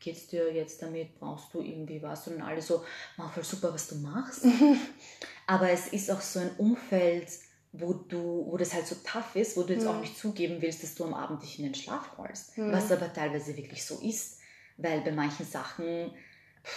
geht's 0.00 0.28
dir 0.28 0.52
jetzt 0.52 0.82
damit, 0.82 1.18
brauchst 1.18 1.52
du 1.52 1.60
irgendwie 1.60 2.02
was? 2.02 2.26
Und 2.26 2.40
alle 2.40 2.62
so, 2.62 2.82
mach 3.16 3.32
voll 3.32 3.44
super, 3.44 3.72
was 3.72 3.88
du 3.88 3.96
machst. 3.96 4.46
Aber 5.46 5.70
es 5.70 5.88
ist 5.88 6.10
auch 6.10 6.22
so 6.22 6.40
ein 6.40 6.50
Umfeld, 6.56 7.28
wo 7.72 7.92
du, 7.92 8.46
wo 8.50 8.56
das 8.56 8.74
halt 8.74 8.86
so 8.86 8.96
tough 9.04 9.36
ist, 9.36 9.56
wo 9.56 9.62
du 9.62 9.74
jetzt 9.74 9.84
mhm. 9.84 9.90
auch 9.90 10.00
nicht 10.00 10.18
zugeben 10.18 10.60
willst, 10.60 10.82
dass 10.82 10.94
du 10.94 11.04
am 11.04 11.14
Abend 11.14 11.42
dich 11.42 11.58
in 11.58 11.64
den 11.64 11.74
Schlaf 11.74 12.16
holst. 12.18 12.58
Mhm. 12.58 12.72
Was 12.72 12.90
aber 12.90 13.12
teilweise 13.12 13.56
wirklich 13.56 13.84
so 13.84 13.98
ist. 14.00 14.38
Weil 14.76 15.02
bei 15.02 15.12
manchen 15.12 15.46
Sachen, 15.46 16.10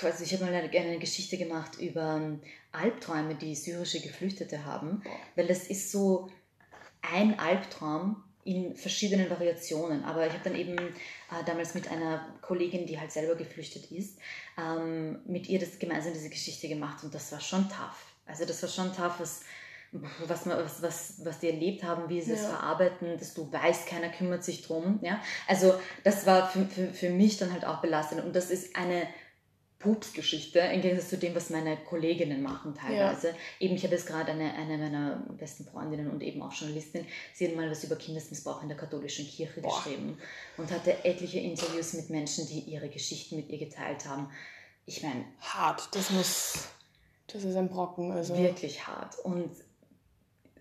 also 0.04 0.24
ich 0.24 0.34
habe 0.34 0.46
mal 0.46 0.54
eine, 0.54 0.70
eine, 0.70 1.00
Geschichte 1.00 1.38
gemacht 1.38 1.80
über 1.80 2.18
ähm, 2.18 2.42
Albträume, 2.72 3.36
die 3.36 3.56
syrische 3.56 4.02
Geflüchtete 4.02 4.66
haben, 4.66 5.02
weil 5.36 5.48
das 5.48 5.68
ist 5.68 5.92
so 5.92 6.30
ein 7.02 7.40
Albtraum 7.40 8.24
in 8.44 8.76
verschiedenen 8.76 9.30
Variationen. 9.30 10.04
Aber 10.04 10.28
ich 10.28 10.34
habe 10.34 10.44
dann 10.44 10.56
eben 10.56 10.78
äh, 10.78 11.44
damals 11.46 11.74
mit 11.74 11.90
einer 11.90 12.28
Kollegin, 12.42 12.86
die 12.86 13.00
halt 13.00 13.12
selber 13.12 13.36
geflüchtet 13.36 13.92
ist, 13.92 14.20
ähm, 14.58 15.20
mit 15.26 15.48
ihr 15.48 15.60
das 15.60 15.80
gemeinsam 15.80 16.14
diese 16.14 16.30
Geschichte 16.30 16.68
gemacht 16.68 17.04
und 17.04 17.16
das 17.16 17.32
war 17.32 17.40
schon 17.40 17.68
tough. 17.70 18.14
Also 18.26 18.46
das 18.46 18.62
war 18.62 18.70
schon 18.70 18.94
tough, 18.94 19.20
was 19.20 19.42
was, 20.28 20.46
was, 20.48 20.82
was, 20.82 21.26
was 21.26 21.40
die 21.40 21.50
erlebt 21.50 21.84
haben, 21.84 22.10
wie 22.10 22.22
sie 22.22 22.32
ja. 22.32 22.38
es 22.38 22.46
verarbeiten, 22.46 23.18
dass 23.18 23.34
du 23.34 23.52
weißt, 23.52 23.88
keiner 23.88 24.10
kümmert 24.10 24.44
sich 24.44 24.66
drum. 24.66 25.00
Ja? 25.02 25.22
Also 25.48 25.74
das 26.04 26.26
war 26.26 26.50
für, 26.50 26.66
für, 26.66 26.88
für 26.88 27.10
mich 27.10 27.38
dann 27.38 27.54
halt 27.54 27.66
auch 27.66 27.82
belastend. 27.82 28.24
Und 28.24 28.36
das 28.36 28.50
ist 28.50 28.76
eine 28.76 29.08
Pupsgeschichte 29.78 30.60
im 30.60 30.82
Gegensatz 30.82 31.10
zu 31.10 31.18
dem, 31.18 31.36
was 31.36 31.50
meine 31.50 31.78
Kolleginnen 31.78 32.42
machen 32.42 32.74
teilweise. 32.74 33.30
Ja. 33.30 33.36
Eben, 33.60 33.76
ich 33.76 33.84
habe 33.84 33.94
jetzt 33.94 34.08
gerade 34.08 34.32
eine, 34.32 34.54
eine 34.54 34.78
meiner 34.78 35.28
besten 35.38 35.66
Freundinnen 35.66 36.10
und 36.10 36.24
eben 36.24 36.42
auch 36.42 36.54
Journalistin, 36.54 37.06
sie 37.34 37.48
hat 37.48 37.56
mal 37.56 37.70
was 37.70 37.84
über 37.84 37.98
Kindesmissbrauch 37.98 38.64
in 38.64 38.70
der 38.70 38.78
katholischen 38.78 39.28
Kirche 39.28 39.62
Boah. 39.62 39.76
geschrieben 39.76 40.18
und 40.58 40.72
hatte 40.72 41.04
etliche 41.04 41.40
Interviews 41.40 41.94
mit 41.94 42.10
Menschen, 42.10 42.48
die 42.48 42.62
ihre 42.62 42.90
Geschichten 42.90 43.36
mit 43.36 43.50
ihr 43.50 43.60
geteilt 43.60 44.08
haben. 44.08 44.30
Ich 44.86 45.04
meine... 45.04 45.26
Hart, 45.40 45.90
das 45.94 46.10
muss... 46.10 46.70
Das 47.28 47.44
ist 47.44 47.56
ein 47.56 47.70
Brocken. 47.70 48.12
Also. 48.12 48.38
Wirklich 48.38 48.86
hart. 48.86 49.18
Und 49.20 49.50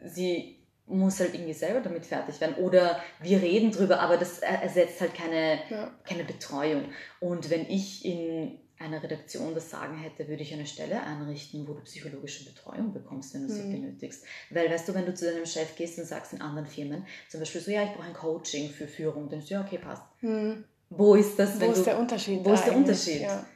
sie 0.04 0.62
muss 0.86 1.20
halt 1.20 1.34
irgendwie 1.34 1.54
selber 1.54 1.80
damit 1.80 2.06
fertig 2.06 2.40
werden. 2.40 2.56
Oder 2.56 3.00
wir 3.20 3.40
reden 3.40 3.70
drüber, 3.70 4.00
aber 4.00 4.16
das 4.16 4.40
ersetzt 4.40 5.00
halt 5.00 5.14
keine, 5.14 5.58
ja. 5.70 5.90
keine 6.04 6.24
Betreuung. 6.24 6.84
Und 7.20 7.50
wenn 7.50 7.68
ich 7.68 8.04
in 8.04 8.58
einer 8.78 9.02
Redaktion 9.02 9.54
das 9.54 9.70
Sagen 9.70 9.96
hätte, 9.96 10.28
würde 10.28 10.42
ich 10.42 10.52
eine 10.52 10.66
Stelle 10.66 11.02
einrichten, 11.02 11.66
wo 11.68 11.74
du 11.74 11.82
psychologische 11.82 12.44
Betreuung 12.44 12.92
bekommst, 12.92 13.32
wenn 13.32 13.46
du 13.46 13.52
sie 13.52 13.62
mhm. 13.62 13.72
benötigst. 13.72 14.24
Weil, 14.50 14.70
weißt 14.70 14.88
du, 14.88 14.94
wenn 14.94 15.06
du 15.06 15.14
zu 15.14 15.30
deinem 15.30 15.46
Chef 15.46 15.76
gehst 15.76 15.98
und 15.98 16.04
sagst 16.04 16.32
in 16.32 16.40
anderen 16.40 16.66
Firmen, 16.66 17.06
zum 17.28 17.40
Beispiel 17.40 17.60
so, 17.60 17.70
ja, 17.70 17.84
ich 17.84 17.92
brauche 17.92 18.08
ein 18.08 18.14
Coaching 18.14 18.70
für 18.70 18.88
Führung, 18.88 19.28
dann 19.28 19.38
ist 19.38 19.50
ja, 19.50 19.60
okay, 19.60 19.78
passt. 19.78 20.02
Mhm. 20.20 20.64
Wo 20.90 21.14
ist 21.14 21.38
das? 21.38 21.60
Wo 21.60 21.70
ist 21.70 21.78
du, 21.78 21.84
der 21.84 21.98
Unterschied? 21.98 22.44
Wo 22.44 22.52
ist 22.52 22.64
der 22.64 22.76
Unterschied? 22.76 23.22
Ja. 23.22 23.46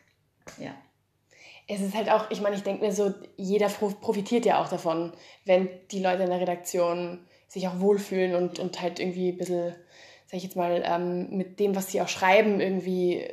ja 0.58 0.74
es 1.66 1.80
ist 1.80 1.94
halt 1.94 2.10
auch, 2.10 2.30
ich 2.30 2.40
meine, 2.40 2.56
ich 2.56 2.62
denke 2.62 2.84
mir 2.84 2.92
so, 2.92 3.12
jeder 3.36 3.68
profitiert 3.68 4.46
ja 4.46 4.62
auch 4.62 4.68
davon, 4.68 5.12
wenn 5.44 5.68
die 5.90 6.00
Leute 6.00 6.22
in 6.22 6.30
der 6.30 6.40
Redaktion 6.40 7.26
sich 7.48 7.66
auch 7.66 7.80
wohlfühlen 7.80 8.34
und, 8.34 8.58
und 8.58 8.80
halt 8.80 9.00
irgendwie 9.00 9.30
ein 9.30 9.38
bisschen, 9.38 9.74
sag 10.26 10.36
ich 10.36 10.44
jetzt 10.44 10.56
mal, 10.56 10.82
ähm, 10.84 11.36
mit 11.36 11.58
dem, 11.58 11.74
was 11.74 11.90
sie 11.90 12.00
auch 12.00 12.08
schreiben, 12.08 12.60
irgendwie 12.60 13.26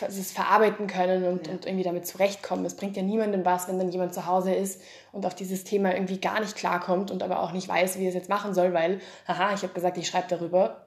es 0.00 0.32
verarbeiten 0.32 0.88
können 0.88 1.24
und, 1.24 1.46
ja. 1.46 1.52
und 1.52 1.66
irgendwie 1.66 1.84
damit 1.84 2.06
zurechtkommen. 2.06 2.64
Es 2.64 2.76
bringt 2.76 2.96
ja 2.96 3.02
niemandem 3.02 3.44
was, 3.44 3.68
wenn 3.68 3.78
dann 3.78 3.92
jemand 3.92 4.12
zu 4.12 4.26
Hause 4.26 4.52
ist 4.52 4.80
und 5.12 5.24
auf 5.24 5.34
dieses 5.34 5.62
Thema 5.62 5.94
irgendwie 5.94 6.20
gar 6.20 6.40
nicht 6.40 6.56
klarkommt 6.56 7.10
und 7.10 7.22
aber 7.22 7.40
auch 7.40 7.52
nicht 7.52 7.68
weiß, 7.68 7.98
wie 7.98 8.04
er 8.04 8.08
es 8.08 8.14
jetzt 8.14 8.28
machen 8.28 8.54
soll, 8.54 8.72
weil, 8.72 9.00
haha, 9.28 9.54
ich 9.54 9.62
habe 9.62 9.72
gesagt, 9.72 9.96
ich 9.96 10.08
schreibe 10.08 10.26
darüber 10.28 10.83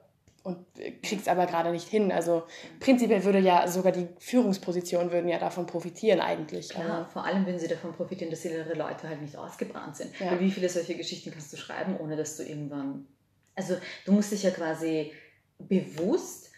und 0.48 1.02
kriegt 1.02 1.22
es 1.22 1.28
aber 1.28 1.46
gerade 1.46 1.70
nicht 1.70 1.88
hin. 1.88 2.10
Also 2.10 2.44
prinzipiell 2.80 3.22
würde 3.24 3.38
ja 3.38 3.68
sogar 3.68 3.92
die 3.92 4.08
Führungspositionen 4.18 5.12
würden 5.12 5.28
ja 5.28 5.38
davon 5.38 5.66
profitieren 5.66 6.20
eigentlich. 6.20 6.70
Klar, 6.70 6.90
aber 6.90 7.06
vor 7.06 7.24
allem 7.24 7.44
würden 7.46 7.58
sie 7.58 7.68
davon 7.68 7.92
profitieren, 7.92 8.30
dass 8.30 8.44
ihre 8.44 8.74
Leute 8.74 9.08
halt 9.08 9.20
nicht 9.20 9.36
ausgebrannt 9.36 9.96
sind. 9.96 10.18
Ja. 10.18 10.30
Weil 10.30 10.40
wie 10.40 10.50
viele 10.50 10.68
solche 10.68 10.96
Geschichten 10.96 11.30
kannst 11.30 11.52
du 11.52 11.56
schreiben, 11.56 11.96
ohne 11.98 12.16
dass 12.16 12.36
du 12.36 12.42
irgendwann... 12.42 13.06
Also 13.54 13.76
du 14.06 14.12
musst 14.12 14.32
dich 14.32 14.42
ja 14.42 14.50
quasi 14.50 15.12
bewusst 15.58 16.50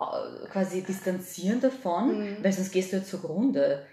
äh, 0.00 0.46
quasi 0.48 0.82
distanzieren 0.82 1.60
davon, 1.60 2.18
mhm. 2.18 2.36
weil 2.42 2.52
sonst 2.52 2.72
gehst 2.72 2.92
du 2.92 2.96
ja 2.96 3.04
zugrunde. 3.04 3.86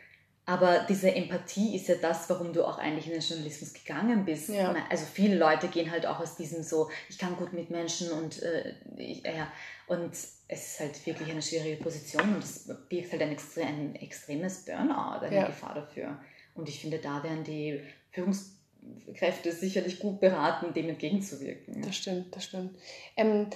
Aber 0.45 0.85
diese 0.89 1.13
Empathie 1.15 1.75
ist 1.75 1.87
ja 1.87 1.95
das, 1.95 2.29
warum 2.29 2.51
du 2.51 2.65
auch 2.65 2.77
eigentlich 2.77 3.07
in 3.07 3.13
den 3.13 3.21
Journalismus 3.21 3.73
gegangen 3.73 4.25
bist. 4.25 4.49
Ja. 4.49 4.75
Also 4.89 5.05
viele 5.05 5.37
Leute 5.37 5.69
gehen 5.69 5.89
halt 5.89 6.05
auch 6.05 6.19
aus 6.19 6.35
diesem 6.35 6.63
so, 6.63 6.89
ich 7.09 7.17
kann 7.17 7.37
gut 7.37 7.53
mit 7.53 7.69
Menschen 7.69 8.11
und 8.11 8.41
äh, 8.43 8.73
ich, 8.97 9.23
äh, 9.23 9.37
ja, 9.37 9.51
und 9.87 10.11
es 10.11 10.43
ist 10.49 10.79
halt 10.81 11.05
wirklich 11.05 11.31
eine 11.31 11.41
schwierige 11.41 11.81
Position 11.81 12.35
und 12.35 12.43
es 12.43 12.69
birgt 12.89 13.13
halt 13.13 13.21
ein, 13.21 13.31
extre 13.31 13.61
ein 13.61 13.95
extremes 13.95 14.65
Burnout, 14.65 15.25
eine 15.25 15.35
ja. 15.35 15.45
Gefahr 15.45 15.75
dafür. 15.75 16.19
Und 16.55 16.67
ich 16.67 16.81
finde, 16.81 16.99
da 16.99 17.23
wären 17.23 17.45
die 17.45 17.79
Führungskräfte 18.11 19.51
sicherlich 19.53 19.99
gut 19.99 20.19
beraten, 20.19 20.73
dem 20.73 20.89
entgegenzuwirken. 20.89 21.81
Das 21.81 21.95
stimmt, 21.95 22.35
das 22.35 22.43
stimmt. 22.45 22.77
Ähm, 23.15 23.47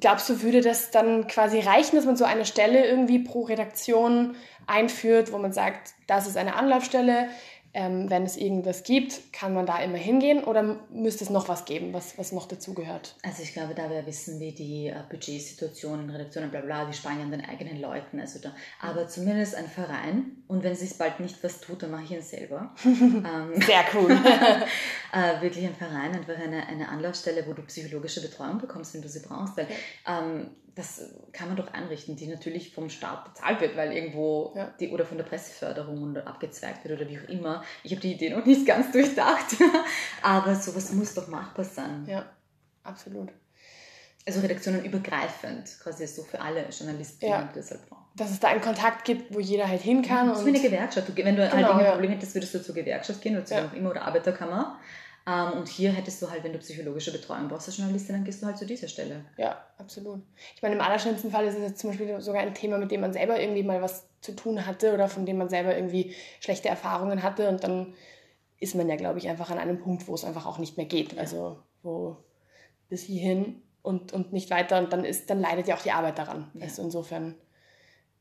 glaubst 0.00 0.28
du, 0.28 0.42
würde 0.42 0.60
das 0.60 0.90
dann 0.90 1.26
quasi 1.26 1.60
reichen, 1.60 1.96
dass 1.96 2.04
man 2.04 2.16
so 2.16 2.24
eine 2.24 2.44
Stelle 2.44 2.86
irgendwie 2.86 3.20
pro 3.20 3.42
Redaktion 3.42 4.36
einführt, 4.66 5.32
wo 5.32 5.38
man 5.38 5.52
sagt, 5.52 5.94
das 6.06 6.26
ist 6.26 6.36
eine 6.36 6.56
Anlaufstelle, 6.56 7.28
ähm, 7.74 8.10
wenn 8.10 8.24
es 8.24 8.36
irgendwas 8.36 8.82
gibt, 8.82 9.32
kann 9.32 9.54
man 9.54 9.64
da 9.64 9.78
immer 9.82 9.96
hingehen 9.96 10.44
oder 10.44 10.76
müsste 10.90 11.24
es 11.24 11.30
noch 11.30 11.48
was 11.48 11.64
geben, 11.64 11.92
was, 11.92 12.18
was 12.18 12.32
noch 12.32 12.46
dazugehört? 12.46 13.16
Also 13.22 13.42
ich 13.42 13.54
glaube, 13.54 13.74
da 13.74 13.88
wir 13.88 14.04
wissen, 14.06 14.38
wie 14.40 14.52
die 14.52 14.88
äh, 14.88 15.02
Budgetsituation 15.08 16.00
in 16.00 16.10
Redaktionen, 16.10 16.50
bla 16.50 16.60
bla, 16.60 16.84
die 16.84 16.92
sparen 16.92 17.18
ja 17.18 17.24
an 17.24 17.30
den 17.30 17.44
eigenen 17.44 17.80
Leuten. 17.80 18.20
Also 18.20 18.40
da, 18.40 18.54
aber 18.80 19.08
zumindest 19.08 19.54
ein 19.54 19.66
Verein 19.66 20.42
und 20.48 20.62
wenn 20.62 20.74
sich 20.74 20.98
bald 20.98 21.20
nicht 21.20 21.42
was 21.42 21.60
tut, 21.60 21.82
dann 21.82 21.90
mache 21.90 22.04
ich 22.04 22.10
ihn 22.10 22.22
selber. 22.22 22.74
ähm, 22.84 23.60
Sehr 23.62 23.84
cool. 23.94 24.10
äh, 25.12 25.40
wirklich 25.40 25.64
ein 25.66 25.74
Verein, 25.74 26.14
einfach 26.14 26.38
eine, 26.38 26.66
eine 26.66 26.88
Anlaufstelle, 26.88 27.46
wo 27.46 27.54
du 27.54 27.62
psychologische 27.62 28.20
Betreuung 28.20 28.58
bekommst, 28.58 28.92
wenn 28.92 29.02
du 29.02 29.08
sie 29.08 29.20
brauchst. 29.20 29.56
Weil, 29.56 29.68
ähm, 30.06 30.50
das 30.74 31.02
kann 31.32 31.48
man 31.48 31.56
doch 31.56 31.72
einrichten, 31.72 32.16
die 32.16 32.26
natürlich 32.26 32.72
vom 32.74 32.88
Staat 32.88 33.24
bezahlt 33.26 33.60
wird, 33.60 33.76
weil 33.76 33.92
irgendwo 33.92 34.52
Ja. 34.56 34.72
die 34.80 34.88
oder 34.90 35.04
von 35.04 35.18
der 35.18 35.24
Presseförderung 35.24 36.02
oder 36.10 36.26
abgezweigt 36.26 36.84
wird 36.84 36.98
oder 37.00 37.10
wie 37.10 37.18
auch 37.18 37.28
immer. 37.28 37.62
Ich 37.82 37.92
habe 37.92 38.00
die 38.00 38.12
Idee 38.12 38.30
noch 38.30 38.44
nicht 38.46 38.64
ganz 38.66 38.90
durchdacht, 38.92 39.56
aber 40.22 40.54
sowas 40.54 40.92
muss 40.92 41.14
doch 41.14 41.28
machbar 41.28 41.64
sein. 41.64 42.04
ja, 42.06 42.24
absolut. 42.84 43.30
Also 44.24 44.40
Redaktionen 44.40 44.84
übergreifend, 44.84 45.68
quasi 45.82 46.06
so 46.06 46.22
für 46.22 46.40
alle 46.40 46.64
Journalisten, 46.70 47.26
Ja. 47.26 47.38
halt 47.52 47.88
brauchen. 47.88 48.04
Dass 48.14 48.30
es 48.30 48.38
da 48.38 48.48
einen 48.48 48.60
Kontakt 48.60 49.04
gibt, 49.04 49.34
wo 49.34 49.40
jeder 49.40 49.66
halt 49.68 49.80
hin 49.82 50.02
kann. 50.02 50.28
Das 50.28 50.38
ist 50.40 50.44
wie 50.46 50.50
eine 50.50 50.60
Gewerkschaft. 50.60 51.08
Wenn 51.16 51.34
du 51.34 51.42
halt 51.42 51.50
Genau, 51.52 51.62
irgendwie 51.68 51.80
ein 51.80 51.84
ja. 51.86 51.92
Problem 51.92 52.10
hättest, 52.12 52.34
würdest 52.34 52.54
du 52.54 52.62
zur 52.62 52.74
Gewerkschaft 52.74 53.20
gehen 53.20 53.34
oder 53.36 53.44
zu 53.44 53.54
Ja. 53.54 53.66
auch 53.66 53.72
immer 53.72 53.90
oder 53.90 54.02
Arbeiterkammer. 54.02 54.78
Ähm, 55.26 55.52
und 55.52 55.68
hier 55.68 55.92
hättest 55.92 56.20
du 56.20 56.30
halt, 56.30 56.42
wenn 56.42 56.52
du 56.52 56.58
psychologische 56.58 57.12
Betreuung 57.12 57.48
brauchst 57.48 57.68
als 57.68 57.76
Journalistin, 57.76 58.16
dann 58.16 58.24
gehst 58.24 58.42
du 58.42 58.46
halt 58.46 58.58
zu 58.58 58.66
dieser 58.66 58.88
Stelle. 58.88 59.24
ja, 59.36 59.64
absolut. 59.78 60.20
Ich 60.56 60.62
meine, 60.62 60.74
im 60.74 60.80
allerschlimmsten 60.80 61.30
Fall 61.30 61.46
ist 61.46 61.54
es 61.54 61.62
jetzt 61.62 61.80
zum 61.80 61.90
Beispiel 61.90 62.20
sogar 62.20 62.42
ein 62.42 62.54
Thema, 62.54 62.78
mit 62.78 62.90
dem 62.90 63.00
man 63.00 63.12
selber 63.12 63.40
irgendwie 63.40 63.62
mal 63.62 63.80
was 63.82 64.06
zu 64.20 64.34
tun 64.34 64.66
hatte 64.66 64.94
oder 64.94 65.08
von 65.08 65.26
dem 65.26 65.38
man 65.38 65.48
selber 65.48 65.76
irgendwie 65.76 66.14
schlechte 66.40 66.68
Erfahrungen 66.68 67.22
hatte 67.22 67.48
und 67.48 67.62
dann 67.64 67.94
ist 68.58 68.74
man 68.76 68.88
ja, 68.88 68.96
glaube 68.96 69.18
ich, 69.18 69.28
einfach 69.28 69.50
an 69.50 69.58
einem 69.58 69.80
Punkt, 69.80 70.06
wo 70.06 70.14
es 70.14 70.24
einfach 70.24 70.46
auch 70.46 70.58
nicht 70.58 70.76
mehr 70.76 70.86
geht. 70.86 71.18
Also 71.18 71.58
wo 71.82 72.16
bis 72.88 73.02
hierhin 73.02 73.60
und, 73.82 74.12
und 74.12 74.32
nicht 74.32 74.50
weiter 74.50 74.78
und 74.78 74.92
dann 74.92 75.04
ist, 75.04 75.30
dann 75.30 75.40
leidet 75.40 75.66
ja 75.66 75.76
auch 75.76 75.82
die 75.82 75.90
Arbeit 75.90 76.18
daran. 76.18 76.50
Ja. 76.54 76.64
Also 76.64 76.82
insofern 76.82 77.34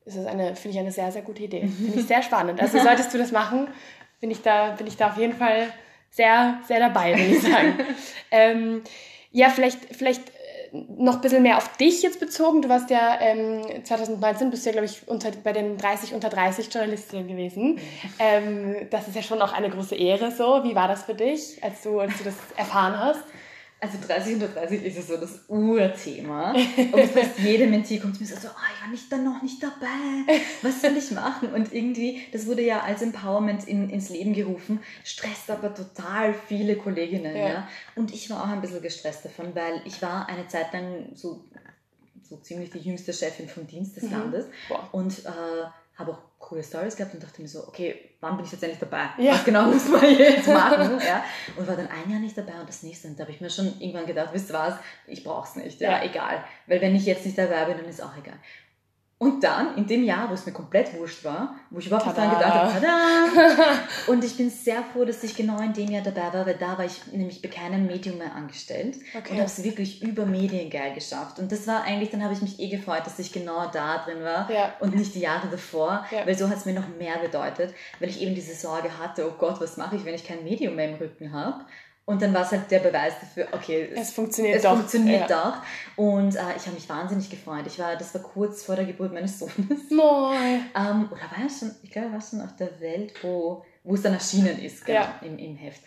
ist 0.06 0.16
es 0.16 0.26
eine, 0.26 0.56
finde 0.56 0.76
ich, 0.76 0.80
eine 0.80 0.92
sehr, 0.92 1.12
sehr 1.12 1.22
gute 1.22 1.44
Idee. 1.44 1.68
Finde 1.68 2.00
ich 2.00 2.08
sehr 2.08 2.24
spannend. 2.24 2.60
Also 2.60 2.80
solltest 2.80 3.14
du 3.14 3.20
das 3.20 3.32
machen, 3.32 3.68
bin 4.20 4.32
ich 4.32 4.42
da, 4.42 4.72
bin 4.72 4.88
ich 4.88 4.98
da 4.98 5.10
auf 5.10 5.18
jeden 5.18 5.34
Fall 5.34 5.72
sehr, 6.12 6.60
sehr 6.68 6.80
dabei, 6.80 7.18
würde 7.18 7.36
ich 7.36 7.42
sagen. 7.42 7.80
ähm, 8.32 8.84
ja, 9.32 9.50
vielleicht, 9.50 9.96
vielleicht 9.96 10.30
äh, 10.30 10.84
noch 10.98 11.16
ein 11.16 11.22
bisschen 11.22 11.42
mehr 11.42 11.58
auf 11.58 11.78
dich 11.78 12.02
jetzt 12.04 12.20
bezogen. 12.20 12.62
Du 12.62 12.70
warst 12.70 12.90
ja 12.90 13.18
ähm, 13.22 13.62
2019, 13.84 14.52
bist 14.52 14.66
ja, 14.66 14.74
glaube 14.74 14.86
ich, 14.86 15.08
unter, 15.08 15.32
bei 15.32 15.54
den 15.54 15.78
30 15.78 16.14
unter 16.14 16.30
30 16.30 16.72
Journalistinnen 16.72 17.28
gewesen. 17.28 17.80
Ähm, 18.20 18.76
das 18.90 19.08
ist 19.08 19.16
ja 19.16 19.24
schon 19.24 19.42
auch 19.42 19.54
eine 19.54 19.70
große 19.70 19.96
Ehre 19.96 20.32
so. 20.32 20.64
Wie 20.64 20.76
war 20.76 20.90
das 20.90 21.04
für 21.04 21.16
dich, 21.16 21.64
als 21.64 21.82
du, 21.82 22.00
als 22.00 22.18
du 22.18 22.26
das 22.26 22.36
erfahren 22.58 23.00
hast? 23.00 23.24
Also 23.84 23.98
30 24.06 24.36
unter 24.36 24.48
30 24.50 24.84
ist 24.86 24.96
ja 24.96 25.02
so 25.02 25.18
das 25.18 25.40
Urthema. 25.48 26.52
Und 26.54 27.10
fast 27.10 27.40
jede 27.44 27.66
Mentee 27.66 27.98
kommt 27.98 28.16
zu 28.16 28.22
mir 28.22 28.28
so, 28.28 28.36
oh, 28.48 28.68
ich 28.76 28.82
war 28.84 28.90
nicht 28.92 29.12
dann 29.12 29.24
noch 29.24 29.42
nicht 29.42 29.62
dabei. 29.64 30.40
Was 30.62 30.82
soll 30.84 30.96
ich 30.96 31.10
machen? 31.10 31.52
Und 31.52 31.74
irgendwie, 31.74 32.22
das 32.32 32.46
wurde 32.46 32.62
ja 32.62 32.82
als 32.82 33.02
Empowerment 33.02 33.68
in, 33.68 33.90
ins 33.90 34.10
Leben 34.10 34.34
gerufen, 34.34 34.80
stresst 35.04 35.50
aber 35.50 35.74
total 35.74 36.36
viele 36.48 36.76
Kolleginnen. 36.76 37.36
Ja. 37.36 37.48
Ja. 37.50 37.68
Und 37.96 38.14
ich 38.14 38.30
war 38.30 38.44
auch 38.44 38.50
ein 38.50 38.62
bisschen 38.62 38.84
gestresst 38.84 39.26
davon, 39.26 39.56
weil 39.56 39.82
ich 39.86 40.00
war 40.02 40.30
eine 40.30 40.48
Zeit 40.48 40.72
lang 40.74 41.08
so, 41.16 41.44
so 42.22 42.38
ziemlich 42.38 42.70
die 42.70 42.80
jüngste 42.80 43.12
Chefin 43.14 43.50
vom 43.50 43.66
Dienst 43.66 43.96
des 43.98 44.04
Mhm. 44.04 44.12
Landes 44.12 44.46
Boah. 44.70 44.88
und 44.92 45.26
äh, 45.26 45.32
habe 46.02 46.12
auch 46.12 46.20
coole 46.40 46.64
Stories 46.64 46.96
gehabt 46.96 47.14
und 47.14 47.24
dachte 47.24 47.42
mir 47.42 47.48
so, 47.48 47.66
okay, 47.68 47.96
wann 48.20 48.36
bin 48.36 48.46
ich 48.46 48.52
jetzt 48.52 48.62
endlich 48.64 48.80
dabei? 48.80 49.10
Ja. 49.18 49.34
Was 49.34 49.46
genau 49.46 49.64
muss 49.68 49.88
man 49.88 50.04
jetzt 50.18 50.48
machen? 50.62 51.00
ja? 51.06 51.24
Und 51.56 51.68
war 51.68 51.76
dann 51.78 51.88
ein 51.88 52.10
Jahr 52.12 52.20
nicht 52.20 52.38
dabei 52.38 52.60
und 52.60 52.68
das 52.68 52.84
nächste. 52.84 53.08
Und 53.08 53.18
da 53.18 53.24
habe 53.24 53.32
ich 53.32 53.40
mir 53.40 53.50
schon 53.50 53.68
irgendwann 53.80 54.06
gedacht, 54.06 54.30
wisst 54.34 54.50
ihr 54.50 54.56
was, 54.56 54.74
ich 55.08 55.24
brauch's 55.24 55.56
nicht, 55.56 55.80
ja, 55.80 55.92
Ja. 55.92 56.04
egal. 56.04 56.44
Weil 56.68 56.82
wenn 56.82 56.96
ich 56.96 57.06
jetzt 57.06 57.26
nicht 57.26 57.38
dabei 57.38 57.66
bin, 57.66 57.78
dann 57.78 57.86
ist 57.86 58.02
auch 58.04 58.18
egal. 58.18 58.36
Und 59.22 59.44
dann, 59.44 59.78
in 59.78 59.86
dem 59.86 60.04
Jahr, 60.04 60.28
wo 60.32 60.34
es 60.34 60.48
mir 60.48 60.52
komplett 60.52 60.98
wurscht 60.98 61.24
war, 61.24 61.54
wo 61.70 61.78
ich 61.78 61.86
überhaupt 61.86 62.08
nicht 62.08 62.18
dran 62.18 62.32
gedacht 62.32 62.54
habe, 62.74 62.74
tada! 62.82 63.80
Und 64.08 64.24
ich 64.24 64.36
bin 64.36 64.50
sehr 64.50 64.82
froh, 64.92 65.06
dass 65.06 65.22
ich 65.24 65.36
genau 65.36 65.60
in 65.62 65.74
dem 65.74 65.92
Jahr 65.92 66.02
dabei 66.02 66.34
war, 66.34 66.44
weil 66.48 66.56
da 66.56 66.76
war 66.76 66.86
ich 66.86 67.06
nämlich 67.12 67.40
bei 67.40 67.48
keinem 67.50 67.86
Medium 67.86 68.18
mehr 68.18 68.34
angestellt 68.34 68.96
Okay. 69.16 69.34
und 69.34 69.38
habe 69.38 69.46
es 69.46 69.64
wirklich 69.64 70.02
über 70.02 70.26
Medien 70.26 70.72
geil 70.72 70.96
geschafft. 70.96 71.38
Und 71.38 71.52
das 71.52 71.68
war 71.68 71.84
eigentlich, 71.84 72.10
dann 72.10 72.24
habe 72.24 72.34
ich 72.34 72.42
mich 72.42 72.60
eh 72.60 72.70
gefreut, 72.70 73.04
dass 73.06 73.20
ich 73.20 73.32
genau 73.32 73.68
da 73.72 74.00
drin 74.00 74.24
war 74.24 74.50
Ja. 74.52 74.74
und 74.80 74.96
nicht 74.96 75.14
die 75.14 75.20
Jahre 75.20 75.48
davor, 75.52 76.04
Ja. 76.10 76.26
weil 76.26 76.36
so 76.36 76.50
hat 76.50 76.58
es 76.58 76.66
mir 76.66 76.74
noch 76.74 76.88
mehr 76.98 77.20
bedeutet, 77.20 77.76
weil 78.00 78.10
ich 78.10 78.20
eben 78.22 78.34
diese 78.34 78.56
Sorge 78.56 78.90
hatte, 78.98 79.28
oh 79.30 79.36
Gott, 79.38 79.62
was 79.62 79.78
mache 79.78 79.98
ich, 79.98 80.04
wenn 80.04 80.16
ich 80.16 80.26
kein 80.26 80.44
Medium 80.44 80.74
mehr 80.76 80.90
im 80.90 80.96
Rücken 80.96 81.32
habe? 81.32 81.64
Und 82.06 82.22
dann 82.22 82.34
war 82.34 82.42
es 82.42 82.52
halt 82.52 82.70
der 82.72 82.80
Beweis 82.80 83.14
dafür, 83.22 83.48
okay, 83.52 83.90
Es 83.96 84.12
funktioniert 84.12 84.58
es 84.58 84.64
doch. 84.64 84.76
funktioniert 84.76 85.30
ja. 85.30 85.44
doch. 85.52 85.58
Und 86.04 86.36
äh, 86.36 86.40
ich 86.58 86.66
habe 86.66 86.74
mich 86.74 86.90
wahnsinnig 86.90 87.30
gefreut. 87.30 87.64
Ich 87.68 87.78
war, 87.80 87.96
das 87.96 88.14
war 88.14 88.22
kurz 88.22 88.64
vor 88.64 88.76
der 88.76 88.86
Geburt 88.86 89.14
meines 89.14 89.38
Sohnes. 89.40 89.90
Moi. 89.92 90.34
Ähm, 90.36 91.08
oder 91.12 91.22
war 91.22 91.44
er 91.44 91.50
schon, 91.50 91.72
ich 91.84 91.92
glaube, 91.92 92.08
er 92.08 92.14
war 92.14 92.22
schon 92.22 92.42
auf 92.42 92.56
der 92.58 92.80
Welt, 92.82 93.14
wo, 93.24 93.64
wo 93.84 93.94
es 93.94 94.02
dann 94.02 94.14
erschienen 94.14 94.60
ist, 94.60 94.84
genau, 94.86 95.00
Ja. 95.02 95.20
im, 95.22 95.38
im 95.38 95.56
Heft. 95.56 95.82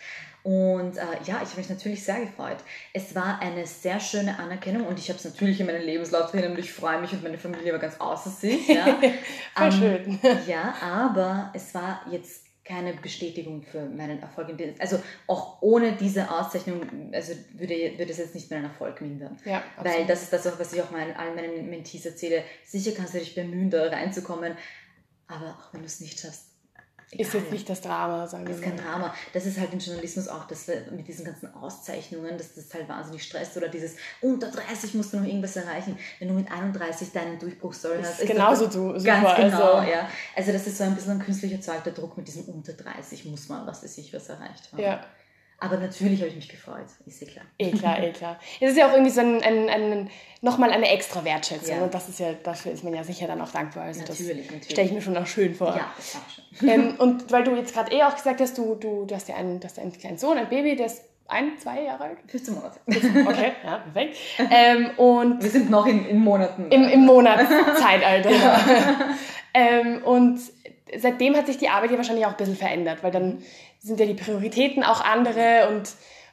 Und 0.45 0.99
äh, 0.99 1.01
ja, 1.25 1.41
ich 1.43 1.49
habe 1.51 1.57
mich 1.59 1.71
natürlich 1.71 2.05
sehr 2.05 2.21
gefreut. 2.21 2.59
Es 2.93 3.15
war 3.15 3.41
eine 3.41 3.67
sehr 3.67 3.99
schöne 3.99 4.39
Anerkennung 4.39 4.87
und 4.87 4.99
ich 4.99 5.09
habe 5.09 5.19
es 5.19 5.25
natürlich 5.25 5.59
in 5.59 5.67
meinem 5.67 5.83
Lebenslauf 5.83 6.31
drinnen 6.31 6.53
und 6.53 6.59
ich 6.59 6.71
freue 6.73 7.01
mich 7.01 7.13
und 7.13 7.23
meine 7.23 7.39
Familie 7.39 7.73
war 7.73 7.81
ganz 7.81 7.99
außer 7.99 8.29
sich. 8.31 8.69
Ja, 8.69 8.85
Voll 9.57 9.67
Ähm, 9.67 9.73
schön. 9.73 10.21
ja 10.47 10.75
aber 10.83 11.51
es 11.55 11.75
war 11.75 12.03
jetzt 12.11 12.44
keine 12.65 12.95
Bestätigung 12.95 13.63
für 13.63 13.85
meinen 13.87 14.21
Erfolg. 14.21 14.49
Also 14.79 15.03
auch 15.27 15.61
ohne 15.61 15.97
diese 15.97 16.31
Auszeichnung 16.31 17.13
also 17.13 17.35
würde, 17.53 17.99
würde 17.99 18.11
es 18.11 18.19
jetzt 18.19 18.35
nicht 18.35 18.51
meinen 18.51 18.65
Erfolg 18.65 19.01
mindern. 19.03 19.37
Ja, 19.45 19.63
Weil 19.83 20.07
das 20.07 20.23
ist 20.23 20.33
das 20.33 20.47
auch, 20.47 20.59
was 20.59 20.73
ich 20.73 20.81
auch 20.81 20.91
meinen, 20.91 21.15
allen 21.15 21.35
meinen 21.35 21.69
Mentees 21.69 22.07
erzähle. 22.07 22.43
Sicher 22.65 22.93
kannst 22.93 23.15
du 23.15 23.19
dich 23.19 23.35
bemühen, 23.35 23.71
da 23.71 23.87
reinzukommen, 23.89 24.57
aber 25.27 25.51
auch 25.51 25.75
wenn 25.75 25.81
du 25.81 25.87
es 25.87 26.01
nicht 26.01 26.19
schaffst, 26.19 26.54
ist 27.21 27.35
jetzt 27.35 27.51
nicht 27.53 27.69
das 27.69 27.81
Drama, 27.81 28.27
sagen 28.27 28.45
wir 28.47 28.51
Das 28.55 28.59
ist 28.61 28.65
kein 28.65 28.77
mal. 28.77 28.83
Drama. 28.83 29.15
Das 29.33 29.47
ist 29.47 29.59
halt 29.59 29.73
im 29.73 29.79
Journalismus 29.79 30.29
auch, 30.29 30.47
dass 30.47 30.67
wir 30.69 30.83
mit 30.91 31.07
diesen 31.09 31.25
ganzen 31.25 31.53
Auszeichnungen, 31.55 32.37
dass 32.39 32.55
das 32.55 32.73
halt 32.75 32.89
wahnsinnig 32.89 33.23
stresst 33.23 33.57
oder 33.57 33.69
dieses 33.69 33.97
unter 34.21 34.51
30 34.51 34.95
musst 34.95 35.13
du 35.13 35.19
noch 35.19 35.27
irgendwas 35.27 35.57
erreichen. 35.57 35.99
Wenn 36.19 36.29
du 36.29 36.35
mit 36.35 36.51
31 36.51 37.13
deinen 37.13 37.39
Durchbruchsstory 37.39 38.01
Ist 38.01 38.09
hast, 38.09 38.21
ist 38.21 38.29
genauso 38.29 38.67
du- 38.67 38.93
ganz 39.03 39.29
super, 39.29 39.37
genau, 39.37 39.73
also- 39.75 39.91
ja. 39.91 40.09
Also 40.37 40.53
das 40.53 40.67
ist 40.67 40.79
so 40.79 40.85
ein 40.85 40.95
bisschen 40.95 41.13
ein 41.13 41.19
künstlich 41.21 41.53
erzeugter 41.53 41.91
Druck 41.93 42.17
mit 42.17 42.29
diesem 42.29 42.45
unter 42.45 42.73
30 42.73 43.25
muss 43.27 43.49
man, 43.49 43.67
was 43.67 43.83
weiß 43.83 43.99
ich, 43.99 44.13
was 44.13 44.29
erreicht 44.29 44.71
haben. 44.73 44.81
Ja. 44.83 45.05
Aber 45.65 45.79
natürlich 45.79 46.21
habe 46.21 46.29
ich 46.29 46.37
mich 46.37 46.49
gefreut, 46.49 46.85
ist 47.07 47.23
ja 47.23 47.27
klar. 47.27 47.45
Eh 47.59 47.71
klar, 47.71 48.03
eh 48.03 48.13
klar. 48.13 48.39
Es 48.61 48.73
ist 48.73 48.77
ja 48.77 48.87
auch 48.87 48.93
irgendwie 48.93 49.11
so 49.11 49.21
ein, 49.23 49.43
ein, 49.43 49.69
ein 49.71 50.11
nochmal 50.43 50.71
eine 50.73 50.91
extra 50.91 51.25
Wertschätzung. 51.25 51.77
Ja. 51.79 51.83
Und 51.83 51.95
das 51.95 52.09
ist 52.11 52.21
ja, 52.21 52.35
dafür 52.35 52.73
ist 52.73 52.85
man 52.85 52.93
ja 52.93 53.03
sicher 53.03 53.27
dann 53.27 53.41
auch 53.41 53.51
dankbar. 53.51 53.85
Also 53.85 54.01
Natürlich, 54.01 54.29
das 54.29 54.37
natürlich. 54.47 54.71
stelle 54.71 54.87
ich 54.89 54.93
mir 54.93 55.01
schon 55.01 55.17
auch 55.17 55.27
schön 55.27 55.55
vor. 55.55 55.69
Ja, 55.75 55.91
das 55.97 56.15
war 56.17 56.23
schon. 56.29 56.45
Ähm, 56.69 56.95
und 56.99 57.33
weil 57.33 57.43
du 57.43 57.57
jetzt 57.57 57.75
gerade 57.75 57.93
eh 57.93 58.03
auch 58.05 58.15
gesagt 58.15 58.41
hast, 58.41 58.57
du, 58.59 58.75
du, 58.77 59.07
du 59.07 59.15
hast 59.15 59.29
ja 59.29 59.35
einen, 59.37 59.59
du 59.59 59.67
hast 59.67 59.79
einen 59.79 59.93
kleinen 59.93 60.19
Sohn, 60.19 60.39
ein 60.39 60.49
Baby, 60.49 60.77
der 60.77 60.87
ist 60.87 61.03
ein, 61.27 61.59
zwei 61.59 61.83
Jahre 61.83 62.05
alt. 62.05 62.19
15 62.29 62.55
Monate. 62.55 62.79
Okay, 62.87 63.53
ja, 63.65 63.79
perfekt. 63.79 64.17
Ähm, 64.51 64.91
und 64.99 65.43
Wir 65.43 65.51
sind 65.51 65.71
noch 65.71 65.87
in, 65.87 66.07
in 66.07 66.19
Monaten. 66.21 66.71
im, 66.71 66.85
im 66.89 67.01
Monatszeitalter. 67.07 68.31
Ähm, 69.55 70.03
und 70.05 70.41
seitdem 70.97 71.37
hat 71.37 71.47
sich 71.47 71.59
die 71.59 71.69
Arbeit 71.69 71.91
ja 71.91 71.97
wahrscheinlich 71.97 72.27
auch 72.27 72.33
ein 72.33 72.37
bisschen 72.37 72.57
verändert, 72.57 73.03
weil 73.03 73.11
dann 73.11 73.43
sind 73.79 74.01
ja 74.01 74.07
die 74.07 74.15
Prioritäten 74.15 74.83
auch 74.83 75.01
andere 75.01 75.69
und 75.69 75.91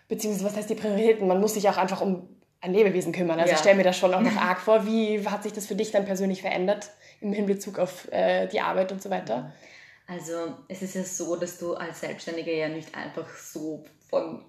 beziehungsweise 0.07 0.45
was 0.45 0.57
heißt 0.57 0.69
die 0.69 0.75
Prioritäten? 0.75 1.27
Man 1.27 1.39
muss 1.39 1.53
sich 1.53 1.69
auch 1.69 1.77
einfach 1.77 2.01
um 2.01 2.27
ein 2.61 2.73
Lebewesen 2.73 3.11
kümmern. 3.13 3.39
Also 3.39 3.49
Ja. 3.49 3.55
ich 3.55 3.59
stelle 3.61 3.77
mir 3.77 3.83
das 3.83 3.97
schon 3.97 4.13
auch 4.13 4.21
noch 4.21 4.35
arg 4.35 4.59
vor. 4.59 4.85
Wie 4.85 5.25
hat 5.27 5.43
sich 5.43 5.53
das 5.53 5.65
für 5.65 5.75
dich 5.75 5.91
dann 5.91 6.05
persönlich 6.05 6.41
verändert 6.41 6.91
im 7.19 7.33
Hinbezug 7.33 7.79
auf 7.79 8.07
äh, 8.11 8.47
die 8.47 8.61
Arbeit 8.61 8.91
und 8.91 9.01
so 9.01 9.09
weiter? 9.09 9.51
Also 10.07 10.33
es 10.67 10.81
ist 10.81 10.95
ja 10.95 11.03
so, 11.03 11.35
dass 11.37 11.57
du 11.57 11.73
als 11.75 12.01
Selbstständiger 12.01 12.51
ja 12.51 12.67
nicht 12.69 12.93
einfach 12.95 13.27
so 13.35 13.83
von 14.09 14.43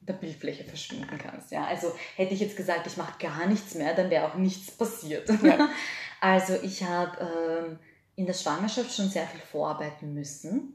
der 0.00 0.14
Bildfläche 0.14 0.64
verschwinden 0.64 1.18
kannst. 1.18 1.50
Ja? 1.50 1.64
Also 1.64 1.92
hätte 2.16 2.34
ich 2.34 2.40
jetzt 2.40 2.56
gesagt, 2.56 2.86
ich 2.86 2.96
mache 2.96 3.18
gar 3.18 3.46
nichts 3.46 3.74
mehr, 3.74 3.94
dann 3.94 4.10
wäre 4.10 4.26
auch 4.26 4.34
nichts 4.34 4.70
passiert. 4.70 5.28
Ja. 5.42 5.68
Also 6.18 6.54
ich 6.62 6.82
habe 6.82 7.18
ähm, 7.20 7.78
in 8.16 8.26
der 8.26 8.32
Schwangerschaft 8.34 8.94
schon 8.94 9.08
sehr 9.08 9.26
viel 9.26 9.40
vorarbeiten 9.40 10.14
müssen, 10.14 10.72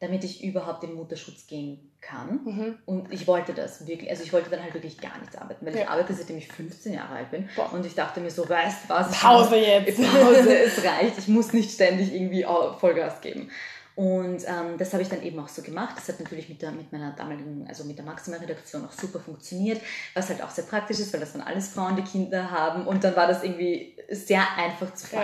damit 0.00 0.22
ich 0.24 0.44
überhaupt 0.44 0.84
in 0.84 0.94
Mutterschutz 0.94 1.46
gehen 1.46 1.90
kann. 2.00 2.40
Mhm. 2.44 2.78
Und 2.84 3.12
ich 3.12 3.26
wollte 3.26 3.54
das 3.54 3.86
wirklich, 3.86 4.10
also 4.10 4.22
ich 4.22 4.32
wollte 4.32 4.50
dann 4.50 4.62
halt 4.62 4.74
wirklich 4.74 4.98
gar 5.00 5.18
nichts 5.18 5.36
arbeiten, 5.36 5.64
weil 5.64 5.74
ich 5.74 5.80
Ja. 5.80 5.88
arbeite 5.88 6.12
seitdem 6.12 6.36
ich 6.36 6.48
15 6.48 6.92
Jahre 6.92 7.14
alt 7.16 7.30
bin. 7.30 7.48
Boah. 7.56 7.72
Und 7.72 7.86
ich 7.86 7.94
dachte 7.94 8.20
mir 8.20 8.30
so, 8.30 8.46
weißt 8.46 8.84
du 8.84 8.88
was? 8.90 9.10
ich 9.10 9.20
Pause 9.20 9.56
jetzt. 9.56 9.96
Pause, 10.02 10.58
es 10.64 10.84
reicht. 10.84 11.18
Ich 11.18 11.28
muss 11.28 11.52
nicht 11.54 11.70
ständig 11.72 12.12
irgendwie 12.12 12.44
Vollgas 12.78 13.20
geben. 13.22 13.50
Und 13.96 14.42
ähm, 14.48 14.76
das 14.76 14.92
habe 14.92 15.04
ich 15.04 15.08
dann 15.08 15.22
eben 15.22 15.38
auch 15.38 15.46
so 15.48 15.62
gemacht. 15.62 15.94
Das 15.96 16.08
hat 16.08 16.18
natürlich 16.18 16.48
mit, 16.48 16.60
der, 16.60 16.72
mit 16.72 16.92
meiner 16.92 17.12
damaligen, 17.12 17.64
also 17.68 17.84
mit 17.84 17.96
der 17.96 18.04
Maxima-Redaktion 18.04 18.84
auch 18.84 18.90
super 18.92 19.20
funktioniert, 19.20 19.80
was 20.14 20.28
halt 20.28 20.42
auch 20.42 20.50
sehr 20.50 20.64
praktisch 20.64 20.98
ist, 20.98 21.12
weil 21.12 21.20
das 21.20 21.32
waren 21.34 21.46
alles 21.46 21.68
Frauen, 21.68 21.94
die 21.94 22.02
Kinder 22.02 22.50
haben. 22.50 22.88
Und 22.88 23.04
dann 23.04 23.14
war 23.14 23.28
das 23.28 23.44
irgendwie 23.44 23.96
sehr 24.10 24.42
einfach 24.56 24.92
zu 24.94 25.06
Ja. 25.14 25.22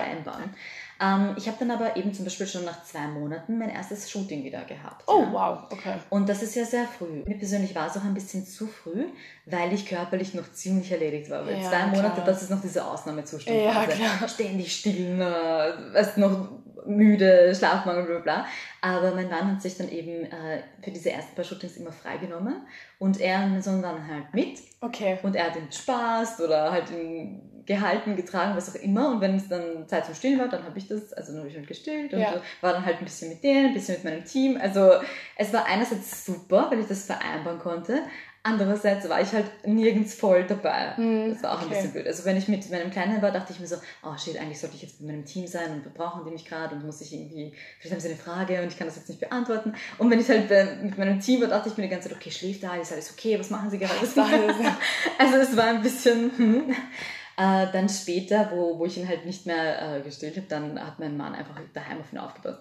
Ähm, 1.00 1.34
ich 1.36 1.46
habe 1.46 1.56
dann 1.58 1.70
aber 1.70 1.96
eben 1.96 2.12
zum 2.12 2.24
Beispiel 2.24 2.46
schon 2.46 2.64
nach 2.64 2.82
zwei 2.84 3.06
Monaten 3.06 3.58
mein 3.58 3.70
erstes 3.70 4.10
Shooting 4.10 4.44
wieder 4.44 4.64
gehabt. 4.64 5.04
Oh, 5.06 5.22
ja. 5.22 5.32
wow, 5.32 5.58
okay. 5.70 5.94
Und 6.10 6.28
das 6.28 6.42
ist 6.42 6.54
ja 6.54 6.64
sehr 6.64 6.84
früh. 6.84 7.22
Mir 7.26 7.38
persönlich 7.38 7.74
war 7.74 7.86
es 7.86 7.96
auch 7.96 8.04
ein 8.04 8.12
bisschen 8.12 8.46
zu 8.46 8.66
früh, 8.66 9.06
weil 9.46 9.72
ich 9.72 9.86
körperlich 9.86 10.34
noch 10.34 10.52
ziemlich 10.52 10.92
erledigt 10.92 11.30
war. 11.30 11.46
Weil 11.46 11.60
Ja, 11.60 11.70
zwei 11.70 11.86
Monate, 11.86 12.16
klar. 12.16 12.26
das 12.26 12.42
ist 12.42 12.50
noch 12.50 12.60
diese 12.60 12.84
Ausnahmezustand. 12.84 13.56
Ja, 13.56 13.86
klar. 13.86 14.28
Ständig 14.28 14.76
stillen, 14.76 15.20
äh, 15.20 15.94
weißt 15.94 16.18
noch 16.18 16.48
müde, 16.86 17.54
Schlafmangel, 17.54 18.04
bla 18.06 18.18
bla. 18.18 18.46
Aber 18.80 19.14
mein 19.14 19.28
Mann 19.28 19.52
hat 19.52 19.62
sich 19.62 19.76
dann 19.76 19.90
eben 19.90 20.24
äh, 20.24 20.62
für 20.82 20.90
diese 20.90 21.10
ersten 21.10 21.34
paar 21.34 21.44
Shootings 21.44 21.76
immer 21.76 21.92
freigenommen. 21.92 22.66
Und 22.98 23.20
er 23.20 23.44
und 23.44 23.52
mein 23.52 23.62
Sohn 23.62 23.82
waren 23.82 24.06
halt 24.06 24.32
mit. 24.32 24.58
Okay. 24.80 25.18
Und 25.22 25.36
er 25.36 25.46
hat 25.46 25.56
ihn 25.56 25.66
bespaßt 25.66 26.40
oder 26.40 26.70
halt 26.72 26.90
ihn 26.90 27.42
gehalten, 27.66 28.16
getragen, 28.16 28.56
was 28.56 28.74
auch 28.74 28.80
immer. 28.80 29.10
Und 29.10 29.20
wenn 29.20 29.36
es 29.36 29.48
dann 29.48 29.86
Zeit 29.86 30.06
zum 30.06 30.14
Stillen 30.14 30.38
war, 30.38 30.48
dann 30.48 30.64
habe 30.64 30.78
ich 30.78 30.88
das, 30.88 31.12
also 31.12 31.32
dann 31.32 31.40
habe 31.42 31.48
ich 31.50 31.56
halt 31.56 31.68
gestillt 31.68 32.12
und 32.12 32.20
Ja. 32.20 32.40
war 32.62 32.72
dann 32.72 32.84
halt 32.84 32.98
ein 32.98 33.04
bisschen 33.04 33.28
mit 33.28 33.44
denen, 33.44 33.68
ein 33.68 33.74
bisschen 33.74 33.94
mit 33.96 34.04
meinem 34.04 34.24
Team. 34.24 34.58
Also 34.60 34.92
es 35.36 35.52
war 35.52 35.66
einerseits 35.66 36.24
super, 36.24 36.66
weil 36.70 36.80
ich 36.80 36.86
das 36.88 37.04
vereinbaren 37.04 37.58
konnte. 37.58 38.02
Andererseits 38.42 39.06
war 39.10 39.20
ich 39.20 39.32
halt 39.32 39.44
nirgends 39.66 40.14
voll 40.14 40.44
dabei. 40.44 40.96
Hm, 40.96 41.30
Das 41.34 41.42
war 41.42 41.52
auch 41.52 41.60
ein 41.60 41.66
okay. 41.66 41.74
bisschen 41.76 41.92
blöd. 41.92 42.06
Also 42.06 42.24
wenn 42.24 42.38
ich 42.38 42.48
mit 42.48 42.70
meinem 42.70 42.90
Kleinen 42.90 43.20
war, 43.20 43.30
dachte 43.32 43.52
ich 43.52 43.60
mir 43.60 43.66
so, 43.66 43.76
oh 44.02 44.16
shit, 44.16 44.38
eigentlich 44.40 44.58
sollte 44.58 44.76
ich 44.76 44.82
jetzt 44.82 44.98
mit 45.00 45.10
meinem 45.10 45.26
Team 45.26 45.46
sein 45.46 45.72
und 45.72 45.92
brauchen 45.92 46.24
die 46.24 46.30
mich 46.30 46.46
gerade 46.46 46.74
und 46.74 46.86
muss 46.86 47.02
ich 47.02 47.12
irgendwie, 47.12 47.52
vielleicht 47.78 47.92
haben 47.92 48.00
sie 48.00 48.08
eine 48.08 48.16
Frage 48.16 48.62
und 48.62 48.68
ich 48.68 48.78
kann 48.78 48.86
das 48.86 48.96
jetzt 48.96 49.08
nicht 49.10 49.20
beantworten. 49.20 49.74
Und 49.98 50.10
wenn 50.10 50.20
ich 50.20 50.28
halt 50.30 50.48
mit 50.82 50.96
meinem 50.96 51.20
Team 51.20 51.42
war, 51.42 51.48
dachte 51.48 51.68
ich 51.68 51.76
mir 51.76 51.82
die 51.82 51.90
ganze 51.90 52.08
Zeit, 52.08 52.16
okay, 52.16 52.30
schläft 52.30 52.62
da, 52.62 52.76
ist 52.76 52.92
alles 52.92 53.12
okay, 53.12 53.38
was 53.38 53.50
machen 53.50 53.68
sie 53.68 53.78
gerade? 53.78 53.92
Alles- 54.00 54.14
Also 55.18 55.36
es 55.36 55.54
war 55.56 55.64
ein 55.66 55.82
bisschen, 55.82 56.30
hm. 56.36 56.74
Äh, 57.36 57.68
dann 57.72 57.88
später, 57.88 58.50
wo, 58.52 58.78
wo 58.78 58.84
ich 58.84 58.98
ihn 58.98 59.08
halt 59.08 59.24
nicht 59.24 59.46
mehr 59.46 59.96
äh, 59.96 60.00
gestillt 60.02 60.36
habe, 60.36 60.46
dann 60.46 60.78
hat 60.78 60.98
mein 60.98 61.16
Mann 61.16 61.34
einfach 61.34 61.58
daheim 61.72 62.00
auf 62.00 62.12
ihn 62.12 62.18
aufgebaut. 62.18 62.58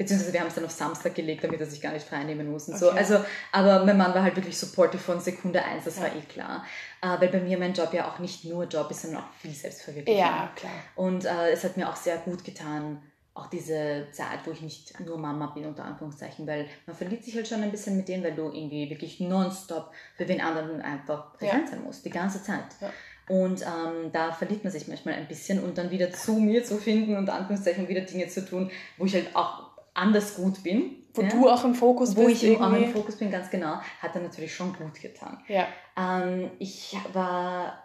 Beziehungsweise 0.00 0.32
wir 0.32 0.40
haben 0.40 0.46
es 0.46 0.54
dann 0.54 0.64
auf 0.64 0.70
Samstag 0.70 1.14
gelegt, 1.14 1.44
damit 1.44 1.60
er 1.60 1.66
sich 1.66 1.78
gar 1.78 1.92
nicht 1.92 2.08
frei 2.08 2.24
nehmen 2.24 2.50
muss 2.50 2.68
und 2.68 2.78
so. 2.78 2.88
Okay. 2.88 3.00
Also, 3.00 3.22
aber 3.52 3.84
mein 3.84 3.98
Mann 3.98 4.14
war 4.14 4.22
halt 4.22 4.34
wirklich 4.34 4.56
supportive 4.56 5.02
von 5.02 5.20
Sekunde 5.20 5.62
eins, 5.62 5.84
das 5.84 5.96
Ja. 5.96 6.04
war 6.04 6.16
eh 6.16 6.22
klar. 6.22 6.64
Äh, 7.02 7.20
weil 7.20 7.28
bei 7.28 7.40
mir 7.40 7.58
mein 7.58 7.74
Job 7.74 7.92
ja 7.92 8.08
auch 8.10 8.18
nicht 8.18 8.46
nur 8.46 8.64
Job 8.64 8.90
ist, 8.90 9.02
sondern 9.02 9.20
auch 9.24 9.30
viel 9.42 9.52
Selbstverwirklichung. 9.52 10.18
Ja, 10.18 10.50
klar. 10.56 10.72
Und 10.96 11.26
äh, 11.26 11.50
es 11.52 11.64
hat 11.64 11.76
mir 11.76 11.86
auch 11.86 11.96
sehr 11.96 12.16
gut 12.16 12.44
getan, 12.44 13.02
auch 13.34 13.48
diese 13.48 14.06
Zeit, 14.10 14.38
wo 14.46 14.52
ich 14.52 14.62
nicht 14.62 14.98
nur 15.00 15.18
Mama 15.18 15.48
bin, 15.48 15.66
unter 15.66 15.84
Anführungszeichen, 15.84 16.46
weil 16.46 16.66
man 16.86 16.96
verliebt 16.96 17.24
sich 17.24 17.36
halt 17.36 17.46
schon 17.46 17.62
ein 17.62 17.70
bisschen 17.70 17.98
mit 17.98 18.08
denen, 18.08 18.24
weil 18.24 18.34
du 18.34 18.44
irgendwie 18.50 18.88
wirklich 18.88 19.20
nonstop 19.20 19.90
für 20.16 20.24
den 20.24 20.40
anderen 20.40 20.80
einfach 20.80 21.34
präsent 21.36 21.68
sein 21.68 21.84
musst, 21.84 22.06
die 22.06 22.10
ganze 22.10 22.42
Zeit. 22.42 22.64
Ja. 22.80 22.90
Und 23.28 23.62
ähm, 23.62 24.10
da 24.12 24.32
verliebt 24.32 24.64
man 24.64 24.72
sich 24.72 24.88
manchmal 24.88 25.14
ein 25.14 25.28
bisschen 25.28 25.62
und 25.62 25.78
dann 25.78 25.90
wieder 25.92 26.10
zu 26.10 26.32
mir 26.40 26.64
zu 26.64 26.78
finden, 26.78 27.16
unter 27.16 27.34
Anführungszeichen 27.34 27.86
wieder 27.86 28.00
Dinge 28.00 28.26
zu 28.28 28.44
tun, 28.44 28.70
wo 28.96 29.04
ich 29.04 29.14
halt 29.14 29.36
auch 29.36 29.69
anders 30.00 30.34
gut 30.34 30.62
bin. 30.62 30.96
Wo 31.14 31.22
ja? 31.22 31.28
du 31.28 31.48
auch 31.48 31.64
im 31.64 31.74
Fokus 31.74 32.16
wo 32.16 32.26
bist. 32.26 32.42
ich 32.42 32.50
eben 32.50 32.62
auch 32.62 32.70
irgendwie. 32.70 32.84
im 32.84 32.92
Fokus 32.92 33.16
bin, 33.16 33.30
ganz 33.30 33.50
genau, 33.50 33.80
hat 34.00 34.14
dann 34.14 34.22
natürlich 34.22 34.54
schon 34.54 34.72
gut 34.72 35.00
getan. 35.00 35.38
Ja. 35.48 35.66
Ähm, 35.96 36.50
ich 36.60 36.96
war, 37.12 37.82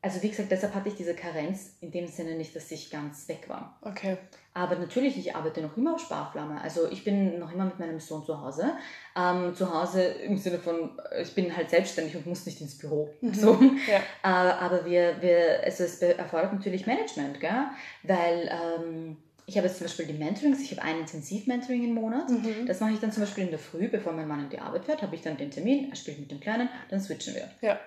also 0.00 0.22
wie 0.22 0.30
gesagt, 0.30 0.50
deshalb 0.50 0.74
hatte 0.74 0.88
ich 0.88 0.94
diese 0.94 1.14
Karenz 1.14 1.76
in 1.82 1.90
dem 1.90 2.06
Sinne 2.06 2.34
nicht, 2.34 2.56
dass 2.56 2.70
ich 2.70 2.90
ganz 2.90 3.28
weg 3.28 3.48
war. 3.48 3.78
Okay. 3.82 4.16
Aber 4.54 4.76
natürlich, 4.76 5.18
ich 5.18 5.36
arbeite 5.36 5.60
noch 5.60 5.76
immer 5.76 5.96
auf 5.96 6.00
Sparflamme. 6.00 6.58
Also 6.62 6.90
ich 6.90 7.04
bin 7.04 7.38
noch 7.38 7.52
immer 7.52 7.66
mit 7.66 7.78
meinem 7.78 8.00
Sohn 8.00 8.24
zu 8.24 8.40
Hause. 8.40 8.72
Ähm, 9.14 9.54
zu 9.54 9.70
Hause 9.70 10.02
im 10.02 10.38
Sinne 10.38 10.58
von, 10.58 10.98
äh, 11.10 11.20
ich 11.20 11.34
bin 11.34 11.54
halt 11.54 11.68
selbstständig 11.68 12.16
und 12.16 12.26
muss 12.26 12.46
nicht 12.46 12.62
ins 12.62 12.78
Büro. 12.78 13.10
Mhm. 13.20 13.34
So. 13.34 13.60
Ja. 13.86 13.98
Äh, 14.22 14.52
aber 14.52 14.86
wir, 14.86 15.20
wir, 15.20 15.60
also 15.62 15.84
es 15.84 16.00
erfordert 16.00 16.54
natürlich 16.54 16.86
Management, 16.86 17.38
gell? 17.38 17.66
weil 18.02 18.50
ähm, 18.50 19.18
ich 19.46 19.56
habe 19.56 19.68
jetzt 19.68 19.78
zum 19.78 19.86
Beispiel 19.86 20.06
die 20.06 20.12
Mentorings, 20.12 20.60
ich 20.60 20.72
habe 20.72 20.82
ein 20.82 21.00
Intensiv-Mentoring 21.00 21.84
im 21.84 21.94
Monat. 21.94 22.28
Mhm. 22.28 22.66
Das 22.66 22.80
mache 22.80 22.92
ich 22.92 23.00
dann 23.00 23.12
zum 23.12 23.22
Beispiel 23.22 23.44
in 23.44 23.50
der 23.50 23.60
Früh, 23.60 23.88
bevor 23.88 24.12
mein 24.12 24.26
Mann 24.26 24.40
in 24.40 24.50
die 24.50 24.58
Arbeit 24.58 24.84
fährt, 24.84 25.02
habe 25.02 25.14
ich 25.14 25.22
dann 25.22 25.36
den 25.36 25.50
Termin, 25.50 25.88
er 25.90 25.96
spielt 25.96 26.18
mit 26.18 26.30
dem 26.30 26.40
Kleinen, 26.40 26.68
dann 26.90 27.00
switchen 27.00 27.34
wir. 27.34 27.48
Ja. 27.60 27.78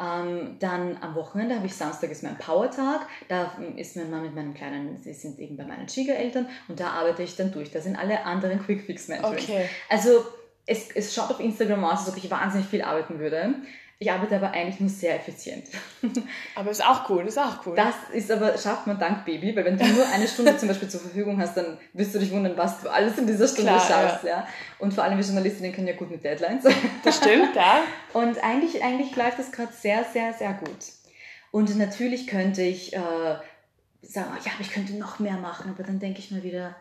Ähm, 0.00 0.56
dann 0.58 0.96
am 1.00 1.14
Wochenende 1.14 1.54
habe 1.54 1.66
ich 1.66 1.74
Samstag 1.74 2.10
ist 2.10 2.24
mein 2.24 2.36
Power-Tag. 2.36 3.06
Da 3.28 3.56
ähm, 3.58 3.78
ist 3.78 3.96
mein 3.96 4.10
Mann 4.10 4.22
mit 4.22 4.34
meinem 4.34 4.54
Kleinen, 4.54 4.96
sie 4.96 5.12
sind 5.12 5.38
eben 5.38 5.56
bei 5.56 5.64
meinen 5.64 5.88
Schwiegereltern 5.88 6.48
und 6.66 6.80
da 6.80 6.88
arbeite 6.88 7.22
ich 7.22 7.36
dann 7.36 7.52
durch. 7.52 7.70
Da 7.70 7.80
sind 7.80 7.96
alle 7.96 8.24
anderen 8.24 8.60
Quick-Fix-Mentorings. 8.64 9.44
Okay. 9.44 9.68
Also 9.88 10.24
es, 10.66 10.90
es 10.90 11.14
schaut 11.14 11.30
auf 11.30 11.38
Instagram 11.38 11.84
aus, 11.84 12.00
als 12.00 12.08
ob 12.08 12.16
ich 12.16 12.28
wahnsinnig 12.28 12.66
viel 12.66 12.82
arbeiten 12.82 13.20
würde. 13.20 13.54
Ich 14.00 14.10
arbeite 14.10 14.36
aber 14.36 14.50
eigentlich 14.50 14.80
nur 14.80 14.88
sehr 14.90 15.14
effizient. 15.16 15.66
Aber 16.56 16.70
ist 16.70 16.84
auch 16.84 17.08
cool, 17.08 17.26
ist 17.26 17.38
auch 17.38 17.64
cool. 17.64 17.76
Das 17.76 17.94
ist 18.12 18.30
aber, 18.30 18.58
schafft 18.58 18.86
man 18.88 18.98
dank 18.98 19.24
Baby, 19.24 19.54
weil 19.56 19.64
wenn 19.64 19.78
du 19.78 19.84
nur 19.86 20.06
eine 20.12 20.26
Stunde 20.26 20.56
zum 20.56 20.68
Beispiel 20.68 20.88
zur 20.88 21.00
Verfügung 21.00 21.40
hast, 21.40 21.56
dann 21.56 21.78
wirst 21.92 22.14
du 22.14 22.18
dich 22.18 22.30
wundern, 22.32 22.56
was 22.56 22.82
du 22.82 22.90
alles 22.90 23.16
in 23.18 23.26
dieser 23.26 23.46
Stunde 23.46 23.70
Klar, 23.70 23.80
schaffst. 23.80 24.24
Ja. 24.24 24.46
Und 24.80 24.92
vor 24.92 25.04
allem 25.04 25.16
wir 25.16 25.24
Journalistinnen 25.24 25.72
können 25.72 25.86
ja 25.86 25.94
gut 25.94 26.10
mit 26.10 26.24
Deadlines. 26.24 26.64
Das 27.04 27.16
stimmt, 27.18 27.54
ja. 27.54 27.82
Und 28.12 28.42
eigentlich, 28.42 28.82
eigentlich 28.82 29.14
läuft 29.16 29.38
das 29.38 29.52
gerade 29.52 29.72
sehr, 29.72 30.04
sehr, 30.12 30.32
sehr 30.34 30.52
gut. 30.54 30.76
Und 31.52 31.74
natürlich 31.78 32.26
könnte 32.26 32.62
ich 32.62 32.92
äh, 32.94 32.98
sagen, 32.98 34.28
oh, 34.32 34.42
ja, 34.44 34.52
aber 34.52 34.60
ich 34.60 34.72
könnte 34.72 34.94
noch 34.94 35.20
mehr 35.20 35.36
machen, 35.36 35.70
aber 35.70 35.84
dann 35.84 36.00
denke 36.00 36.18
ich 36.18 36.30
mir 36.32 36.42
wieder, 36.42 36.74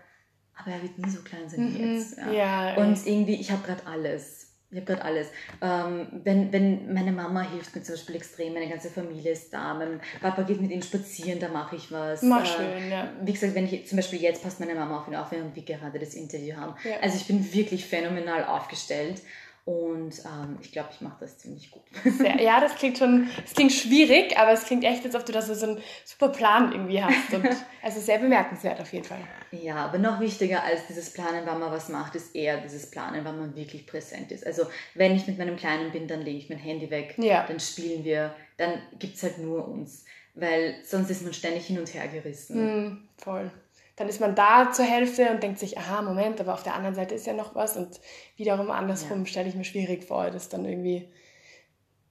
aber 0.57 0.71
er 0.71 0.81
wird 0.81 0.97
nie 0.97 1.09
so 1.09 1.21
klein 1.21 1.47
sein 1.47 1.73
wie 1.73 1.79
Mhm. 1.83 1.95
jetzt. 1.95 2.17
Ja. 2.17 2.31
Ja, 2.31 2.75
Und 2.77 3.05
irgendwie, 3.05 3.35
ich 3.35 3.51
habe 3.51 3.65
gerade 3.65 3.85
alles. 3.85 4.42
Ich 4.73 4.79
habe 4.79 4.91
gerade 4.91 5.05
alles. 5.05 5.27
Ähm, 5.61 6.07
wenn, 6.23 6.51
wenn 6.51 6.91
meine 6.91 7.11
Mama 7.11 7.41
hilft 7.41 7.75
mir 7.75 7.83
zum 7.83 7.93
Beispiel 7.93 8.15
extrem, 8.15 8.53
meine 8.53 8.67
ganze 8.67 8.89
Familie 8.89 9.31
ist 9.31 9.53
da, 9.53 9.75
mein 9.75 10.01
Papa 10.19 10.41
geht 10.41 10.59
mit 10.59 10.71
ihm 10.71 10.81
spazieren, 10.81 11.39
da 11.39 11.47
mache 11.47 11.75
ich 11.75 11.91
was. 11.91 12.23
Mal 12.23 12.41
Äh, 12.41 12.45
schön, 12.45 12.91
ja. 12.91 13.11
Wie 13.21 13.33
gesagt, 13.33 13.53
wenn 13.53 13.65
ich 13.65 13.87
zum 13.87 13.97
Beispiel 13.97 14.19
jetzt 14.19 14.41
passt 14.41 14.59
meine 14.59 14.73
Mama 14.73 14.99
auf 14.99 15.07
ihn 15.07 15.15
auf, 15.15 15.31
während 15.31 15.55
wir 15.55 15.63
gerade 15.63 15.99
das 15.99 16.15
Interview 16.15 16.55
haben. 16.55 16.75
Ja. 16.83 16.97
Also 17.01 17.17
ich 17.17 17.27
bin 17.27 17.53
wirklich 17.53 17.85
phänomenal 17.85 18.45
aufgestellt 18.45 19.21
und 19.65 20.13
ähm, 20.25 20.57
ich 20.61 20.73
glaube, 20.73 20.89
ich 20.91 20.99
mache 20.99 21.17
das 21.21 21.37
ziemlich 21.37 21.71
gut. 21.71 21.83
Sehr, 22.03 22.35
ja, 22.41 22.59
das 22.59 22.75
klingt 22.75 22.97
schon, 22.97 23.29
es 23.45 23.53
klingt 23.53 23.71
schwierig, 23.71 24.37
aber 24.37 24.51
es 24.51 24.65
klingt 24.65 24.83
echt, 24.83 25.05
als 25.05 25.15
ob 25.15 25.25
du 25.25 25.31
da 25.31 25.41
so 25.41 25.53
einen 25.65 25.81
super 26.03 26.29
Plan 26.29 26.71
irgendwie 26.73 27.01
hast. 27.01 27.33
Und 27.33 27.47
also 27.81 28.01
sehr 28.01 28.17
bemerkenswert 28.19 28.81
auf 28.81 28.91
jeden 28.91 29.05
Fall. 29.05 29.21
Ja, 29.51 29.77
aber 29.85 29.99
noch 29.99 30.19
wichtiger 30.19 30.63
als 30.63 30.87
dieses 30.87 31.13
Planen, 31.13 31.45
wann 31.45 31.59
man 31.61 31.71
was 31.71 31.87
macht, 31.87 32.15
ist 32.15 32.35
eher 32.35 32.59
dieses 32.59 32.91
Planen, 32.91 33.23
wann 33.23 33.39
man 33.39 33.55
wirklich 33.55 33.87
präsent 33.87 34.31
ist. 34.33 34.45
Also 34.45 34.63
wenn 34.95 35.15
ich 35.15 35.27
mit 35.27 35.37
meinem 35.37 35.55
Kleinen 35.55 35.91
bin, 35.91 36.07
dann 36.07 36.23
lege 36.23 36.37
ich 36.39 36.49
mein 36.49 36.59
Handy 36.59 36.89
weg, 36.89 37.15
Ja. 37.17 37.45
dann 37.47 37.59
spielen 37.61 38.03
wir, 38.03 38.35
dann 38.57 38.81
gibt 38.99 39.15
es 39.15 39.23
halt 39.23 39.37
nur 39.37 39.65
uns. 39.67 40.03
Weil 40.35 40.75
sonst 40.83 41.09
ist 41.11 41.23
man 41.23 41.33
ständig 41.33 41.67
hin 41.67 41.77
und 41.79 41.93
her 41.93 42.07
gerissen. 42.07 42.57
Hm, 42.57 43.07
voll. 43.17 43.51
Dann 43.95 44.09
ist 44.09 44.19
man 44.19 44.33
da 44.35 44.71
zur 44.71 44.85
Hälfte 44.85 45.29
und 45.29 45.43
denkt 45.43 45.59
sich, 45.59 45.77
aha, 45.77 46.01
Moment, 46.01 46.41
aber 46.41 46.53
auf 46.55 46.63
der 46.63 46.73
anderen 46.73 46.95
Seite 46.95 47.13
ist 47.13 47.27
ja 47.27 47.33
noch 47.33 47.53
was. 47.53 47.77
Und 47.77 47.99
wiederum 48.37 48.71
andersrum 48.71 49.25
stelle 49.27 49.49
ich 49.49 49.55
mir 49.55 49.63
schwierig 49.65 50.03
vor, 50.05 50.31
das 50.31 50.49
dann 50.49 50.65
irgendwie 50.65 51.11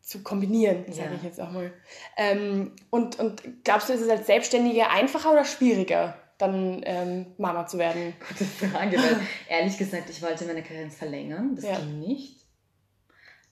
zu 0.00 0.22
kombinieren, 0.22 0.84
sage 0.92 1.10
Ja. 1.10 1.16
ich 1.16 1.22
jetzt 1.22 1.40
auch 1.40 1.50
mal. 1.50 1.72
Ähm, 2.16 2.76
und, 2.90 3.18
und 3.18 3.64
glaubst 3.64 3.88
du, 3.88 3.92
ist 3.94 4.00
es 4.00 4.08
als 4.08 4.26
Selbstständige 4.26 4.90
einfacher 4.90 5.32
oder 5.32 5.44
schwieriger, 5.44 6.16
dann 6.38 6.82
ähm, 6.84 7.34
Mama 7.38 7.66
zu 7.66 7.78
werden? 7.78 8.12
Gute 8.28 8.44
Frage, 8.44 8.96
weil 8.98 9.20
ehrlich 9.48 9.76
gesagt, 9.78 10.10
ich 10.10 10.22
wollte 10.22 10.44
meine 10.44 10.62
Karenz 10.62 10.96
verlängern, 10.96 11.56
das 11.56 11.64
Ja. 11.64 11.78
ging 11.78 11.98
nicht. 11.98 12.46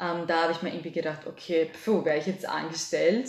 Ähm, 0.01 0.27
da 0.27 0.43
habe 0.45 0.53
ich 0.53 0.63
mir 0.63 0.71
irgendwie 0.71 0.93
gedacht, 0.93 1.27
okay, 1.27 1.69
pfuh, 1.73 2.05
wäre 2.05 2.19
ich 2.19 2.27
jetzt 2.27 2.49
angestellt, 2.49 3.29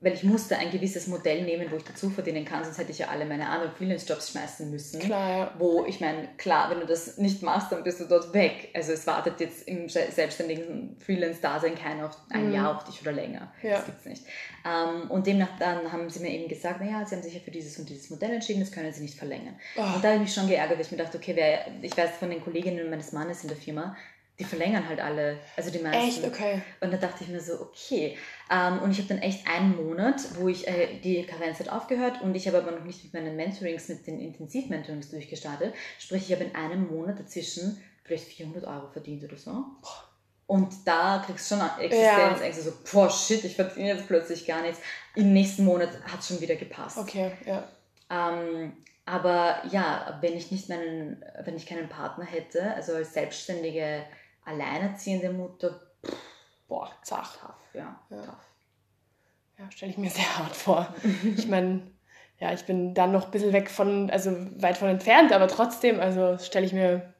weil 0.00 0.12
ich 0.12 0.22
musste 0.22 0.56
ein 0.56 0.70
gewisses 0.70 1.08
Modell 1.08 1.42
nehmen, 1.42 1.70
wo 1.72 1.76
ich 1.76 1.82
dazu 1.82 2.08
verdienen 2.08 2.44
kann, 2.44 2.62
sonst 2.62 2.78
hätte 2.78 2.92
ich 2.92 2.98
ja 3.00 3.08
alle 3.08 3.24
meine 3.24 3.48
anderen 3.48 3.72
Freelance-Jobs 3.72 4.30
schmeißen 4.30 4.70
müssen. 4.70 5.00
Klar, 5.00 5.28
ja. 5.38 5.54
Wo 5.58 5.84
ich 5.86 6.00
meine, 6.00 6.28
klar, 6.36 6.70
wenn 6.70 6.78
du 6.78 6.86
das 6.86 7.18
nicht 7.18 7.42
machst, 7.42 7.72
dann 7.72 7.82
bist 7.82 7.98
du 7.98 8.04
dort 8.04 8.32
weg. 8.32 8.68
Also 8.74 8.92
es 8.92 9.06
wartet 9.08 9.40
jetzt 9.40 9.66
im 9.66 9.88
se- 9.88 10.06
selbstständigen 10.12 10.96
Freelance-Dasein 11.04 11.74
keiner 11.74 12.06
auf 12.06 12.16
ein 12.30 12.48
Mhm. 12.48 12.54
Jahr 12.54 12.76
auf 12.76 12.84
dich 12.84 13.00
oder 13.02 13.10
länger. 13.10 13.52
Ja. 13.62 13.70
Das 13.72 13.86
gibt's 13.86 14.04
nicht. 14.04 14.22
Ähm, 14.64 15.10
und 15.10 15.26
demnach 15.26 15.58
dann 15.58 15.90
haben 15.90 16.08
sie 16.08 16.20
mir 16.20 16.30
eben 16.30 16.48
gesagt, 16.48 16.80
naja, 16.80 17.04
sie 17.04 17.16
haben 17.16 17.22
sich 17.22 17.34
ja 17.34 17.40
für 17.40 17.50
dieses 17.50 17.76
und 17.78 17.88
dieses 17.88 18.08
Modell 18.10 18.32
entschieden, 18.34 18.60
das 18.60 18.70
können 18.70 18.92
sie 18.92 19.02
nicht 19.02 19.18
verlängern. 19.18 19.56
Oh. 19.76 19.80
Und 19.80 20.04
da 20.04 20.08
habe 20.08 20.14
ich 20.16 20.20
mich 20.20 20.34
schon 20.34 20.46
geärgert, 20.46 20.78
weil 20.78 20.84
ich 20.84 20.92
mir 20.92 20.98
dachte, 20.98 21.18
okay, 21.18 21.32
wer, 21.34 21.66
ich 21.82 21.96
weiß 21.96 22.10
von 22.20 22.30
den 22.30 22.40
Kolleginnen 22.42 22.88
meines 22.88 23.10
Mannes 23.12 23.42
in 23.42 23.48
der 23.48 23.56
Firma, 23.56 23.96
die 24.38 24.44
verlängern 24.44 24.88
halt 24.88 25.00
alle, 25.00 25.38
also 25.56 25.70
die 25.70 25.80
meisten. 25.80 26.24
Echt? 26.24 26.24
Okay. 26.24 26.62
Und 26.80 26.92
da 26.92 26.96
dachte 26.96 27.24
ich 27.24 27.30
mir 27.30 27.40
so, 27.40 27.60
okay. 27.60 28.16
Ähm, 28.50 28.78
und 28.80 28.92
ich 28.92 28.98
habe 28.98 29.08
dann 29.08 29.18
echt 29.18 29.46
einen 29.48 29.76
Monat, 29.76 30.20
wo 30.38 30.48
ich, 30.48 30.68
äh, 30.68 30.98
die 31.02 31.24
Karenz 31.24 31.58
hat 31.58 31.68
aufgehört 31.68 32.22
und 32.22 32.34
ich 32.34 32.46
habe 32.46 32.58
aber 32.58 32.70
noch 32.70 32.84
nicht 32.84 33.02
mit 33.02 33.14
meinen 33.14 33.34
Mentorings, 33.34 33.88
mit 33.88 34.06
den 34.06 34.20
Intensiv-Mentorings 34.20 35.10
durchgestartet. 35.10 35.74
Sprich, 35.98 36.22
ich 36.26 36.32
habe 36.32 36.44
in 36.44 36.54
einem 36.54 36.86
Monat 36.86 37.18
dazwischen 37.18 37.82
vielleicht 38.04 38.24
400 38.24 38.64
Euro 38.64 38.88
verdient 38.88 39.24
oder 39.24 39.36
so. 39.36 39.64
Und 40.46 40.72
da 40.86 41.22
kriegst 41.26 41.50
du 41.50 41.56
schon 41.56 41.70
Existenzängste, 41.78 42.62
so, 42.62 42.72
boah, 42.90 43.10
shit, 43.10 43.44
ich 43.44 43.54
verdiene 43.54 43.88
jetzt 43.88 44.06
plötzlich 44.06 44.46
gar 44.46 44.62
nichts. 44.62 44.80
Im 45.14 45.32
nächsten 45.32 45.64
Monat 45.64 45.90
hat 46.10 46.20
es 46.20 46.28
schon 46.28 46.40
wieder 46.40 46.56
gepasst. 46.56 46.96
Okay, 46.96 47.32
ja. 47.44 47.68
Ähm, 48.08 48.72
aber 49.04 49.62
ja, 49.70 50.18
wenn 50.20 50.34
ich 50.34 50.50
nicht 50.50 50.68
meinen, 50.68 51.22
wenn 51.44 51.56
ich 51.56 51.66
keinen 51.66 51.88
Partner 51.88 52.24
hätte, 52.24 52.74
also 52.74 52.94
als 52.94 53.12
selbstständige, 53.12 54.04
alleinerziehende 54.48 55.30
Mutter, 55.30 55.80
Boah, 56.66 56.90
zach. 57.02 57.36
tough, 57.36 57.74
ja, 57.74 57.98
Ja. 58.10 58.22
tough. 58.22 58.48
Ja, 59.58 59.70
stelle 59.70 59.90
ich 59.90 59.98
mir 59.98 60.10
sehr 60.10 60.38
hart 60.38 60.54
vor. 60.54 60.94
Ich 61.36 61.48
meine, 61.48 61.82
ja, 62.38 62.52
ich 62.52 62.64
bin 62.64 62.94
dann 62.94 63.10
noch 63.10 63.24
ein 63.26 63.30
bisschen 63.30 63.52
weg 63.52 63.70
von, 63.70 64.10
also 64.10 64.30
weit 64.60 64.76
von 64.78 64.88
entfernt, 64.88 65.32
aber 65.32 65.48
trotzdem, 65.48 65.98
also 65.98 66.38
stelle 66.38 66.64
ich 66.66 66.72
mir 66.72 67.12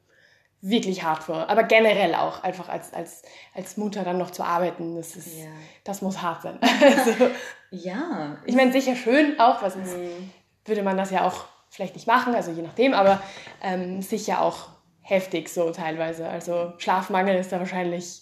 wirklich 0.61 1.03
hart 1.03 1.23
vor. 1.23 1.49
Aber 1.49 1.63
generell 1.63 2.15
auch, 2.15 2.43
einfach 2.43 2.69
als, 2.69 2.93
als, 2.93 3.23
als 3.53 3.77
Mutter 3.77 4.03
dann 4.03 4.17
noch 4.17 4.31
zu 4.31 4.43
arbeiten, 4.43 4.95
das, 4.95 5.15
ist, 5.15 5.37
ja. 5.39 5.47
das 5.83 6.01
muss 6.01 6.21
hart 6.21 6.43
sein. 6.43 6.59
Also, 6.81 7.29
ja. 7.71 8.37
Ich 8.45 8.55
meine, 8.55 8.71
sicher 8.71 8.95
schön 8.95 9.39
auch, 9.39 9.61
was 9.61 9.75
mhm. 9.75 10.31
würde 10.65 10.83
man 10.83 10.97
das 10.97 11.11
ja 11.11 11.25
auch 11.25 11.45
vielleicht 11.69 11.95
nicht 11.95 12.07
machen, 12.07 12.33
also 12.35 12.51
je 12.51 12.61
nachdem, 12.61 12.93
aber 12.93 13.21
ähm, 13.61 14.01
sicher 14.01 14.41
auch 14.41 14.69
heftig 15.09 15.49
so 15.49 15.71
teilweise. 15.71 16.27
Also 16.27 16.73
Schlafmangel 16.77 17.37
ist 17.37 17.51
da 17.51 17.59
wahrscheinlich 17.59 18.21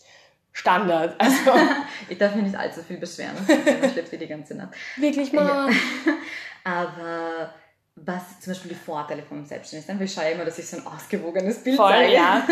Standard. 0.53 1.15
Also, 1.19 1.51
ich 2.09 2.17
darf 2.17 2.35
mich 2.35 2.45
nicht 2.45 2.55
allzu 2.55 2.81
viel 2.81 2.97
beschweren. 2.97 3.35
Man 3.47 3.91
schläft 3.91 4.11
die 4.11 4.27
ganze 4.27 4.55
Nacht. 4.55 4.75
Wirklich 4.97 5.31
mal. 5.33 5.71
Ja. 5.71 5.77
Aber 6.63 7.53
was 7.95 8.39
zum 8.41 8.53
Beispiel 8.53 8.69
die 8.69 8.75
Vorteile 8.75 9.23
vom 9.23 9.43
Selbstständigsein, 9.43 10.01
ich 10.01 10.13
schaue 10.13 10.29
immer, 10.29 10.45
dass 10.45 10.59
ich 10.59 10.67
so 10.67 10.77
ein 10.77 10.85
ausgewogenes 10.85 11.63
Bild 11.63 11.77
Voll, 11.77 11.89
zeige, 11.89 12.13
ja. 12.13 12.47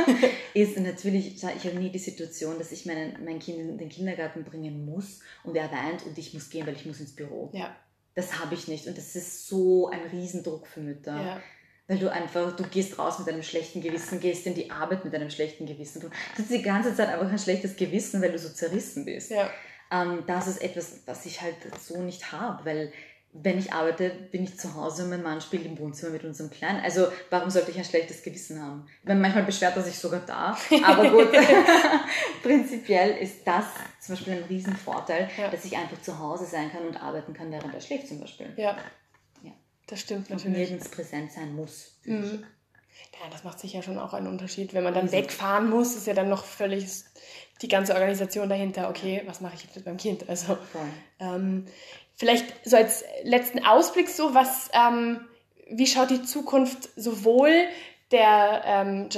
ist 0.56 0.80
natürlich, 0.80 1.36
ich 1.36 1.44
habe 1.44 1.78
nie 1.78 1.92
die 1.92 2.00
Situation, 2.00 2.58
dass 2.58 2.72
ich 2.72 2.86
meinen, 2.86 3.24
mein 3.24 3.40
Kind 3.40 3.60
in 3.60 3.78
den 3.78 3.90
Kindergarten 3.90 4.44
bringen 4.44 4.86
muss 4.86 5.20
und 5.44 5.56
er 5.56 5.72
weint 5.72 6.04
und 6.04 6.18
ich 6.18 6.34
muss 6.34 6.50
gehen, 6.50 6.66
weil 6.66 6.76
ich 6.76 6.86
muss 6.86 7.00
ins 7.00 7.16
Büro. 7.16 7.52
Ja. 7.54 7.76
Das 8.16 8.40
habe 8.40 8.56
ich 8.56 8.68
nicht 8.68 8.88
und 8.88 8.98
das 8.98 9.16
ist 9.16 9.48
so 9.48 9.90
ein 9.90 10.02
Riesendruck 10.12 10.66
für 10.66 10.80
Mütter. 10.80 11.16
Ja. 11.16 11.42
Weil 11.88 12.00
du 12.00 12.12
einfach, 12.12 12.56
du 12.56 12.64
gehst 12.64 12.98
raus 12.98 13.20
mit 13.20 13.30
einem 13.30 13.44
schlechten 13.44 13.82
Gewissen, 13.82 14.20
gehst 14.20 14.48
in 14.48 14.56
die 14.56 14.72
Arbeit 14.72 15.06
mit 15.06 15.14
einem 15.14 15.30
schlechten 15.30 15.68
Gewissen. 15.68 16.02
Du 16.02 16.10
hast 16.38 16.50
die 16.50 16.62
ganze 16.62 16.96
Zeit 16.96 17.10
einfach 17.10 17.30
ein 17.30 17.38
schlechtes 17.38 17.76
Gewissen, 17.76 18.22
weil 18.22 18.32
du 18.32 18.40
so 18.40 18.50
zerrissen 18.50 19.06
bist. 19.06 19.30
Ja. 19.30 19.50
Ähm, 19.92 20.24
das 20.26 20.48
ist 20.48 20.64
etwas, 20.64 21.02
was 21.06 21.26
ich 21.26 21.42
halt 21.42 21.56
so 21.80 22.02
nicht 22.02 22.32
habe, 22.32 22.66
weil 22.66 22.92
wenn 23.38 23.60
ich 23.60 23.74
arbeite, 23.74 24.10
bin 24.32 24.46
ich 24.46 24.58
zu 24.58 24.76
Hause 24.76 25.04
und 25.04 25.10
mein 25.10 25.22
Mann 25.22 25.42
spielt 25.42 25.66
im 25.66 25.78
Wohnzimmer 25.78 26.14
mit 26.14 26.24
unserem 26.24 26.50
Kleinen. 26.50 26.82
Also 26.82 27.08
warum 27.30 27.50
sollte 27.50 27.72
ich 27.72 27.78
ein 27.78 27.84
schlechtes 27.84 28.24
Gewissen 28.24 28.62
haben? 28.62 28.88
Meine, 29.04 29.20
manchmal 29.20 29.44
beschwert 29.44 29.76
er 29.76 29.84
sich 29.84 30.00
sogar 30.00 30.22
da, 30.22 30.58
aber 30.84 31.10
gut, 31.10 31.32
prinzipiell 32.44 33.18
ist 33.18 33.46
das 33.46 33.66
zum 34.00 34.16
Beispiel 34.16 34.34
ein 34.34 34.44
Riesenvorteil, 34.44 35.30
ja. 35.38 35.50
dass 35.50 35.66
ich 35.66 35.76
einfach 35.76 36.02
zu 36.02 36.18
Hause 36.18 36.46
sein 36.46 36.72
kann 36.72 36.88
und 36.88 37.02
arbeiten 37.02 37.34
kann, 37.34 37.52
während 37.52 37.74
er 37.74 37.82
schläft 37.82 38.08
zum 38.08 38.22
Beispiel. 38.22 38.54
Ja. 38.56 38.78
Das 39.88 40.00
stimmt 40.02 40.30
natürlich. 40.30 40.46
Und 40.46 40.54
nirgends 40.54 40.90
präsent 40.90 41.32
sein 41.32 41.56
muss. 41.56 42.00
Mhm. 42.04 42.44
Ja, 43.22 43.30
das 43.32 43.44
macht 43.44 43.60
sicher 43.60 43.82
schon 43.82 43.98
auch 43.98 44.14
einen 44.14 44.28
Unterschied. 44.28 44.74
Wenn 44.74 44.84
man 44.84 44.94
dann 44.94 45.12
wegfahren 45.12 45.70
muss, 45.70 45.96
ist 45.96 46.08
ja 46.08 46.14
dann 46.14 46.30
noch 46.30 46.46
völlig 46.46 46.86
die 47.62 47.68
ganze 47.68 47.94
Organisation 47.94 48.50
dahinter. 48.50 48.90
Okay, 48.90 49.24
was 49.26 49.42
mache 49.42 49.56
ich 49.56 49.64
jetzt 49.64 49.76
mit 49.76 49.86
meinem 49.86 49.98
Kind? 49.98 50.28
Also, 50.28 50.58
ähm, 51.20 51.66
Vielleicht 52.16 52.46
so 52.64 52.78
als 52.78 53.04
letzten 53.24 53.66
Ausblick 53.66 54.10
so, 54.10 54.34
was, 54.34 54.70
ähm, 54.74 55.20
wie 55.70 55.86
schaut 55.86 56.10
die 56.10 56.24
Zukunft 56.24 56.90
sowohl 56.96 57.52
der 58.12 58.62
ähm, 58.66 59.10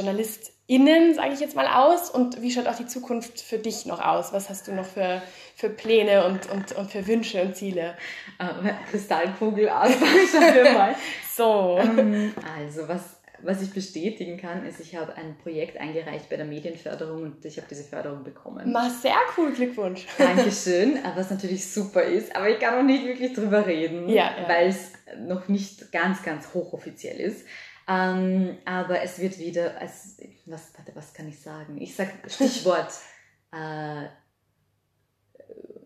JournalistInnen, 0.67 1.13
sage 1.15 1.33
ich 1.33 1.39
jetzt 1.39 1.55
mal, 1.55 1.67
aus 1.67 2.09
und 2.09 2.41
wie 2.41 2.51
schaut 2.51 2.67
auch 2.67 2.75
die 2.75 2.87
Zukunft 2.87 3.41
für 3.41 3.57
dich 3.57 3.85
noch 3.85 4.03
aus? 4.03 4.33
Was 4.33 4.49
hast 4.49 4.67
du 4.67 4.73
noch 4.73 4.85
für, 4.85 5.21
für 5.55 5.69
Pläne 5.69 6.25
und, 6.25 6.49
und, 6.51 6.73
und 6.73 6.91
für 6.91 7.07
Wünsche 7.07 7.41
und 7.41 7.55
Ziele? 7.55 7.95
Äh, 8.39 8.73
Kristallkugel 8.91 9.69
auspacken, 9.69 10.27
schauen 10.31 10.55
wir 10.55 10.71
mal. 10.73 10.95
so. 11.35 11.79
Ähm, 11.79 12.33
also, 12.59 12.87
was 12.87 13.17
was 13.43 13.61
ich 13.61 13.71
bestätigen 13.71 14.37
kann, 14.37 14.65
ist, 14.65 14.79
ich 14.79 14.95
habe 14.95 15.15
ein 15.15 15.37
Projekt 15.37 15.77
eingereicht 15.77 16.27
bei 16.27 16.37
der 16.37 16.45
Medienförderung 16.45 17.21
und 17.21 17.45
ich 17.45 17.57
habe 17.57 17.67
diese 17.69 17.83
Förderung 17.83 18.23
bekommen. 18.23 18.71
Mal 18.71 18.89
sehr 18.89 19.13
cool, 19.37 19.51
Glückwunsch. 19.53 20.07
Dankeschön, 20.17 20.97
was 21.15 21.29
natürlich 21.29 21.71
super 21.71 22.01
ist, 22.01 22.35
aber 22.35 22.49
ich 22.49 22.59
kann 22.59 22.75
noch 22.75 22.83
nicht 22.83 23.05
wirklich 23.05 23.33
drüber 23.33 23.67
reden, 23.67 24.09
ja, 24.09 24.31
ja. 24.41 24.49
weil 24.49 24.69
es 24.69 24.91
noch 25.19 25.47
nicht 25.49 25.91
ganz, 25.91 26.23
ganz 26.23 26.51
hochoffiziell 26.55 27.19
ist. 27.19 27.45
Ähm, 27.87 28.57
aber 28.65 29.01
es 29.01 29.19
wird 29.19 29.37
wieder, 29.37 29.79
als, 29.79 30.17
was, 30.49 30.73
warte, 30.77 30.95
was 30.95 31.13
kann 31.13 31.27
ich 31.27 31.39
sagen? 31.39 31.79
Ich 31.81 31.95
sage 31.95 32.11
Stichwort 32.27 32.91
äh, 33.51 34.05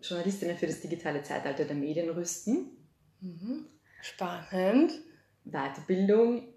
Journalistinnen 0.02 0.56
für 0.56 0.66
das 0.66 0.80
digitale 0.80 1.22
Zeitalter 1.22 1.64
der 1.64 1.76
Medien 1.76 2.10
rüsten. 2.10 2.70
Mhm. 3.20 3.66
Spannend. 4.00 4.92
Weiterbildung 5.44 6.48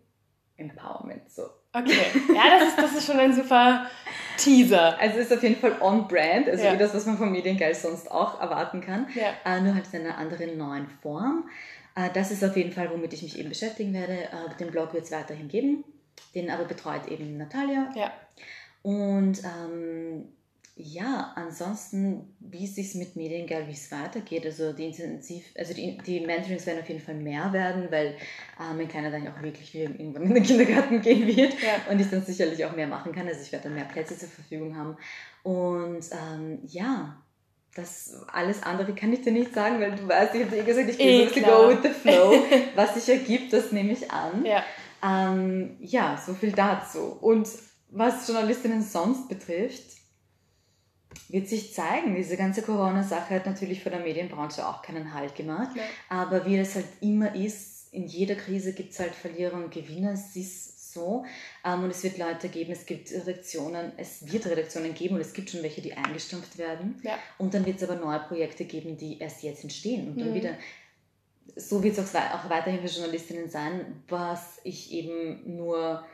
Empowerment. 0.58 1.30
So. 1.30 1.44
Okay, 1.74 2.06
ja, 2.34 2.60
das 2.60 2.70
ist, 2.70 2.78
das 2.78 2.94
ist 2.96 3.06
schon 3.06 3.20
ein 3.20 3.34
super 3.34 3.88
Teaser. 4.38 4.98
Also 5.00 5.20
ist 5.20 5.34
auf 5.34 5.44
jeden 5.44 5.58
Fall 5.58 5.76
on-brand, 5.82 6.48
also 6.48 6.64
ja. 6.64 6.74
wie 6.74 6.78
das, 6.78 6.94
was 6.94 7.06
man 7.06 7.18
von 7.18 7.32
Mediengeil 7.32 7.76
sonst 7.76 8.10
auch 8.10 8.40
erwarten 8.40 8.80
kann, 8.80 9.08
ja. 9.14 9.34
äh, 9.46 9.60
nur 9.60 9.76
halt 9.76 9.86
in 9.92 10.06
einer 10.06 10.18
anderen 10.18 10.58
neuen 10.58 10.88
Form. 11.02 11.50
Äh, 11.96 12.10
das 12.14 12.32
ist 12.32 12.44
auf 12.44 12.56
jeden 12.56 12.72
Fall, 12.72 12.90
womit 12.92 13.12
ich 13.14 13.24
mich 13.24 13.38
eben 13.38 13.50
beschäftigen 13.50 13.94
werde. 13.94 14.14
Äh, 14.14 14.56
den 14.60 14.72
Blog 14.72 14.94
wird 14.94 15.04
es 15.04 15.12
weiterhin 15.12 15.50
geben, 15.50 15.84
den 16.34 16.50
aber 16.50 16.66
betreut 16.66 17.08
eben 17.08 17.38
Natalia. 17.38 17.92
Ja. 17.96 18.14
Und 18.84 19.42
ähm, 19.44 20.26
ja, 20.78 21.32
ansonsten, 21.36 22.36
wie 22.40 22.66
es 22.66 22.76
sich 22.76 22.96
mit 22.96 23.16
Mediengeil, 23.16 23.66
wie 23.68 23.72
es 23.72 23.90
weitergeht, 23.92 24.46
also 24.46 24.74
die 24.74 24.88
intensiv, 24.88 25.46
also 25.58 25.74
die, 25.74 25.98
die 26.00 26.20
Mentorings 26.20 26.66
werden 26.66 26.82
auf 26.82 26.90
jeden 26.90 27.00
Fall 27.00 27.16
mehr 27.16 27.54
werden, 27.54 27.88
weil 27.92 28.08
äh, 28.60 28.74
mein 28.76 28.90
Kleiner 28.90 29.10
dann 29.10 29.26
auch 29.30 29.42
wirklich 29.42 29.74
wieder 29.74 29.86
irgendwann 29.86 30.24
in 30.28 30.34
den 30.34 30.44
Kindergarten 30.44 31.02
gehen 31.02 31.26
wird 31.28 31.54
ja. 31.54 31.90
und 31.90 32.00
ich 32.02 32.10
dann 32.10 32.26
sicherlich 32.26 32.66
auch 32.66 32.76
mehr 32.76 32.88
machen 32.88 33.14
kann. 33.14 33.26
Also 33.26 33.42
ich 33.42 33.54
werde 33.54 33.70
dann 33.70 33.76
mehr 33.76 33.86
Plätze 33.86 34.18
zur 34.18 34.28
Verfügung 34.28 34.76
haben. 34.76 34.98
Und 35.44 36.10
ähm, 36.12 36.60
ja, 36.68 37.22
das 37.74 38.26
alles 38.32 38.62
andere 38.64 38.94
kann 38.96 39.14
ich 39.14 39.22
dir 39.22 39.32
nicht 39.32 39.54
sagen, 39.54 39.80
weil 39.80 39.96
du 39.96 40.08
weißt, 40.08 40.36
ich 40.36 40.42
habe 40.42 40.56
dir 40.56 40.62
eh 40.62 40.66
gesagt, 40.66 40.90
ich 40.90 40.98
gehe 40.98 41.24
eh, 41.24 41.30
so 41.30 41.40
go 41.40 41.70
with 41.70 41.80
the 41.84 41.90
flow. 41.90 42.34
Was 42.76 42.96
sich 42.96 43.16
ergibt, 43.16 43.54
das 43.54 43.72
nehme 43.72 43.94
ich 43.94 44.12
an. 44.12 44.46
Ja. 44.46 44.64
Ähm, 45.06 45.78
ja, 45.80 46.22
so 46.24 46.34
viel 46.34 46.52
dazu. 46.52 47.18
Und 47.22 47.48
was 47.90 48.28
Journalistinnen 48.28 48.82
sonst 48.82 49.30
betrifft, 49.30 49.96
wird 51.30 51.48
sich 51.48 51.74
zeigen. 51.74 52.16
Diese 52.16 52.38
ganze 52.38 52.62
Corona-Sache 52.62 53.36
hat 53.36 53.46
natürlich 53.46 53.82
für 53.82 53.90
der 53.90 54.00
Medienbranche 54.00 54.68
auch 54.68 54.82
keinen 54.82 55.14
Halt 55.14 55.36
gemacht. 55.36 55.76
Ja. 55.76 55.84
Aber 56.10 56.46
wie 56.46 56.58
es 56.58 56.76
halt 56.76 56.88
immer 57.02 57.36
ist, 57.36 57.94
in 57.94 58.08
jeder 58.08 58.36
Krise 58.36 58.74
gibt 58.74 58.92
es 58.92 59.00
halt 59.00 59.16
Verlierer 59.16 59.56
und 59.56 59.72
Gewinner. 59.72 60.12
Es 60.14 60.36
ist 60.36 60.94
so. 60.94 61.26
Ähm, 61.64 61.84
und 61.84 61.92
es 61.92 62.04
wird 62.04 62.18
Leute 62.18 62.50
geben, 62.50 62.72
es 62.72 62.86
gibt 62.86 63.12
Redaktionen, 63.12 63.92
es 63.98 64.32
wird 64.32 64.46
Redaktionen 64.48 64.94
geben 64.94 65.16
und 65.16 65.22
es 65.22 65.34
gibt 65.34 65.50
schon 65.50 65.64
welche, 65.64 65.82
die 65.82 65.94
eingestampft 65.94 66.58
werden. 66.58 67.00
Ja. 67.04 67.18
Und 67.38 67.54
dann 67.54 67.66
wird 67.66 67.82
es 67.82 67.90
aber 67.90 68.00
neue 68.00 68.20
Projekte 68.20 68.66
geben, 68.66 68.98
die 68.98 69.20
erst 69.20 69.44
jetzt 69.44 69.64
entstehen. 69.64 70.10
Und 70.10 70.20
dann 70.20 70.32
Mhm. 70.32 70.36
wieder 70.36 70.58
so 71.56 71.84
wird 71.84 71.98
es 71.98 72.16
auch, 72.16 72.50
weiterhin 72.50 72.82
für 72.82 72.94
Journalistinnen 72.94 73.50
sein, 73.50 74.04
was 74.08 74.60
ich 74.64 74.92
eben 74.92 75.56
nur 75.56 76.06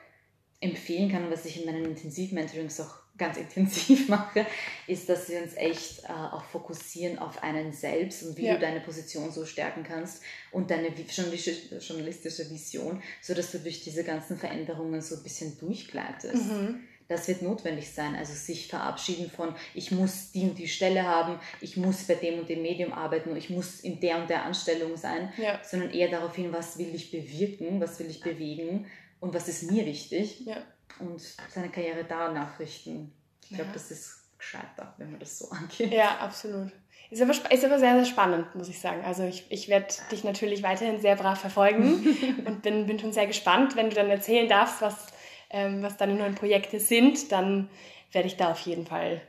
empfehlen 0.59 1.11
kann 1.11 1.25
und 1.25 1.31
was 1.31 1.45
ich 1.45 1.59
in 1.59 1.65
meinen 1.65 1.85
Intensiv-Mentorings 1.85 2.79
auch 2.81 2.95
ganz 3.17 3.37
intensiv 3.37 4.09
mache, 4.09 4.45
ist, 4.87 5.09
dass 5.09 5.29
wir 5.29 5.41
uns 5.41 5.55
echt 5.55 6.03
äh, 6.05 6.11
auch 6.11 6.43
fokussieren 6.43 7.19
auf 7.19 7.43
einen 7.43 7.73
selbst 7.73 8.23
und 8.23 8.37
wie 8.37 8.45
Ja. 8.45 8.55
du 8.55 8.59
deine 8.59 8.79
Position 8.81 9.31
so 9.31 9.45
stärken 9.45 9.83
kannst 9.83 10.23
und 10.51 10.71
deine 10.71 10.87
journalistische 10.89 12.49
Vision, 12.49 13.01
sodass 13.21 13.51
du 13.51 13.59
durch 13.59 13.83
diese 13.83 14.03
ganzen 14.03 14.37
Veränderungen 14.37 15.01
so 15.01 15.15
ein 15.15 15.23
bisschen 15.23 15.57
durchgleitest. 15.59 16.47
Mhm. 16.47 16.83
Das 17.11 17.27
wird 17.27 17.41
notwendig 17.41 17.91
sein, 17.91 18.15
also 18.15 18.31
sich 18.33 18.67
verabschieden 18.69 19.29
von, 19.29 19.53
ich 19.73 19.91
muss 19.91 20.31
die 20.31 20.43
und 20.43 20.57
die 20.57 20.67
Stelle 20.69 21.03
haben, 21.05 21.39
ich 21.59 21.75
muss 21.75 22.03
bei 22.07 22.15
dem 22.15 22.39
und 22.39 22.47
dem 22.47 22.61
Medium 22.61 22.93
arbeiten, 22.93 23.35
ich 23.35 23.49
muss 23.49 23.81
in 23.81 23.99
der 23.99 24.17
und 24.21 24.29
der 24.29 24.45
Anstellung 24.45 24.95
sein, 24.95 25.33
Ja. 25.37 25.59
sondern 25.61 25.91
eher 25.91 26.09
darauf 26.09 26.33
hin, 26.35 26.53
was 26.53 26.77
will 26.77 26.95
ich 26.95 27.11
bewirken, 27.11 27.81
was 27.81 27.99
will 27.99 28.09
ich 28.09 28.21
bewegen 28.21 28.85
und 29.19 29.33
was 29.33 29.49
ist 29.49 29.69
mir 29.69 29.85
wichtig 29.85 30.45
Ja. 30.45 30.57
und 30.99 31.19
seine 31.49 31.69
Karriere 31.69 32.05
danach 32.07 32.57
richten. 32.59 33.11
Ich 33.43 33.49
glaube, 33.49 33.65
Ja. 33.65 33.73
das 33.73 33.91
ist 33.91 34.37
gescheiter, 34.37 34.93
wenn 34.97 35.11
man 35.11 35.19
das 35.19 35.37
so 35.37 35.49
angeht. 35.49 35.91
Ja, 35.91 36.17
absolut. 36.19 36.71
Ist 37.09 37.21
aber, 37.21 37.31
ist 37.33 37.65
aber 37.65 37.77
sehr, 37.77 37.93
sehr 37.95 38.05
spannend, 38.05 38.55
muss 38.55 38.69
ich 38.69 38.79
sagen. 38.79 39.03
Also 39.03 39.23
ich, 39.25 39.45
ich 39.49 39.67
werde 39.67 39.93
dich 40.13 40.23
natürlich 40.23 40.63
weiterhin 40.63 41.01
sehr 41.01 41.17
brav 41.17 41.37
verfolgen 41.41 41.95
und 42.45 42.61
bin, 42.61 42.85
bin 42.87 42.99
schon 42.99 43.11
sehr 43.11 43.27
gespannt, 43.27 43.75
wenn 43.75 43.89
du 43.89 43.95
dann 43.97 44.09
erzählen 44.09 44.47
darfst, 44.47 44.81
was, 44.81 45.07
ähm, 45.51 45.83
was 45.83 45.97
deine 45.97 46.15
neuen 46.15 46.35
Projekte 46.35 46.79
sind, 46.79 47.31
dann 47.31 47.69
werde 48.11 48.27
ich 48.27 48.37
da 48.37 48.51
auf 48.51 48.59
jeden 48.61 48.85
Fall 48.85 49.21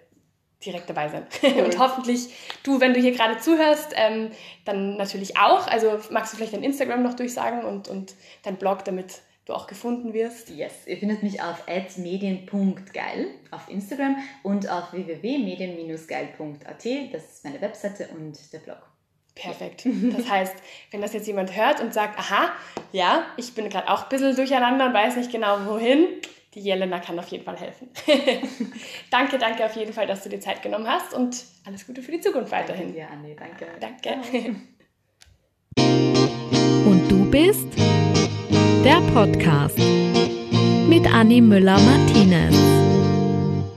direkt 0.64 0.88
dabei 0.88 1.08
sein. 1.08 1.26
Und 1.64 1.78
hoffentlich 1.78 2.28
du, 2.62 2.80
wenn 2.80 2.94
du 2.94 3.00
hier 3.00 3.12
gerade 3.12 3.38
zuhörst, 3.38 3.92
ähm, 3.96 4.30
dann 4.64 4.96
natürlich 4.96 5.36
auch. 5.36 5.66
Also 5.66 5.98
magst 6.10 6.32
du 6.32 6.36
vielleicht 6.36 6.54
dein 6.54 6.62
Instagram 6.62 7.02
noch 7.02 7.14
durchsagen 7.14 7.64
und, 7.64 7.88
und 7.88 8.14
dein 8.44 8.56
Blog, 8.56 8.84
damit 8.84 9.22
du 9.44 9.54
auch 9.54 9.66
gefunden 9.66 10.14
wirst? 10.14 10.50
Yes, 10.50 10.86
ihr 10.86 10.98
findet 10.98 11.22
mich 11.22 11.42
auf 11.42 11.64
medien.geil 11.96 13.28
auf 13.50 13.68
Instagram 13.68 14.16
und 14.42 14.70
auf 14.70 14.92
www.medien-geil.at. 14.92 17.12
Das 17.12 17.24
ist 17.24 17.44
meine 17.44 17.60
Webseite 17.60 18.08
und 18.14 18.52
der 18.52 18.60
Blog. 18.60 18.91
Perfekt. 19.34 19.84
Das 20.16 20.28
heißt, 20.28 20.54
wenn 20.90 21.00
das 21.00 21.12
jetzt 21.12 21.26
jemand 21.26 21.56
hört 21.56 21.80
und 21.80 21.94
sagt, 21.94 22.18
aha, 22.18 22.52
ja, 22.92 23.24
ich 23.36 23.54
bin 23.54 23.68
gerade 23.68 23.88
auch 23.88 24.04
ein 24.04 24.08
bisschen 24.08 24.36
durcheinander 24.36 24.86
und 24.86 24.94
weiß 24.94 25.16
nicht 25.16 25.32
genau 25.32 25.64
wohin, 25.66 26.06
die 26.54 26.60
Jelena 26.60 26.98
kann 27.00 27.18
auf 27.18 27.28
jeden 27.28 27.44
Fall 27.44 27.56
helfen. 27.56 27.88
danke, 29.10 29.38
danke 29.38 29.64
auf 29.64 29.74
jeden 29.74 29.92
Fall, 29.92 30.06
dass 30.06 30.22
du 30.22 30.28
dir 30.28 30.40
Zeit 30.40 30.62
genommen 30.62 30.86
hast 30.86 31.14
und 31.14 31.44
alles 31.66 31.86
Gute 31.86 32.02
für 32.02 32.12
die 32.12 32.20
Zukunft 32.20 32.52
weiterhin. 32.52 32.94
Ja, 32.94 33.06
Anni, 33.08 33.34
danke. 33.34 33.66
Danke. 33.80 34.56
Und 36.84 37.08
du 37.08 37.30
bist? 37.30 37.68
Der 38.84 39.00
Podcast 39.14 39.78
mit 40.88 41.06
Annie 41.06 41.40
Müller-Martinez. 41.40 42.81